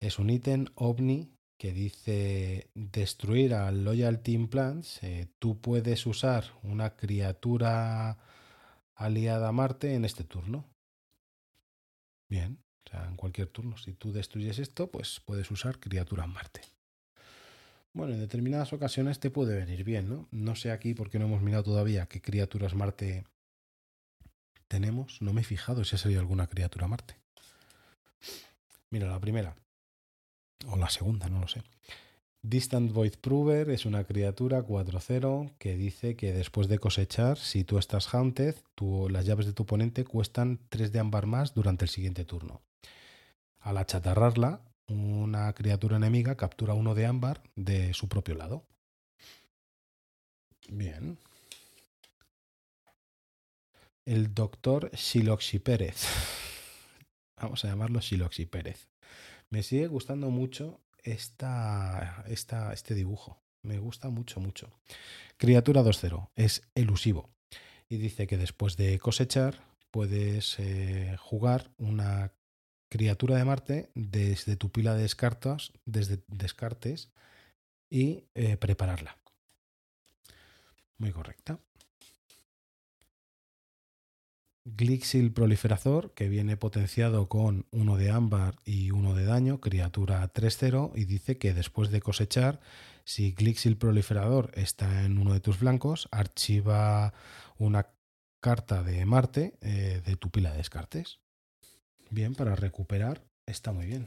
Es 0.00 0.18
un 0.18 0.30
ítem 0.30 0.66
ovni 0.74 1.32
que 1.56 1.72
dice 1.72 2.70
destruir 2.74 3.54
al 3.54 3.84
Loyalty 3.84 4.32
Implants. 4.34 5.02
Eh, 5.02 5.28
tú 5.38 5.60
puedes 5.60 6.06
usar 6.06 6.44
una 6.62 6.96
criatura 6.96 8.18
aliada 8.94 9.48
a 9.48 9.52
Marte 9.52 9.94
en 9.94 10.04
este 10.04 10.24
turno. 10.24 10.71
Bien, 12.32 12.64
o 12.86 12.90
sea, 12.90 13.04
en 13.08 13.16
cualquier 13.16 13.48
turno. 13.48 13.76
Si 13.76 13.92
tú 13.92 14.10
destruyes 14.10 14.58
esto, 14.58 14.90
pues 14.90 15.20
puedes 15.26 15.50
usar 15.50 15.78
criatura 15.78 16.26
Marte. 16.26 16.62
Bueno, 17.92 18.14
en 18.14 18.20
determinadas 18.20 18.72
ocasiones 18.72 19.20
te 19.20 19.28
puede 19.28 19.54
venir 19.54 19.84
bien, 19.84 20.08
¿no? 20.08 20.28
No 20.30 20.56
sé 20.56 20.70
aquí 20.70 20.94
porque 20.94 21.18
no 21.18 21.26
hemos 21.26 21.42
mirado 21.42 21.64
todavía 21.64 22.06
qué 22.06 22.22
criaturas 22.22 22.74
Marte 22.74 23.26
tenemos. 24.66 25.20
No 25.20 25.34
me 25.34 25.42
he 25.42 25.44
fijado 25.44 25.84
si 25.84 25.94
ha 25.94 25.98
salido 25.98 26.20
alguna 26.20 26.46
criatura 26.46 26.88
Marte. 26.88 27.16
Mira, 28.88 29.08
la 29.08 29.20
primera. 29.20 29.54
O 30.68 30.78
la 30.78 30.88
segunda, 30.88 31.28
no 31.28 31.38
lo 31.38 31.48
sé. 31.48 31.62
Distant 32.44 32.92
Void 32.92 33.18
Prover 33.20 33.70
es 33.70 33.86
una 33.86 34.02
criatura 34.02 34.66
4-0 34.66 35.54
que 35.58 35.76
dice 35.76 36.16
que 36.16 36.32
después 36.32 36.66
de 36.66 36.80
cosechar, 36.80 37.38
si 37.38 37.62
tú 37.62 37.78
estás 37.78 38.12
Haunted, 38.12 38.56
las 39.10 39.24
llaves 39.24 39.46
de 39.46 39.52
tu 39.52 39.62
oponente 39.62 40.04
cuestan 40.04 40.58
3 40.68 40.90
de 40.90 40.98
ámbar 40.98 41.26
más 41.26 41.54
durante 41.54 41.84
el 41.84 41.88
siguiente 41.88 42.24
turno. 42.24 42.60
Al 43.60 43.78
achatarrarla, 43.78 44.60
una 44.88 45.52
criatura 45.52 45.98
enemiga 45.98 46.36
captura 46.36 46.74
uno 46.74 46.96
de 46.96 47.06
ámbar 47.06 47.44
de 47.54 47.94
su 47.94 48.08
propio 48.08 48.34
lado. 48.34 48.66
Bien. 50.68 51.18
El 54.04 54.34
doctor 54.34 54.90
Siloxi 54.94 55.60
Pérez. 55.60 56.06
Vamos 57.40 57.64
a 57.64 57.68
llamarlo 57.68 58.02
Siloxi 58.02 58.46
Pérez. 58.46 58.88
Me 59.48 59.62
sigue 59.62 59.86
gustando 59.86 60.30
mucho 60.30 60.80
esta, 61.02 62.24
este 62.26 62.94
dibujo. 62.94 63.42
Me 63.62 63.78
gusta 63.78 64.08
mucho, 64.10 64.40
mucho. 64.40 64.70
Criatura 65.36 65.82
2-0. 65.82 66.30
Es 66.34 66.62
elusivo. 66.74 67.30
Y 67.88 67.98
dice 67.98 68.26
que 68.26 68.38
después 68.38 68.76
de 68.76 68.98
cosechar 68.98 69.64
puedes 69.90 70.58
eh, 70.58 71.16
jugar 71.18 71.70
una 71.78 72.32
criatura 72.88 73.36
de 73.36 73.44
Marte 73.44 73.90
desde 73.94 74.56
tu 74.56 74.70
pila 74.70 74.94
de 74.94 75.02
descartas, 75.02 75.72
desde 75.84 76.22
descartes 76.28 77.10
y 77.88 78.24
eh, 78.34 78.56
prepararla. 78.56 79.16
Muy 80.98 81.12
correcta. 81.12 81.58
Glixil 84.64 85.32
proliferador, 85.32 86.12
que 86.14 86.28
viene 86.28 86.56
potenciado 86.56 87.28
con 87.28 87.66
uno 87.72 87.96
de 87.96 88.10
ámbar 88.10 88.56
y 88.64 88.92
uno 88.92 89.14
de 89.14 89.24
daño, 89.24 89.60
criatura 89.60 90.32
3-0, 90.32 90.92
y 90.94 91.04
dice 91.04 91.36
que 91.36 91.52
después 91.52 91.90
de 91.90 92.00
cosechar, 92.00 92.60
si 93.04 93.32
Glixil 93.32 93.76
proliferador 93.76 94.52
está 94.54 95.04
en 95.04 95.18
uno 95.18 95.32
de 95.32 95.40
tus 95.40 95.56
flancos, 95.56 96.08
archiva 96.12 97.12
una 97.58 97.88
carta 98.40 98.84
de 98.84 99.04
Marte 99.04 99.58
eh, 99.60 100.00
de 100.04 100.16
tu 100.16 100.30
pila 100.30 100.52
de 100.52 100.58
descartes. 100.58 101.18
Bien, 102.10 102.34
para 102.34 102.54
recuperar 102.54 103.24
está 103.46 103.72
muy 103.72 103.86
bien. 103.86 104.06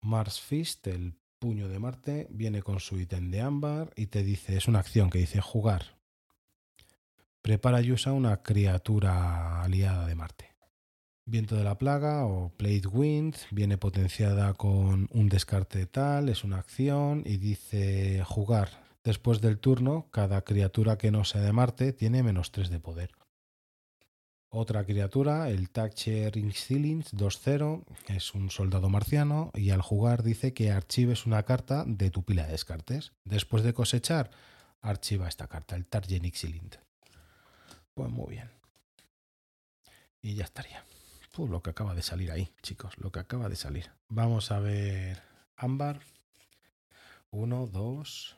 Mars 0.00 0.40
Fist, 0.40 0.86
el 0.86 1.14
puño 1.38 1.68
de 1.68 1.78
Marte, 1.78 2.26
viene 2.30 2.62
con 2.62 2.80
su 2.80 2.98
ítem 2.98 3.30
de 3.30 3.42
ámbar 3.42 3.92
y 3.96 4.06
te 4.06 4.22
dice, 4.22 4.56
es 4.56 4.66
una 4.66 4.78
acción 4.78 5.10
que 5.10 5.18
dice 5.18 5.42
jugar 5.42 5.94
Prepara 7.44 7.82
y 7.82 7.92
usa 7.92 8.14
una 8.14 8.42
criatura 8.42 9.62
aliada 9.62 10.06
de 10.06 10.14
Marte. 10.14 10.54
Viento 11.26 11.56
de 11.56 11.62
la 11.62 11.76
plaga 11.76 12.24
o 12.24 12.48
Plate 12.56 12.88
Wind 12.88 13.36
viene 13.50 13.76
potenciada 13.76 14.54
con 14.54 15.10
un 15.12 15.28
descarte 15.28 15.84
tal, 15.84 16.30
es 16.30 16.42
una 16.42 16.56
acción 16.56 17.22
y 17.26 17.36
dice 17.36 18.22
jugar. 18.24 18.70
Después 19.04 19.42
del 19.42 19.58
turno, 19.58 20.08
cada 20.10 20.40
criatura 20.40 20.96
que 20.96 21.10
no 21.10 21.24
sea 21.24 21.42
de 21.42 21.52
Marte 21.52 21.92
tiene 21.92 22.22
menos 22.22 22.50
3 22.50 22.70
de 22.70 22.80
poder. 22.80 23.10
Otra 24.48 24.86
criatura, 24.86 25.50
el 25.50 25.68
Thatcher 25.68 26.38
Inxilins 26.38 27.12
2-0, 27.12 27.84
es 28.08 28.32
un 28.32 28.48
soldado 28.48 28.88
marciano 28.88 29.50
y 29.52 29.68
al 29.68 29.82
jugar 29.82 30.22
dice 30.22 30.54
que 30.54 30.70
archives 30.70 31.26
una 31.26 31.42
carta 31.42 31.84
de 31.86 32.08
tu 32.08 32.22
pila 32.22 32.46
de 32.46 32.52
descartes. 32.52 33.12
Después 33.24 33.62
de 33.62 33.74
cosechar, 33.74 34.30
archiva 34.80 35.28
esta 35.28 35.46
carta, 35.46 35.76
el 35.76 35.86
Thatcher 35.86 36.24
Inxilins. 36.24 36.78
Pues 37.94 38.10
muy 38.10 38.34
bien. 38.34 38.50
Y 40.20 40.34
ya 40.34 40.44
estaría. 40.44 40.84
Pues 41.32 41.50
lo 41.50 41.62
que 41.62 41.70
acaba 41.70 41.94
de 41.94 42.02
salir 42.02 42.30
ahí, 42.30 42.52
chicos, 42.62 42.96
lo 42.98 43.10
que 43.10 43.20
acaba 43.20 43.48
de 43.48 43.56
salir. 43.56 43.90
Vamos 44.08 44.50
a 44.50 44.60
ver 44.60 45.22
ámbar. 45.56 46.00
1, 47.30 47.66
2, 47.66 48.36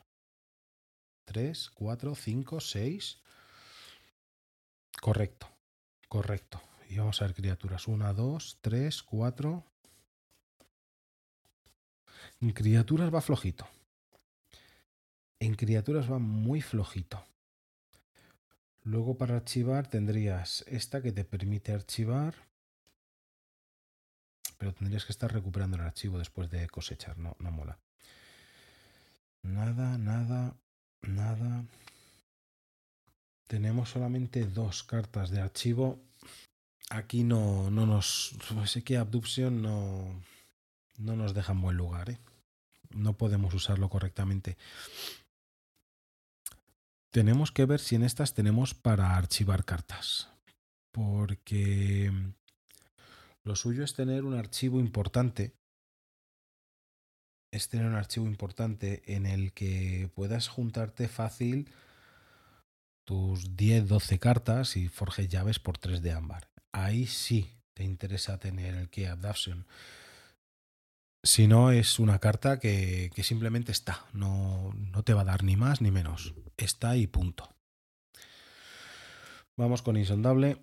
3, 1.26 1.70
4, 1.70 2.14
5, 2.14 2.60
6. 2.60 3.18
Correcto, 5.00 5.48
correcto. 6.08 6.62
Y 6.88 6.96
vamos 6.96 7.20
a 7.20 7.26
ver 7.26 7.34
criaturas. 7.34 7.88
1, 7.88 8.14
2, 8.14 8.58
3, 8.60 9.02
4. 9.02 9.64
En 12.40 12.52
criaturas 12.52 13.14
va 13.14 13.20
flojito. 13.20 13.66
En 15.38 15.54
criaturas 15.54 16.10
va 16.10 16.18
muy 16.18 16.62
flojito. 16.62 17.22
Luego 18.86 19.18
para 19.18 19.34
archivar 19.34 19.88
tendrías 19.88 20.64
esta 20.68 21.02
que 21.02 21.10
te 21.10 21.24
permite 21.24 21.72
archivar, 21.72 22.36
pero 24.58 24.72
tendrías 24.72 25.04
que 25.04 25.10
estar 25.10 25.32
recuperando 25.32 25.76
el 25.76 25.82
archivo 25.82 26.18
después 26.18 26.48
de 26.50 26.68
cosechar, 26.68 27.18
no, 27.18 27.34
no 27.40 27.50
mola. 27.50 27.80
Nada, 29.42 29.98
nada, 29.98 30.54
nada. 31.02 31.64
Tenemos 33.48 33.90
solamente 33.90 34.46
dos 34.46 34.84
cartas 34.84 35.30
de 35.30 35.40
archivo. 35.40 35.98
Aquí 36.90 37.24
no, 37.24 37.68
no 37.72 37.86
nos... 37.86 38.36
Sé 38.66 38.84
que 38.84 38.98
Abduction 38.98 39.62
no, 39.62 40.22
no 40.98 41.16
nos 41.16 41.34
deja 41.34 41.50
en 41.50 41.60
buen 41.60 41.76
lugar. 41.76 42.10
¿eh? 42.10 42.18
No 42.90 43.16
podemos 43.16 43.52
usarlo 43.52 43.88
correctamente. 43.88 44.56
Tenemos 47.16 47.50
que 47.50 47.64
ver 47.64 47.80
si 47.80 47.94
en 47.94 48.02
estas 48.02 48.34
tenemos 48.34 48.74
para 48.74 49.16
archivar 49.16 49.64
cartas. 49.64 50.28
Porque 50.92 52.12
lo 53.42 53.56
suyo 53.56 53.84
es 53.84 53.94
tener 53.94 54.26
un 54.26 54.34
archivo 54.34 54.80
importante. 54.80 55.54
Es 57.50 57.70
tener 57.70 57.86
un 57.86 57.94
archivo 57.94 58.26
importante 58.26 59.02
en 59.06 59.24
el 59.24 59.54
que 59.54 60.10
puedas 60.14 60.48
juntarte 60.48 61.08
fácil 61.08 61.70
tus 63.06 63.56
10, 63.56 63.88
12 63.88 64.18
cartas 64.18 64.76
y 64.76 64.88
forjes 64.88 65.30
llaves 65.30 65.58
por 65.58 65.78
3 65.78 66.02
de 66.02 66.12
ámbar. 66.12 66.50
Ahí 66.70 67.06
sí 67.06 67.50
te 67.72 67.82
interesa 67.82 68.38
tener 68.38 68.74
el 68.74 68.90
Key 68.90 69.06
Abduction. 69.06 69.64
Si 71.26 71.48
no, 71.48 71.72
es 71.72 71.98
una 71.98 72.20
carta 72.20 72.60
que, 72.60 73.10
simplemente 73.24 73.72
está. 73.72 74.06
No, 74.12 74.72
no 74.74 75.02
te 75.02 75.12
va 75.12 75.22
a 75.22 75.24
dar 75.24 75.42
ni 75.42 75.56
más 75.56 75.80
ni 75.80 75.90
menos. 75.90 76.34
Está 76.56 76.96
y 76.96 77.08
punto. 77.08 77.52
Vamos 79.56 79.82
con 79.82 79.96
Insondable. 79.96 80.62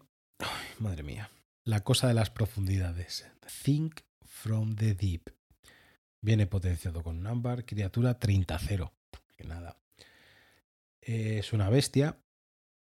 Madre 0.79 1.03
mía. 1.03 1.29
La 1.65 1.81
cosa 1.81 2.07
de 2.07 2.13
las 2.13 2.29
profundidades. 2.29 3.25
Think 3.63 3.99
from 4.25 4.77
the 4.77 4.95
deep. 4.95 5.31
Viene 6.21 6.47
potenciado 6.47 7.03
con 7.03 7.17
un 7.17 7.27
ámbar, 7.27 7.65
criatura 7.65 8.17
30-0. 8.17 8.93
Que 9.35 9.43
nada. 9.43 9.77
Es 11.01 11.51
una 11.51 11.69
bestia 11.69 12.23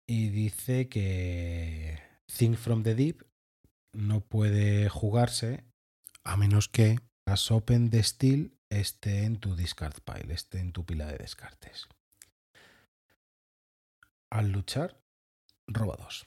y 0.07 0.29
dice 0.29 0.91
que 0.91 1.99
Think 2.27 2.57
from 2.57 2.83
the 2.83 2.95
deep 2.95 3.23
no 3.95 4.21
puede 4.21 4.91
jugarse 4.91 5.65
a 6.25 6.37
menos 6.37 6.69
que 6.69 6.99
las 7.27 7.51
Open 7.51 7.91
de 7.91 8.03
Steel 8.03 8.57
esté 8.69 9.25
en 9.25 9.39
tu 9.39 9.57
discard 9.57 9.95
pile, 10.01 10.35
esté 10.35 10.59
en 10.61 10.73
tu 10.73 10.85
pila 10.85 11.07
de 11.07 11.19
descartes. 11.19 11.89
Al 14.31 14.51
luchar, 14.51 15.01
roba 15.67 15.97
dos. 15.97 16.27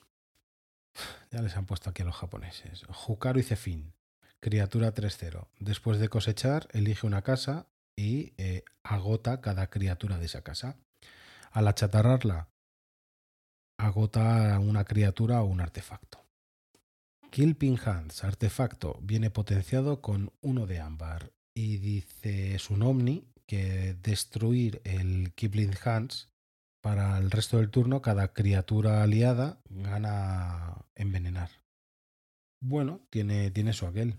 Ya 1.30 1.42
les 1.42 1.56
han 1.56 1.66
puesto 1.66 1.90
aquí 1.90 2.02
a 2.02 2.06
los 2.06 2.16
japoneses. 2.16 2.84
Jukaru 2.88 3.38
y 3.38 3.42
Cefin, 3.42 3.92
criatura 4.40 4.94
3-0. 4.94 5.46
Después 5.58 5.98
de 5.98 6.08
cosechar, 6.08 6.68
elige 6.72 7.06
una 7.06 7.22
casa 7.22 7.68
y 7.96 8.32
eh, 8.38 8.64
agota 8.82 9.40
cada 9.40 9.68
criatura 9.68 10.18
de 10.18 10.26
esa 10.26 10.42
casa. 10.42 10.76
Al 11.50 11.68
achatarrarla, 11.68 12.48
agota 13.78 14.58
una 14.58 14.84
criatura 14.84 15.42
o 15.42 15.46
un 15.46 15.60
artefacto. 15.60 16.27
Kilping 17.30 17.78
Hands, 17.84 18.24
artefacto, 18.24 18.98
viene 19.02 19.30
potenciado 19.30 20.00
con 20.00 20.32
uno 20.40 20.66
de 20.66 20.80
ámbar 20.80 21.32
y 21.54 21.78
dice 21.78 22.58
su 22.58 22.74
Omni 22.74 23.28
que 23.46 23.96
destruir 24.02 24.80
el 24.84 25.32
Kipling 25.34 25.74
Hands 25.84 26.28
para 26.80 27.18
el 27.18 27.30
resto 27.30 27.58
del 27.58 27.70
turno 27.70 28.02
cada 28.02 28.32
criatura 28.32 29.02
aliada 29.02 29.60
gana 29.68 30.86
envenenar. 30.94 31.50
Bueno, 32.60 33.00
tiene, 33.10 33.50
tiene 33.50 33.72
su 33.72 33.86
aquel. 33.86 34.16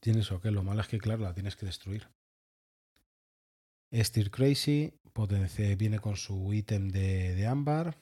Tiene 0.00 0.22
su 0.22 0.34
aquel. 0.34 0.54
Lo 0.54 0.62
malo 0.62 0.80
es 0.80 0.88
que, 0.88 0.98
claro, 0.98 1.22
la 1.22 1.34
tienes 1.34 1.56
que 1.56 1.66
destruir. 1.66 2.08
Steer 3.92 4.30
Crazy 4.30 4.92
potencia, 5.12 5.74
viene 5.76 5.98
con 6.00 6.16
su 6.16 6.52
ítem 6.52 6.88
de, 6.88 7.34
de 7.34 7.46
ámbar. 7.46 7.96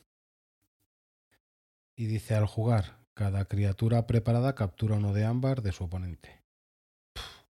Y 1.94 2.06
dice 2.06 2.34
al 2.34 2.46
jugar, 2.46 3.01
cada 3.14 3.44
criatura 3.44 4.06
preparada 4.06 4.54
captura 4.54 4.96
uno 4.96 5.12
de 5.12 5.24
ámbar 5.24 5.62
de 5.62 5.72
su 5.72 5.84
oponente. 5.84 6.42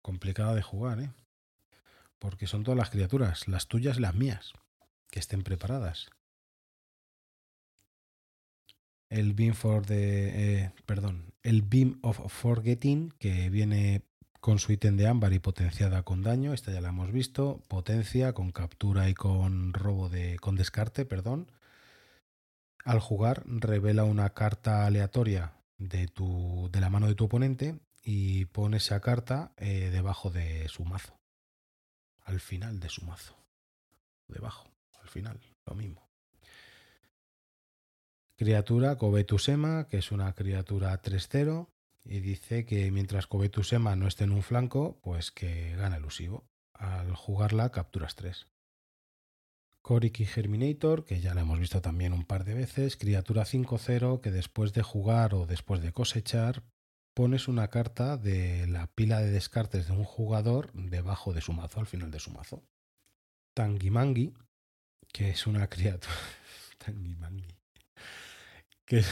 Complicada 0.01 0.55
de 0.55 0.61
jugar, 0.61 0.99
¿eh? 1.01 1.11
Porque 2.17 2.47
son 2.47 2.63
todas 2.63 2.77
las 2.77 2.89
criaturas, 2.89 3.47
las 3.47 3.67
tuyas 3.67 3.97
y 3.97 4.01
las 4.01 4.15
mías, 4.15 4.53
que 5.09 5.19
estén 5.19 5.43
preparadas. 5.43 6.09
El 9.09 9.33
Beam 9.33 9.53
for 9.53 9.85
the, 9.85 10.63
eh, 10.63 10.71
perdón, 10.85 11.33
el 11.41 11.63
Beam 11.63 11.99
of 12.03 12.19
Forgetting 12.31 13.11
que 13.17 13.49
viene 13.49 14.03
con 14.39 14.59
su 14.59 14.71
ítem 14.71 14.95
de 14.97 15.07
ámbar 15.07 15.33
y 15.33 15.39
potenciada 15.39 16.03
con 16.03 16.21
daño, 16.21 16.53
esta 16.53 16.71
ya 16.71 16.81
la 16.81 16.89
hemos 16.89 17.11
visto, 17.11 17.63
potencia 17.67 18.33
con 18.33 18.51
captura 18.51 19.09
y 19.09 19.13
con 19.13 19.73
robo 19.73 20.09
de 20.09 20.37
con 20.39 20.55
descarte, 20.55 21.05
perdón. 21.05 21.51
Al 22.89 23.01
jugar 23.01 23.43
revela 23.45 24.03
una 24.03 24.31
carta 24.31 24.87
aleatoria 24.87 25.53
de 25.77 26.07
tu 26.07 26.69
de 26.71 26.81
la 26.81 26.89
mano 26.89 27.05
de 27.05 27.13
tu 27.13 27.25
oponente 27.25 27.79
y 28.01 28.45
pone 28.45 28.77
esa 28.77 28.99
carta 28.99 29.53
eh, 29.57 29.91
debajo 29.91 30.31
de 30.31 30.67
su 30.69 30.85
mazo. 30.85 31.19
Al 32.23 32.39
final 32.39 32.79
de 32.79 32.89
su 32.89 33.05
mazo. 33.05 33.35
Debajo, 34.27 34.71
al 35.03 35.07
final, 35.07 35.39
lo 35.67 35.75
mismo. 35.75 36.09
Criatura 38.35 38.97
Cobetusema, 38.97 39.87
que 39.87 39.97
es 39.97 40.11
una 40.11 40.33
criatura 40.33 40.99
3-0, 40.99 41.67
y 42.05 42.21
dice 42.21 42.65
que 42.65 42.89
mientras 42.89 43.27
Cobetusema 43.27 43.95
no 43.95 44.07
esté 44.07 44.23
en 44.23 44.31
un 44.31 44.41
flanco, 44.41 44.99
pues 45.03 45.29
que 45.29 45.75
gana 45.75 45.97
elusivo. 45.97 46.49
Al 46.73 47.13
jugarla 47.13 47.69
capturas 47.69 48.15
3. 48.15 48.47
Koriki 49.89 50.23
Germinator, 50.23 51.03
que 51.03 51.19
ya 51.19 51.33
la 51.33 51.41
hemos 51.41 51.59
visto 51.59 51.81
también 51.81 52.13
un 52.13 52.23
par 52.23 52.43
de 52.43 52.53
veces, 52.53 52.95
criatura 52.95 53.43
5-0 53.43 54.21
que 54.21 54.29
después 54.29 54.71
de 54.71 54.83
jugar 54.83 55.33
o 55.33 55.47
después 55.47 55.81
de 55.81 55.91
cosechar 55.91 56.61
pones 57.15 57.47
una 57.47 57.69
carta 57.69 58.15
de 58.15 58.67
la 58.67 58.85
pila 58.85 59.19
de 59.19 59.31
descartes 59.31 59.87
de 59.87 59.93
un 59.93 60.03
jugador 60.03 60.71
debajo 60.73 61.33
de 61.33 61.41
su 61.41 61.53
mazo, 61.53 61.79
al 61.79 61.87
final 61.87 62.11
de 62.11 62.19
su 62.19 62.29
mazo. 62.29 62.63
Tangimangi, 63.55 64.35
que 65.11 65.31
es 65.31 65.47
una 65.47 65.67
criatura... 65.69 66.13
Tangimangi. 66.77 67.47
Que 68.85 69.03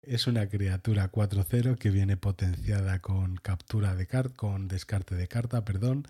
es 0.00 0.26
una 0.26 0.48
criatura 0.48 1.12
4-0 1.12 1.76
que 1.76 1.90
viene 1.90 2.16
potenciada 2.16 3.00
con 3.00 3.36
captura 3.36 3.94
de 3.94 4.06
carta, 4.06 4.34
con 4.34 4.66
descarte 4.66 5.14
de 5.14 5.28
carta, 5.28 5.66
perdón. 5.66 6.08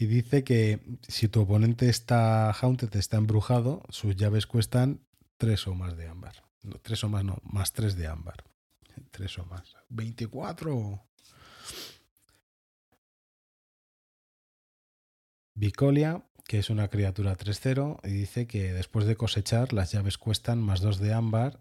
Y 0.00 0.06
dice 0.06 0.44
que 0.44 0.80
si 1.06 1.28
tu 1.28 1.42
oponente 1.42 1.90
está 1.90 2.50
haunted, 2.52 2.96
está 2.96 3.18
embrujado, 3.18 3.82
sus 3.90 4.16
llaves 4.16 4.46
cuestan 4.46 5.04
3 5.36 5.66
o 5.66 5.74
más 5.74 5.94
de 5.94 6.08
ámbar. 6.08 6.42
No, 6.62 6.78
3 6.78 7.04
o 7.04 7.08
más, 7.10 7.22
no, 7.22 7.36
más 7.42 7.74
3 7.74 7.96
de 7.96 8.06
ámbar. 8.06 8.42
3 9.10 9.38
o 9.40 9.44
más. 9.44 9.76
24. 9.90 11.02
Bicolia, 15.54 16.24
que 16.46 16.60
es 16.60 16.70
una 16.70 16.88
criatura 16.88 17.36
3-0, 17.36 18.00
y 18.04 18.08
dice 18.08 18.46
que 18.46 18.72
después 18.72 19.04
de 19.04 19.16
cosechar, 19.16 19.74
las 19.74 19.92
llaves 19.92 20.16
cuestan 20.16 20.62
más 20.62 20.80
2 20.80 20.98
de 20.98 21.12
ámbar 21.12 21.60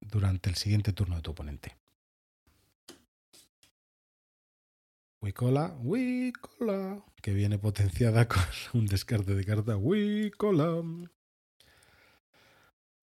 durante 0.00 0.50
el 0.50 0.56
siguiente 0.56 0.92
turno 0.92 1.14
de 1.14 1.22
tu 1.22 1.30
oponente. 1.30 1.76
Wicola, 5.20 5.76
Wicola, 5.80 7.04
que 7.22 7.32
viene 7.32 7.58
potenciada 7.58 8.28
con 8.28 8.42
un 8.74 8.86
descarte 8.86 9.34
de 9.34 9.44
carta 9.44 9.76
Wicola. 9.76 10.82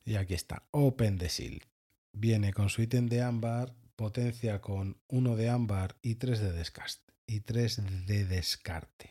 Y 0.06 0.16
aquí 0.16 0.34
está, 0.34 0.68
Open 0.72 1.18
the 1.18 1.28
Shield. 1.28 1.64
Viene 2.12 2.54
con 2.54 2.70
su 2.70 2.82
ítem 2.82 3.08
de 3.08 3.22
ámbar, 3.22 3.74
potencia 3.96 4.62
con 4.62 5.02
uno 5.08 5.36
de 5.36 5.50
ámbar 5.50 5.98
y 6.02 6.16
tres 6.16 6.40
de 6.40 6.52
descarte. 6.52 7.14
Y 7.26 7.40
tres 7.40 7.82
de 8.06 8.26
descarte. 8.26 9.10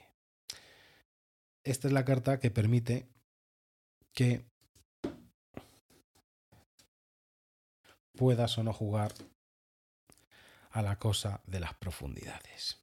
Esta 1.64 1.88
es 1.88 1.94
la 1.94 2.04
carta 2.04 2.38
que 2.38 2.50
permite 2.50 3.08
que 4.12 4.44
puedas 8.14 8.58
o 8.58 8.62
no 8.62 8.72
jugar 8.72 9.12
a 10.70 10.82
la 10.82 10.98
cosa 10.98 11.40
de 11.46 11.60
las 11.60 11.74
profundidades. 11.74 12.81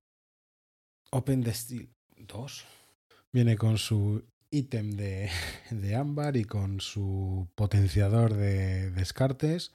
Open 1.12 1.44
the 1.44 1.54
Steel 1.54 1.90
2 2.18 2.66
viene 3.32 3.58
con 3.58 3.78
su 3.78 4.24
ítem 4.52 4.92
de, 4.92 5.30
de, 5.72 5.96
ámbar 5.96 6.38
y 6.38 6.46
con 6.46 6.82
su 6.82 7.48
potenciador 7.56 8.34
de 8.34 8.92
descartes. 8.92 9.72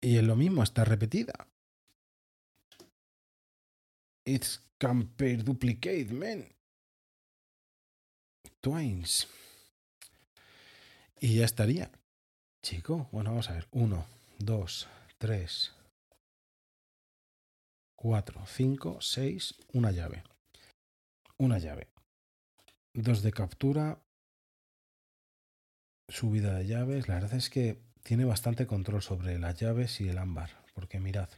Y 0.00 0.16
es 0.16 0.24
lo 0.24 0.36
mismo, 0.36 0.62
está 0.62 0.84
repetida. 0.84 1.48
It's 4.24 4.62
compare 4.78 5.38
duplicate, 5.38 6.12
man. 6.12 6.46
Twains. 8.60 9.28
Y 11.20 11.36
ya 11.36 11.44
estaría. 11.44 11.90
Chico, 12.62 13.08
bueno, 13.12 13.30
vamos 13.30 13.50
a 13.50 13.54
ver. 13.54 13.66
Uno, 13.72 14.06
dos, 14.38 14.88
tres, 15.18 15.72
cuatro, 17.98 18.46
cinco, 18.46 18.98
seis, 19.00 19.54
una 19.72 19.90
llave. 19.90 20.22
Una 21.36 21.58
llave. 21.58 21.88
Dos 22.94 23.22
de 23.22 23.32
captura. 23.32 24.00
Subida 26.08 26.54
de 26.54 26.66
llaves. 26.66 27.08
La 27.08 27.14
verdad 27.14 27.34
es 27.34 27.50
que 27.50 27.82
tiene 28.02 28.24
bastante 28.24 28.66
control 28.66 29.02
sobre 29.02 29.38
las 29.38 29.58
llaves 29.58 30.00
y 30.00 30.08
el 30.08 30.18
ámbar. 30.18 30.64
Porque 30.74 31.00
mirad. 31.00 31.28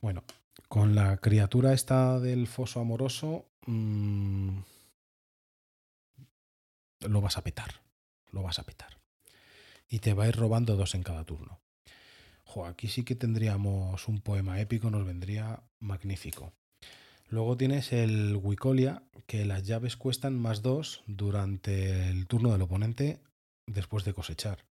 Bueno, 0.00 0.24
con 0.68 0.94
la 0.94 1.18
criatura 1.18 1.72
esta 1.72 2.18
del 2.18 2.46
foso 2.46 2.80
amoroso. 2.80 3.46
Mmm, 3.66 4.60
lo 7.00 7.20
vas 7.20 7.36
a 7.36 7.42
petar. 7.42 7.82
Lo 8.32 8.42
vas 8.42 8.58
a 8.58 8.64
petar 8.64 9.04
y 9.88 10.00
te 10.00 10.14
va 10.14 10.24
a 10.24 10.28
ir 10.28 10.36
robando 10.36 10.76
dos 10.76 10.94
en 10.94 11.02
cada 11.02 11.24
turno. 11.24 11.60
Aquí 12.62 12.88
sí 12.88 13.04
que 13.04 13.14
tendríamos 13.16 14.06
un 14.06 14.20
poema 14.20 14.60
épico, 14.60 14.90
nos 14.90 15.04
vendría 15.04 15.62
magnífico. 15.80 16.52
Luego 17.28 17.56
tienes 17.56 17.92
el 17.92 18.36
Wicolia, 18.36 19.02
que 19.26 19.44
las 19.44 19.64
llaves 19.64 19.96
cuestan 19.96 20.38
más 20.38 20.62
dos 20.62 21.02
durante 21.06 22.08
el 22.10 22.26
turno 22.26 22.52
del 22.52 22.62
oponente 22.62 23.20
después 23.66 24.04
de 24.04 24.14
cosechar. 24.14 24.64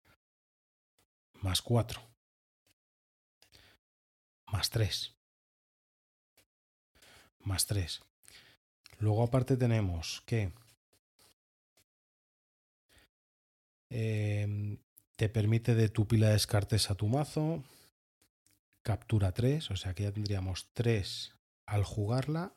Más 1.40 1.62
cuatro. 1.62 2.00
Más 4.46 4.70
tres. 4.70 5.16
más 7.44 7.66
3. 7.66 8.00
Luego 8.98 9.24
aparte 9.24 9.56
tenemos 9.56 10.22
que 10.26 10.52
eh, 13.90 14.78
te 15.22 15.28
permite 15.28 15.76
de 15.76 15.88
tu 15.88 16.08
pila 16.08 16.26
de 16.26 16.32
descartes 16.32 16.90
a 16.90 16.96
tu 16.96 17.06
mazo, 17.06 17.62
captura 18.82 19.30
3, 19.30 19.70
o 19.70 19.76
sea 19.76 19.94
que 19.94 20.02
ya 20.02 20.10
tendríamos 20.10 20.66
3 20.72 21.36
al 21.64 21.84
jugarla 21.84 22.56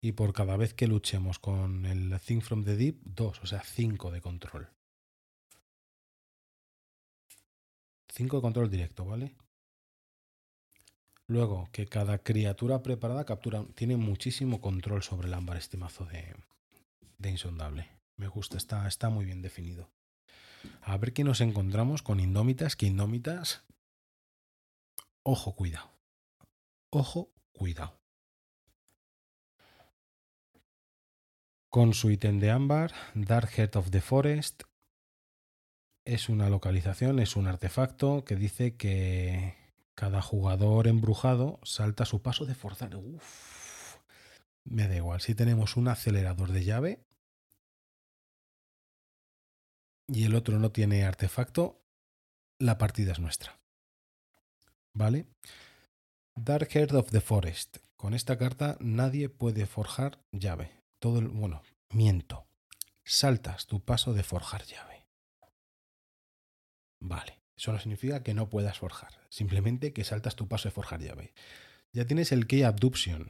y 0.00 0.12
por 0.12 0.32
cada 0.32 0.56
vez 0.56 0.72
que 0.72 0.86
luchemos 0.86 1.38
con 1.38 1.84
el 1.84 2.18
Think 2.20 2.42
from 2.42 2.64
the 2.64 2.74
Deep, 2.74 3.02
2, 3.04 3.42
o 3.42 3.46
sea 3.46 3.62
5 3.62 4.10
de 4.12 4.22
control. 4.22 4.70
5 8.14 8.36
de 8.38 8.40
control 8.40 8.70
directo, 8.70 9.04
¿vale? 9.04 9.34
Luego, 11.26 11.68
que 11.70 11.84
cada 11.84 12.16
criatura 12.16 12.82
preparada 12.82 13.26
captura, 13.26 13.62
tiene 13.74 13.98
muchísimo 13.98 14.62
control 14.62 15.02
sobre 15.02 15.28
el 15.28 15.34
ámbar 15.34 15.58
este 15.58 15.76
mazo 15.76 16.06
de, 16.06 16.34
de 17.18 17.30
insondable. 17.30 17.90
Me 18.16 18.28
gusta, 18.28 18.56
está, 18.56 18.88
está 18.88 19.10
muy 19.10 19.26
bien 19.26 19.42
definido. 19.42 19.90
A 20.82 20.96
ver 20.96 21.12
qué 21.12 21.24
nos 21.24 21.40
encontramos 21.40 22.02
con 22.02 22.20
indómitas, 22.20 22.76
que 22.76 22.86
indómitas... 22.86 23.64
Ojo, 25.22 25.54
cuidado. 25.56 25.90
Ojo, 26.90 27.32
cuidado. 27.52 28.00
Con 31.70 31.94
su 31.94 32.10
ítem 32.10 32.38
de 32.38 32.50
ámbar, 32.50 32.92
Dark 33.14 33.48
Heart 33.50 33.76
of 33.76 33.90
the 33.90 34.00
Forest, 34.00 34.62
es 36.04 36.28
una 36.28 36.50
localización, 36.50 37.18
es 37.18 37.34
un 37.34 37.46
artefacto 37.46 38.24
que 38.24 38.36
dice 38.36 38.76
que 38.76 39.56
cada 39.94 40.20
jugador 40.20 40.86
embrujado 40.86 41.60
salta 41.62 42.04
su 42.04 42.20
paso 42.20 42.44
de 42.44 42.54
forzar. 42.54 42.90
Me 44.64 44.88
da 44.88 44.96
igual. 44.96 45.20
Si 45.20 45.34
tenemos 45.34 45.76
un 45.76 45.88
acelerador 45.88 46.52
de 46.52 46.64
llave 46.64 47.04
y 50.06 50.24
el 50.24 50.34
otro 50.34 50.58
no 50.58 50.70
tiene 50.70 51.04
artefacto, 51.04 51.80
la 52.58 52.78
partida 52.78 53.12
es 53.12 53.18
nuestra. 53.18 53.58
¿Vale? 54.92 55.26
Dark 56.36 56.68
Heart 56.70 56.92
of 56.92 57.10
the 57.10 57.20
Forest. 57.20 57.78
Con 57.96 58.14
esta 58.14 58.38
carta 58.38 58.76
nadie 58.80 59.28
puede 59.28 59.66
forjar 59.66 60.20
llave. 60.32 60.70
Todo 60.98 61.18
el, 61.18 61.28
bueno, 61.28 61.62
miento. 61.90 62.46
Saltas 63.04 63.66
tu 63.66 63.80
paso 63.84 64.12
de 64.14 64.22
forjar 64.22 64.64
llave. 64.64 65.06
Vale. 67.00 67.40
Eso 67.56 67.72
no 67.72 67.78
significa 67.78 68.22
que 68.22 68.34
no 68.34 68.48
puedas 68.48 68.78
forjar. 68.78 69.20
Simplemente 69.28 69.92
que 69.92 70.04
saltas 70.04 70.36
tu 70.36 70.48
paso 70.48 70.68
de 70.68 70.72
forjar 70.74 71.00
llave. 71.00 71.32
Ya 71.92 72.04
tienes 72.04 72.32
el 72.32 72.46
Key 72.46 72.62
Abduction. 72.62 73.28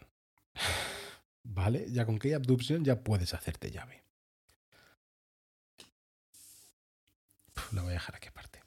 ¿Vale? 1.44 1.86
Ya 1.90 2.06
con 2.06 2.18
Key 2.18 2.32
Abduction 2.32 2.84
ya 2.84 3.02
puedes 3.02 3.34
hacerte 3.34 3.70
llave. 3.70 4.03
La 7.72 7.82
voy 7.82 7.90
a 7.90 7.94
dejar 7.94 8.16
aquí 8.16 8.28
aparte. 8.28 8.62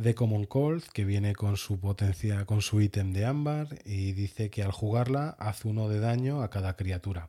The 0.00 0.14
Common 0.14 0.46
Cold, 0.46 0.84
que 0.92 1.04
viene 1.04 1.34
con 1.34 1.56
su 1.56 1.78
potencia, 1.78 2.46
con 2.46 2.62
su 2.62 2.80
ítem 2.80 3.12
de 3.12 3.26
ámbar, 3.26 3.68
y 3.84 4.12
dice 4.12 4.48
que 4.48 4.62
al 4.62 4.72
jugarla 4.72 5.36
hace 5.38 5.68
uno 5.68 5.88
de 5.88 6.00
daño 6.00 6.42
a 6.42 6.48
cada 6.48 6.74
criatura. 6.74 7.28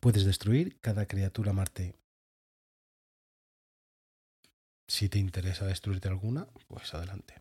Puedes 0.00 0.24
destruir 0.24 0.78
cada 0.80 1.06
criatura 1.06 1.52
Marte 1.52 1.94
si 4.88 5.08
te 5.08 5.18
interesa 5.18 5.66
destruirte 5.66 6.08
alguna, 6.08 6.48
pues 6.66 6.94
adelante. 6.94 7.34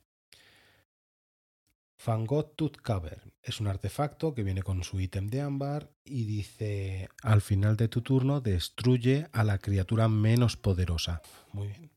Fangot 1.97 2.55
Tooth 2.55 2.77
Cover 2.77 3.21
es 3.41 3.59
un 3.59 3.67
artefacto 3.67 4.33
que 4.33 4.43
viene 4.43 4.63
con 4.63 4.83
su 4.83 4.99
ítem 4.99 5.27
de 5.27 5.41
ámbar 5.41 5.91
y 6.03 6.25
dice 6.25 7.09
al 7.23 7.41
final 7.41 7.75
de 7.75 7.87
tu 7.87 8.01
turno 8.01 8.39
destruye 8.39 9.27
a 9.33 9.43
la 9.43 9.57
criatura 9.57 10.07
menos 10.07 10.57
poderosa. 10.57 11.21
Muy 11.53 11.67
bien. 11.67 11.91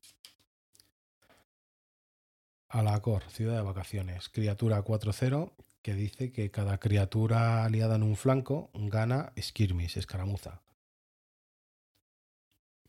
Alacor, 2.67 3.23
ciudad 3.29 3.57
de 3.57 3.63
vacaciones, 3.63 4.29
criatura 4.29 4.83
4-0 4.83 5.53
que 5.81 5.93
dice 5.93 6.31
que 6.31 6.51
cada 6.51 6.77
criatura 6.79 7.65
aliada 7.65 7.95
en 7.95 8.03
un 8.03 8.15
flanco 8.15 8.69
gana 8.73 9.33
skirmish, 9.39 9.97
escaramuza. 9.97 10.61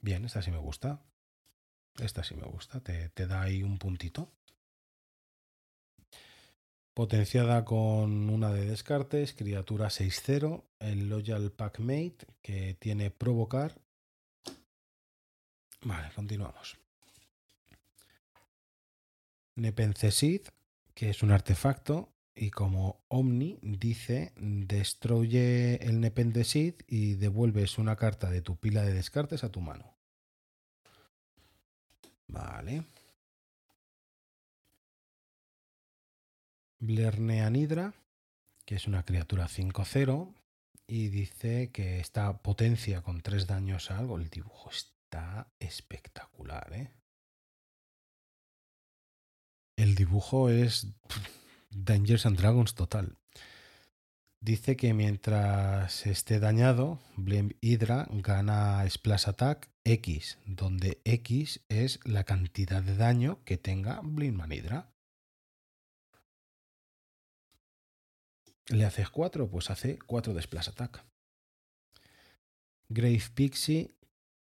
Bien, 0.00 0.24
esta 0.24 0.42
sí 0.42 0.50
me 0.50 0.58
gusta. 0.58 1.02
Esta 1.98 2.24
sí 2.24 2.34
me 2.34 2.46
gusta, 2.46 2.80
te, 2.80 3.10
da 3.26 3.42
ahí 3.42 3.62
un 3.62 3.78
puntito. 3.78 4.32
Potenciada 6.94 7.64
con 7.64 8.28
una 8.28 8.52
de 8.52 8.66
descartes, 8.66 9.32
criatura 9.32 9.88
6-0, 9.88 10.62
el 10.78 11.08
Loyal 11.08 11.50
Packmate 11.50 12.26
que 12.42 12.74
tiene 12.74 13.10
provocar. 13.10 13.80
Vale, 15.82 16.10
continuamos. 16.14 16.76
Nepencesid, 19.54 20.42
que 20.94 21.10
es 21.10 21.22
un 21.22 21.30
artefacto, 21.30 22.12
y 22.34 22.50
como 22.50 23.04
Omni 23.08 23.58
dice, 23.62 24.32
destruye 24.36 25.76
el 25.86 26.00
Nepencesid 26.00 26.74
y 26.86 27.14
devuelves 27.14 27.78
una 27.78 27.96
carta 27.96 28.30
de 28.30 28.42
tu 28.42 28.56
pila 28.56 28.82
de 28.82 28.94
descartes 28.94 29.44
a 29.44 29.50
tu 29.50 29.60
mano. 29.60 29.96
Vale. 32.28 32.84
Blerneanidra, 36.82 37.94
que 38.66 38.74
es 38.74 38.88
una 38.88 39.04
criatura 39.04 39.46
5-0, 39.46 40.34
y 40.88 41.08
dice 41.08 41.70
que 41.70 42.00
esta 42.00 42.42
potencia 42.42 43.02
con 43.02 43.22
3 43.22 43.46
daños 43.46 43.92
a 43.92 43.98
algo. 43.98 44.18
El 44.18 44.28
dibujo 44.28 44.68
está 44.70 45.48
espectacular, 45.60 46.72
¿eh? 46.72 46.90
El 49.76 49.94
dibujo 49.94 50.50
es 50.50 50.88
Dangers 51.70 52.26
and 52.26 52.36
Dragons 52.36 52.74
total. 52.74 53.16
Dice 54.40 54.76
que 54.76 54.92
mientras 54.92 56.04
esté 56.04 56.40
dañado, 56.40 56.98
Blame 57.16 57.54
Hydra 57.60 58.08
gana 58.10 58.84
Splash 58.90 59.28
Attack 59.28 59.70
X, 59.84 60.38
donde 60.46 61.00
X 61.04 61.60
es 61.68 62.00
la 62.04 62.24
cantidad 62.24 62.82
de 62.82 62.96
daño 62.96 63.44
que 63.44 63.56
tenga 63.56 64.00
Blinkman 64.02 64.50
Hydra. 64.50 64.91
¿Le 68.72 68.86
haces 68.86 69.10
4? 69.10 69.50
Pues 69.50 69.68
hace 69.68 69.98
4 69.98 70.32
de 70.32 70.40
Splash 70.40 70.70
Attack. 70.70 71.04
Grave 72.88 73.22
Pixie, 73.34 73.94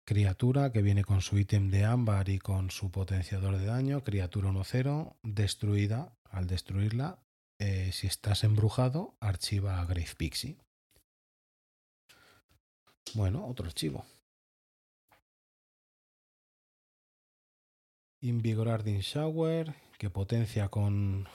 criatura 0.05 0.71
que 0.71 0.81
viene 0.81 1.03
con 1.03 1.19
su 1.19 1.37
ítem 1.37 1.69
de 1.69 1.83
ámbar 1.83 2.29
y 2.29 2.39
con 2.39 2.71
su 2.71 2.91
potenciador 2.91 3.57
de 3.57 3.65
daño, 3.65 4.05
criatura 4.05 4.49
1-0, 4.49 5.17
destruida. 5.23 6.17
Al 6.29 6.47
destruirla, 6.47 7.19
eh, 7.59 7.91
si 7.91 8.07
estás 8.07 8.45
embrujado, 8.45 9.17
archiva 9.19 9.81
a 9.81 9.85
Grave 9.85 10.15
Pixie. 10.17 10.57
Bueno, 13.15 13.45
otro 13.45 13.65
archivo. 13.65 14.05
Invigorarding 18.21 19.01
Shower, 19.01 19.75
que 19.99 20.09
potencia 20.09 20.69
con 20.69 21.27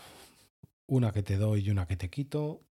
una 0.86 1.12
que 1.12 1.22
te 1.22 1.36
doy 1.36 1.60
y 1.60 1.70
una 1.70 1.86
que 1.86 1.98
te 1.98 2.08
quito. 2.08 2.62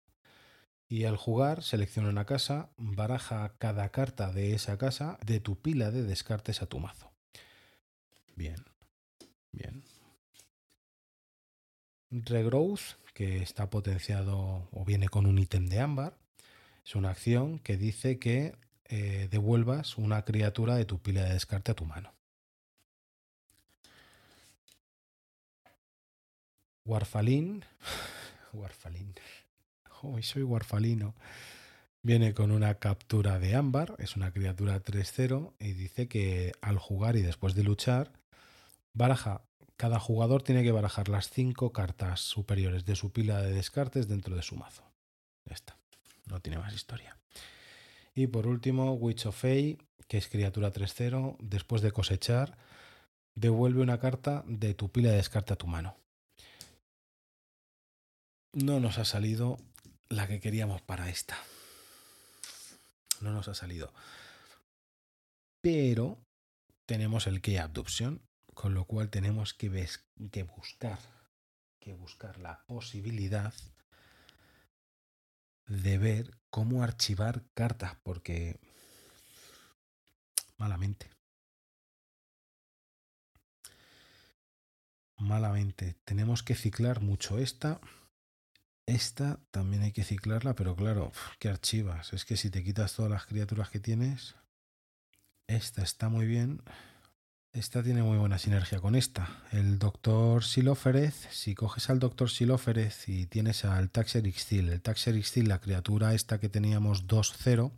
Y 0.94 1.06
al 1.06 1.16
jugar, 1.16 1.64
selecciona 1.64 2.08
una 2.08 2.24
casa, 2.24 2.70
baraja 2.76 3.56
cada 3.58 3.88
carta 3.88 4.30
de 4.30 4.54
esa 4.54 4.78
casa 4.78 5.18
de 5.26 5.40
tu 5.40 5.60
pila 5.60 5.90
de 5.90 6.04
descartes 6.04 6.62
a 6.62 6.66
tu 6.66 6.78
mazo. 6.78 7.10
Bien, 8.36 8.64
bien. 9.50 9.82
Regrowth, 12.12 12.94
que 13.12 13.42
está 13.42 13.70
potenciado 13.70 14.68
o 14.70 14.84
viene 14.84 15.08
con 15.08 15.26
un 15.26 15.40
ítem 15.40 15.66
de 15.66 15.80
ámbar, 15.80 16.16
es 16.84 16.94
una 16.94 17.10
acción 17.10 17.58
que 17.58 17.76
dice 17.76 18.20
que 18.20 18.56
eh, 18.84 19.26
devuelvas 19.32 19.98
una 19.98 20.24
criatura 20.24 20.76
de 20.76 20.84
tu 20.84 21.00
pila 21.02 21.24
de 21.24 21.32
descarte 21.32 21.72
a 21.72 21.74
tu 21.74 21.86
mano. 21.86 22.14
Warfalin, 26.84 27.64
Warfalin, 28.52 29.12
hoy 30.12 30.22
soy 30.22 30.42
Warfalino, 30.42 31.14
viene 32.02 32.34
con 32.34 32.50
una 32.50 32.74
captura 32.76 33.38
de 33.38 33.54
ámbar, 33.54 33.94
es 33.98 34.16
una 34.16 34.32
criatura 34.32 34.82
3-0 34.82 35.54
y 35.58 35.72
dice 35.72 36.08
que 36.08 36.52
al 36.60 36.78
jugar 36.78 37.16
y 37.16 37.22
después 37.22 37.54
de 37.54 37.64
luchar, 37.64 38.12
baraja 38.92 39.42
cada 39.76 39.98
jugador 39.98 40.42
tiene 40.42 40.62
que 40.62 40.72
barajar 40.72 41.08
las 41.08 41.30
cinco 41.30 41.72
cartas 41.72 42.20
superiores 42.20 42.84
de 42.84 42.96
su 42.96 43.12
pila 43.12 43.42
de 43.42 43.52
descartes 43.52 44.08
dentro 44.08 44.36
de 44.36 44.42
su 44.42 44.56
mazo. 44.56 44.84
Ya 45.44 45.54
está. 45.54 45.76
No 46.26 46.40
tiene 46.40 46.58
más 46.58 46.74
historia. 46.74 47.18
Y 48.14 48.28
por 48.28 48.46
último, 48.46 48.92
Witch 48.94 49.26
of 49.26 49.36
Fey, 49.36 49.78
que 50.06 50.18
es 50.18 50.28
criatura 50.28 50.72
3-0. 50.72 51.36
Después 51.40 51.82
de 51.82 51.90
cosechar, 51.90 52.56
devuelve 53.34 53.82
una 53.82 53.98
carta 53.98 54.44
de 54.46 54.74
tu 54.74 54.90
pila 54.90 55.10
de 55.10 55.16
descarte 55.16 55.52
a 55.52 55.56
tu 55.56 55.66
mano. 55.66 55.96
No 58.52 58.78
nos 58.78 58.98
ha 58.98 59.04
salido 59.04 59.58
la 60.08 60.26
que 60.28 60.40
queríamos 60.40 60.82
para 60.82 61.08
esta. 61.08 61.36
No 63.20 63.32
nos 63.32 63.48
ha 63.48 63.54
salido. 63.54 63.92
Pero 65.60 66.18
tenemos 66.86 67.26
el 67.26 67.40
Key 67.40 67.56
Abduction, 67.56 68.20
con 68.54 68.74
lo 68.74 68.84
cual 68.84 69.10
tenemos 69.10 69.54
que, 69.54 69.88
que 70.30 70.42
buscar 70.42 70.98
que 71.84 71.92
buscar 71.92 72.38
la 72.38 72.64
posibilidad 72.66 73.52
de 75.66 75.98
ver 75.98 76.38
cómo 76.48 76.82
archivar 76.82 77.42
cartas, 77.52 77.94
porque 78.02 78.58
malamente. 80.56 81.10
Malamente. 85.18 85.94
Tenemos 86.04 86.42
que 86.42 86.54
ciclar 86.54 87.00
mucho 87.00 87.38
esta. 87.38 87.80
Esta 88.86 89.40
también 89.50 89.82
hay 89.82 89.92
que 89.92 90.04
ciclarla, 90.04 90.54
pero 90.54 90.76
claro, 90.76 91.12
¿qué 91.38 91.48
archivas? 91.48 92.12
Es 92.12 92.24
que 92.24 92.36
si 92.36 92.50
te 92.50 92.62
quitas 92.62 92.94
todas 92.94 93.10
las 93.10 93.24
criaturas 93.24 93.70
que 93.70 93.80
tienes, 93.80 94.34
esta 95.46 95.82
está 95.82 96.08
muy 96.08 96.26
bien. 96.26 96.62
Esta 97.52 97.84
tiene 97.84 98.02
muy 98.02 98.18
buena 98.18 98.38
sinergia 98.38 98.80
con 98.80 98.96
esta. 98.96 99.42
El 99.52 99.78
doctor 99.78 100.42
Silóferez, 100.42 101.28
si 101.30 101.54
coges 101.54 101.88
al 101.88 102.00
doctor 102.00 102.28
Silóferez 102.28 103.08
y 103.08 103.26
tienes 103.26 103.64
al 103.64 103.90
Taxer 103.90 104.26
Ixtil, 104.26 104.70
el 104.70 104.82
Taxer 104.82 105.14
Ixtil, 105.16 105.48
la 105.48 105.60
criatura 105.60 106.14
esta 106.14 106.40
que 106.40 106.48
teníamos 106.48 107.06
2-0, 107.06 107.70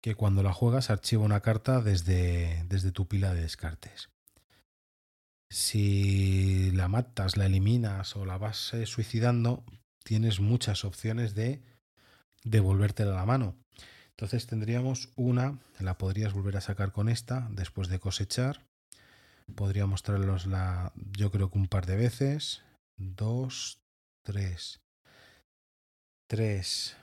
que 0.00 0.14
cuando 0.14 0.42
la 0.42 0.52
juegas 0.52 0.88
archiva 0.88 1.24
una 1.24 1.40
carta 1.40 1.82
desde, 1.82 2.64
desde 2.68 2.92
tu 2.92 3.08
pila 3.08 3.34
de 3.34 3.42
descartes. 3.42 4.08
Si 5.50 6.70
la 6.70 6.86
matas, 6.86 7.36
la 7.36 7.46
eliminas 7.46 8.14
o 8.16 8.24
la 8.24 8.38
vas 8.38 8.72
eh, 8.72 8.86
suicidando, 8.86 9.64
tienes 10.04 10.38
muchas 10.38 10.84
opciones 10.84 11.34
de 11.34 11.60
devolvértela 12.44 13.12
a 13.12 13.16
la 13.16 13.26
mano. 13.26 13.56
Entonces 14.10 14.46
tendríamos 14.46 15.10
una, 15.16 15.58
la 15.80 15.98
podrías 15.98 16.32
volver 16.32 16.56
a 16.56 16.60
sacar 16.60 16.92
con 16.92 17.08
esta 17.08 17.48
después 17.50 17.88
de 17.88 17.98
cosechar. 17.98 18.66
Podría 19.56 19.86
mostrarlos 19.86 20.46
la, 20.46 20.92
yo 20.94 21.32
creo 21.32 21.50
que 21.50 21.58
un 21.58 21.66
par 21.66 21.86
de 21.86 21.96
veces. 21.96 22.62
Dos, 22.96 23.80
tres. 24.22 24.80
Tres, 26.28 26.96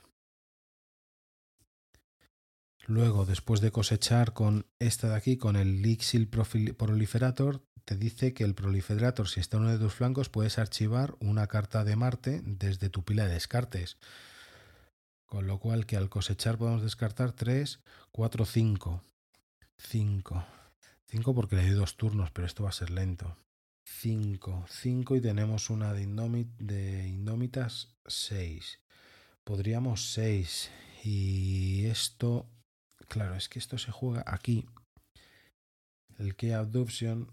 Luego, 2.88 3.26
después 3.26 3.60
de 3.60 3.70
cosechar 3.70 4.32
con 4.32 4.66
esta 4.80 5.10
de 5.10 5.16
aquí, 5.16 5.36
con 5.36 5.58
el 5.58 5.82
Lixil 5.82 6.30
Proliferator, 6.30 7.62
te 7.84 7.98
dice 7.98 8.34
que 8.34 8.46
el 8.46 8.56
Proliferator, 8.56 9.28
si 9.28 9.42
está 9.42 9.58
en 9.58 9.64
uno 9.64 9.74
de 9.74 9.78
tus 9.78 9.94
flancos, 9.94 10.30
puedes 10.30 10.58
archivar 10.58 11.18
una 11.20 11.48
carta 11.48 11.84
de 11.84 11.98
Marte 11.98 12.42
desde 12.46 12.90
tu 12.90 13.04
pila 13.04 13.26
de 13.26 13.34
descartes. 13.34 13.98
Con 15.26 15.48
lo 15.48 15.60
cual 15.60 15.86
que 15.86 15.98
al 15.98 16.08
cosechar 16.08 16.58
podemos 16.58 16.82
descartar 16.82 17.34
3, 17.34 17.82
4, 18.12 18.46
5. 18.46 19.04
5. 19.76 20.46
5 21.08 21.36
porque 21.36 21.58
le 21.58 21.64
doy 21.64 21.72
dos 21.72 21.98
turnos, 21.98 22.32
pero 22.32 22.48
esto 22.48 22.64
va 22.64 22.70
a 22.70 22.72
ser 22.74 22.90
lento. 22.90 23.36
5. 23.84 24.66
5 24.70 25.16
y 25.18 25.22
tenemos 25.22 25.70
una 25.70 25.92
de, 25.92 26.06
de 26.60 27.06
Indómitas 27.06 27.98
6. 28.06 28.80
Podríamos 29.44 30.14
6. 30.14 30.72
Y 31.04 31.86
esto 31.88 32.50
Claro, 33.08 33.36
es 33.36 33.50
que 33.50 33.60
esto 33.60 33.78
se 33.78 33.92
juega 33.92 34.24
aquí. 34.26 34.66
El 36.18 36.36
Key 36.36 36.52
Abduction 36.52 37.32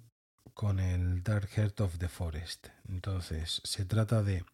con 0.53 0.79
el 0.79 1.23
Dark 1.23 1.49
Heart 1.49 1.81
of 1.81 1.99
the 1.99 2.09
Forest. 2.09 2.69
Entonces, 2.89 3.61
se 3.65 3.85
trata 3.85 4.23
de 4.23 4.45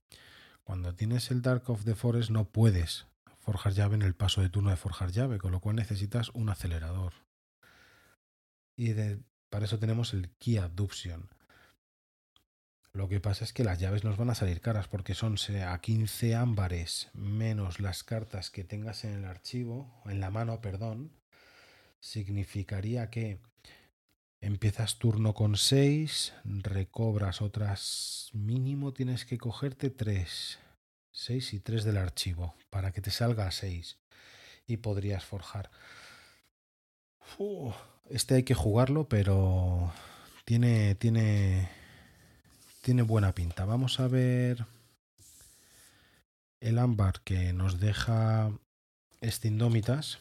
cuando 0.65 0.95
tienes 0.95 1.31
el 1.31 1.43
Dark 1.43 1.69
of 1.69 1.85
the 1.85 1.95
Forest 1.95 2.31
no 2.31 2.45
puedes 2.45 3.07
forjar 3.41 3.73
llave 3.73 3.97
en 3.97 4.03
el 4.03 4.15
paso 4.15 4.41
de 4.41 4.49
turno 4.49 4.71
de 4.71 4.77
forjar 4.77 5.11
llave, 5.11 5.39
con 5.39 5.53
lo 5.53 5.61
cual 5.61 5.77
necesitas 5.77 6.31
un 6.31 6.49
acelerador. 6.49 7.13
Y 8.77 8.95
para 9.51 9.65
eso 9.65 9.79
tenemos 9.79 10.15
el 10.15 10.31
Key 10.39 10.59
Abduction. 10.59 11.29
Lo 12.93 13.09
que 13.09 13.21
pasa 13.21 13.45
es 13.45 13.53
que 13.53 13.63
las 13.63 13.79
llaves 13.79 14.03
nos 14.03 14.17
van 14.17 14.31
a 14.31 14.35
salir 14.35 14.61
caras 14.61 14.89
porque 14.89 15.15
son 15.15 15.37
a 15.65 15.81
15 15.81 16.35
ámbares 16.35 17.09
menos 17.15 17.79
las 17.79 18.03
cartas 18.03 18.51
que 18.51 18.65
tengas 18.65 19.05
en 19.05 19.13
el 19.13 19.25
archivo, 19.25 20.03
en 20.07 20.21
la 20.21 20.31
mano, 20.31 20.61
perdón. 20.61 21.13
Significaría 22.01 23.09
que 23.11 23.39
empiezas 24.41 24.99
turno 24.99 25.35
con 25.35 25.57
6, 25.57 26.33
recobras 26.45 27.43
otras 27.43 28.31
mínimo 28.33 28.93
tienes 28.93 29.25
que 29.25 29.39
cogerte 29.39 29.91
3. 29.91 30.59
6 31.13 31.55
y 31.55 31.61
3 31.61 31.85
del 31.85 31.97
archivo 31.97 32.55
para 32.71 32.93
que 32.93 33.01
te 33.01 33.11
salga 33.11 33.51
6 33.51 33.99
y 34.67 34.79
podrías 34.79 35.25
forjar. 35.25 35.71
este 38.09 38.35
hay 38.35 38.43
que 38.43 38.55
jugarlo, 38.55 39.09
pero 39.09 39.93
tiene 40.45 40.95
tiene 40.97 41.80
tiene 42.81 43.03
buena 43.03 43.35
pinta. 43.35 43.65
Vamos 43.65 44.01
a 44.01 44.09
ver 44.09 44.67
el 46.61 46.79
ámbar 46.79 47.21
que 47.23 47.53
nos 47.53 47.81
deja 47.81 48.53
este 49.21 49.49
Indómitas. 49.49 50.19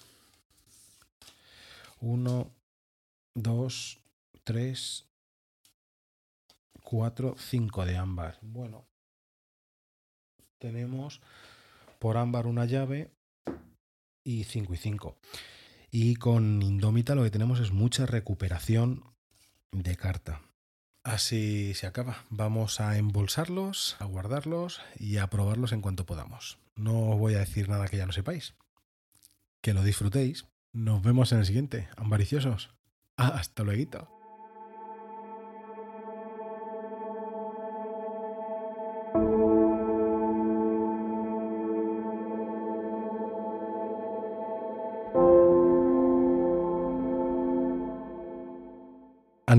1, 2.01 2.51
2, 3.35 3.99
3, 4.43 5.05
4, 6.83 7.35
5 7.37 7.85
de 7.85 7.97
ámbar. 7.97 8.39
Bueno, 8.41 8.85
tenemos 10.59 11.21
por 11.99 12.17
ámbar 12.17 12.47
una 12.47 12.65
llave 12.65 13.11
y 14.23 14.45
5 14.45 14.73
y 14.73 14.77
5. 14.77 15.17
Y 15.91 16.15
con 16.15 16.61
Indómita 16.61 17.15
lo 17.15 17.23
que 17.23 17.31
tenemos 17.31 17.59
es 17.59 17.71
mucha 17.71 18.05
recuperación 18.05 19.03
de 19.71 19.95
carta. 19.95 20.48
Así 21.03 21.73
se 21.73 21.87
acaba. 21.87 22.25
Vamos 22.29 22.81
a 22.81 22.97
embolsarlos, 22.97 23.95
a 23.99 24.05
guardarlos 24.05 24.81
y 24.97 25.17
a 25.17 25.27
probarlos 25.27 25.71
en 25.71 25.81
cuanto 25.81 26.05
podamos. 26.05 26.59
No 26.75 26.93
voy 27.17 27.35
a 27.35 27.39
decir 27.39 27.69
nada 27.69 27.87
que 27.87 27.97
ya 27.97 28.05
no 28.05 28.11
sepáis. 28.11 28.55
Que 29.61 29.73
lo 29.73 29.83
disfrutéis. 29.83 30.45
Nos 30.71 31.01
vemos 31.01 31.31
en 31.31 31.39
el 31.39 31.45
siguiente, 31.45 31.89
ambariciosos. 31.97 32.69
hasta 33.17 33.63
luego. 33.63 34.18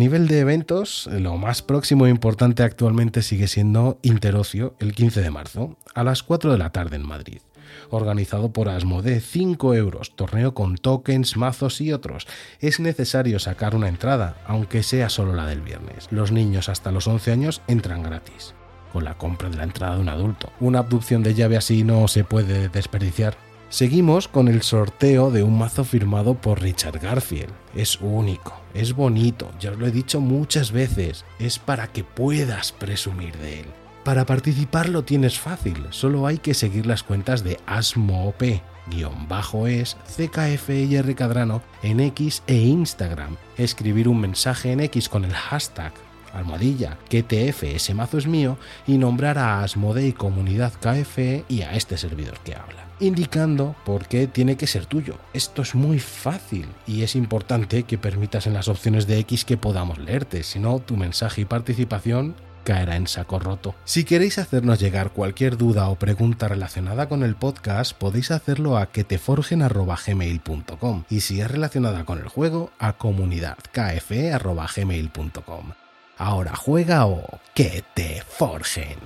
Nivel 0.00 0.28
de 0.28 0.40
eventos, 0.40 1.08
lo 1.12 1.36
más 1.36 1.60
próximo 1.60 2.06
e 2.06 2.10
importante 2.10 2.62
actualmente 2.62 3.20
sigue 3.20 3.48
siendo 3.48 3.98
Interocio, 4.00 4.74
el 4.80 4.94
15 4.94 5.20
de 5.20 5.30
marzo, 5.30 5.76
a 5.94 6.02
las 6.02 6.22
4 6.22 6.52
de 6.52 6.58
la 6.58 6.72
tarde 6.72 6.96
en 6.96 7.06
Madrid. 7.06 7.42
Organizado 7.90 8.50
por 8.50 8.70
Asmode, 8.70 9.20
5 9.20 9.74
euros, 9.74 10.16
torneo 10.16 10.54
con 10.54 10.76
tokens, 10.76 11.36
mazos 11.36 11.82
y 11.82 11.92
otros. 11.92 12.26
Es 12.60 12.80
necesario 12.80 13.38
sacar 13.38 13.76
una 13.76 13.88
entrada, 13.88 14.38
aunque 14.46 14.82
sea 14.82 15.10
solo 15.10 15.34
la 15.34 15.46
del 15.46 15.60
viernes. 15.60 16.08
Los 16.10 16.32
niños 16.32 16.70
hasta 16.70 16.90
los 16.90 17.06
11 17.06 17.32
años 17.32 17.62
entran 17.68 18.02
gratis 18.02 18.54
con 18.94 19.04
la 19.04 19.18
compra 19.18 19.50
de 19.50 19.56
la 19.56 19.64
entrada 19.64 19.96
de 19.96 20.00
un 20.00 20.08
adulto. 20.08 20.50
Una 20.60 20.80
abducción 20.80 21.22
de 21.22 21.34
llave 21.34 21.58
así 21.58 21.84
no 21.84 22.08
se 22.08 22.24
puede 22.24 22.70
desperdiciar. 22.70 23.36
Seguimos 23.70 24.26
con 24.26 24.48
el 24.48 24.62
sorteo 24.62 25.30
de 25.30 25.44
un 25.44 25.56
mazo 25.56 25.84
firmado 25.84 26.34
por 26.34 26.60
Richard 26.60 26.98
Garfield. 26.98 27.52
Es 27.72 28.00
único, 28.00 28.60
es 28.74 28.94
bonito, 28.94 29.48
ya 29.60 29.70
os 29.70 29.78
lo 29.78 29.86
he 29.86 29.92
dicho 29.92 30.20
muchas 30.20 30.72
veces, 30.72 31.24
es 31.38 31.60
para 31.60 31.86
que 31.86 32.02
puedas 32.02 32.72
presumir 32.72 33.36
de 33.38 33.60
él. 33.60 33.66
Para 34.02 34.26
participar 34.26 34.88
lo 34.88 35.04
tienes 35.04 35.38
fácil, 35.38 35.86
solo 35.90 36.26
hay 36.26 36.38
que 36.38 36.52
seguir 36.52 36.84
las 36.84 37.04
cuentas 37.04 37.44
de 37.44 37.60
ASMOP, 37.66 38.42
guion 38.88 39.28
bajo 39.28 39.68
es 39.68 39.96
CKF 40.16 41.14
Cadrano 41.14 41.62
en 41.84 42.00
X 42.00 42.42
e 42.48 42.56
Instagram, 42.56 43.36
escribir 43.56 44.08
un 44.08 44.20
mensaje 44.20 44.72
en 44.72 44.80
X 44.80 45.08
con 45.08 45.24
el 45.24 45.32
hashtag 45.32 45.92
almohadilla 46.32 46.98
QTF 47.08 47.62
ese 47.62 47.94
mazo 47.94 48.18
es 48.18 48.26
mío 48.26 48.56
y 48.86 48.98
nombrar 48.98 49.38
a 49.38 49.62
Asmodei 49.62 50.12
Comunidad 50.12 50.72
KFE 50.72 51.44
y 51.48 51.62
a 51.62 51.74
este 51.74 51.96
servidor 51.96 52.38
que 52.40 52.54
habla 52.54 52.89
indicando 53.00 53.74
por 53.84 54.06
qué 54.06 54.26
tiene 54.26 54.56
que 54.56 54.66
ser 54.66 54.86
tuyo. 54.86 55.16
Esto 55.32 55.62
es 55.62 55.74
muy 55.74 55.98
fácil 55.98 56.68
y 56.86 57.02
es 57.02 57.16
importante 57.16 57.82
que 57.82 57.98
permitas 57.98 58.46
en 58.46 58.54
las 58.54 58.68
opciones 58.68 59.06
de 59.06 59.18
X 59.18 59.44
que 59.44 59.56
podamos 59.56 59.98
leerte, 59.98 60.42
si 60.42 60.58
no 60.58 60.78
tu 60.78 60.96
mensaje 60.96 61.42
y 61.42 61.46
participación 61.46 62.34
caerá 62.64 62.96
en 62.96 63.06
saco 63.06 63.38
roto. 63.38 63.74
Si 63.84 64.04
queréis 64.04 64.38
hacernos 64.38 64.78
llegar 64.78 65.10
cualquier 65.10 65.56
duda 65.56 65.88
o 65.88 65.96
pregunta 65.96 66.46
relacionada 66.48 67.08
con 67.08 67.22
el 67.22 67.36
podcast, 67.36 67.96
podéis 67.96 68.30
hacerlo 68.30 68.76
a 68.76 68.92
queteforgen.gmail.com 68.92 71.04
y 71.08 71.20
si 71.20 71.40
es 71.40 71.50
relacionada 71.50 72.04
con 72.04 72.18
el 72.18 72.28
juego, 72.28 72.70
a 72.78 72.92
comunidadkfe.gmail.com. 72.94 75.72
Ahora 76.18 76.54
juega 76.54 77.06
o 77.06 77.40
que 77.54 77.82
te 77.94 78.22
forjen. 78.28 78.98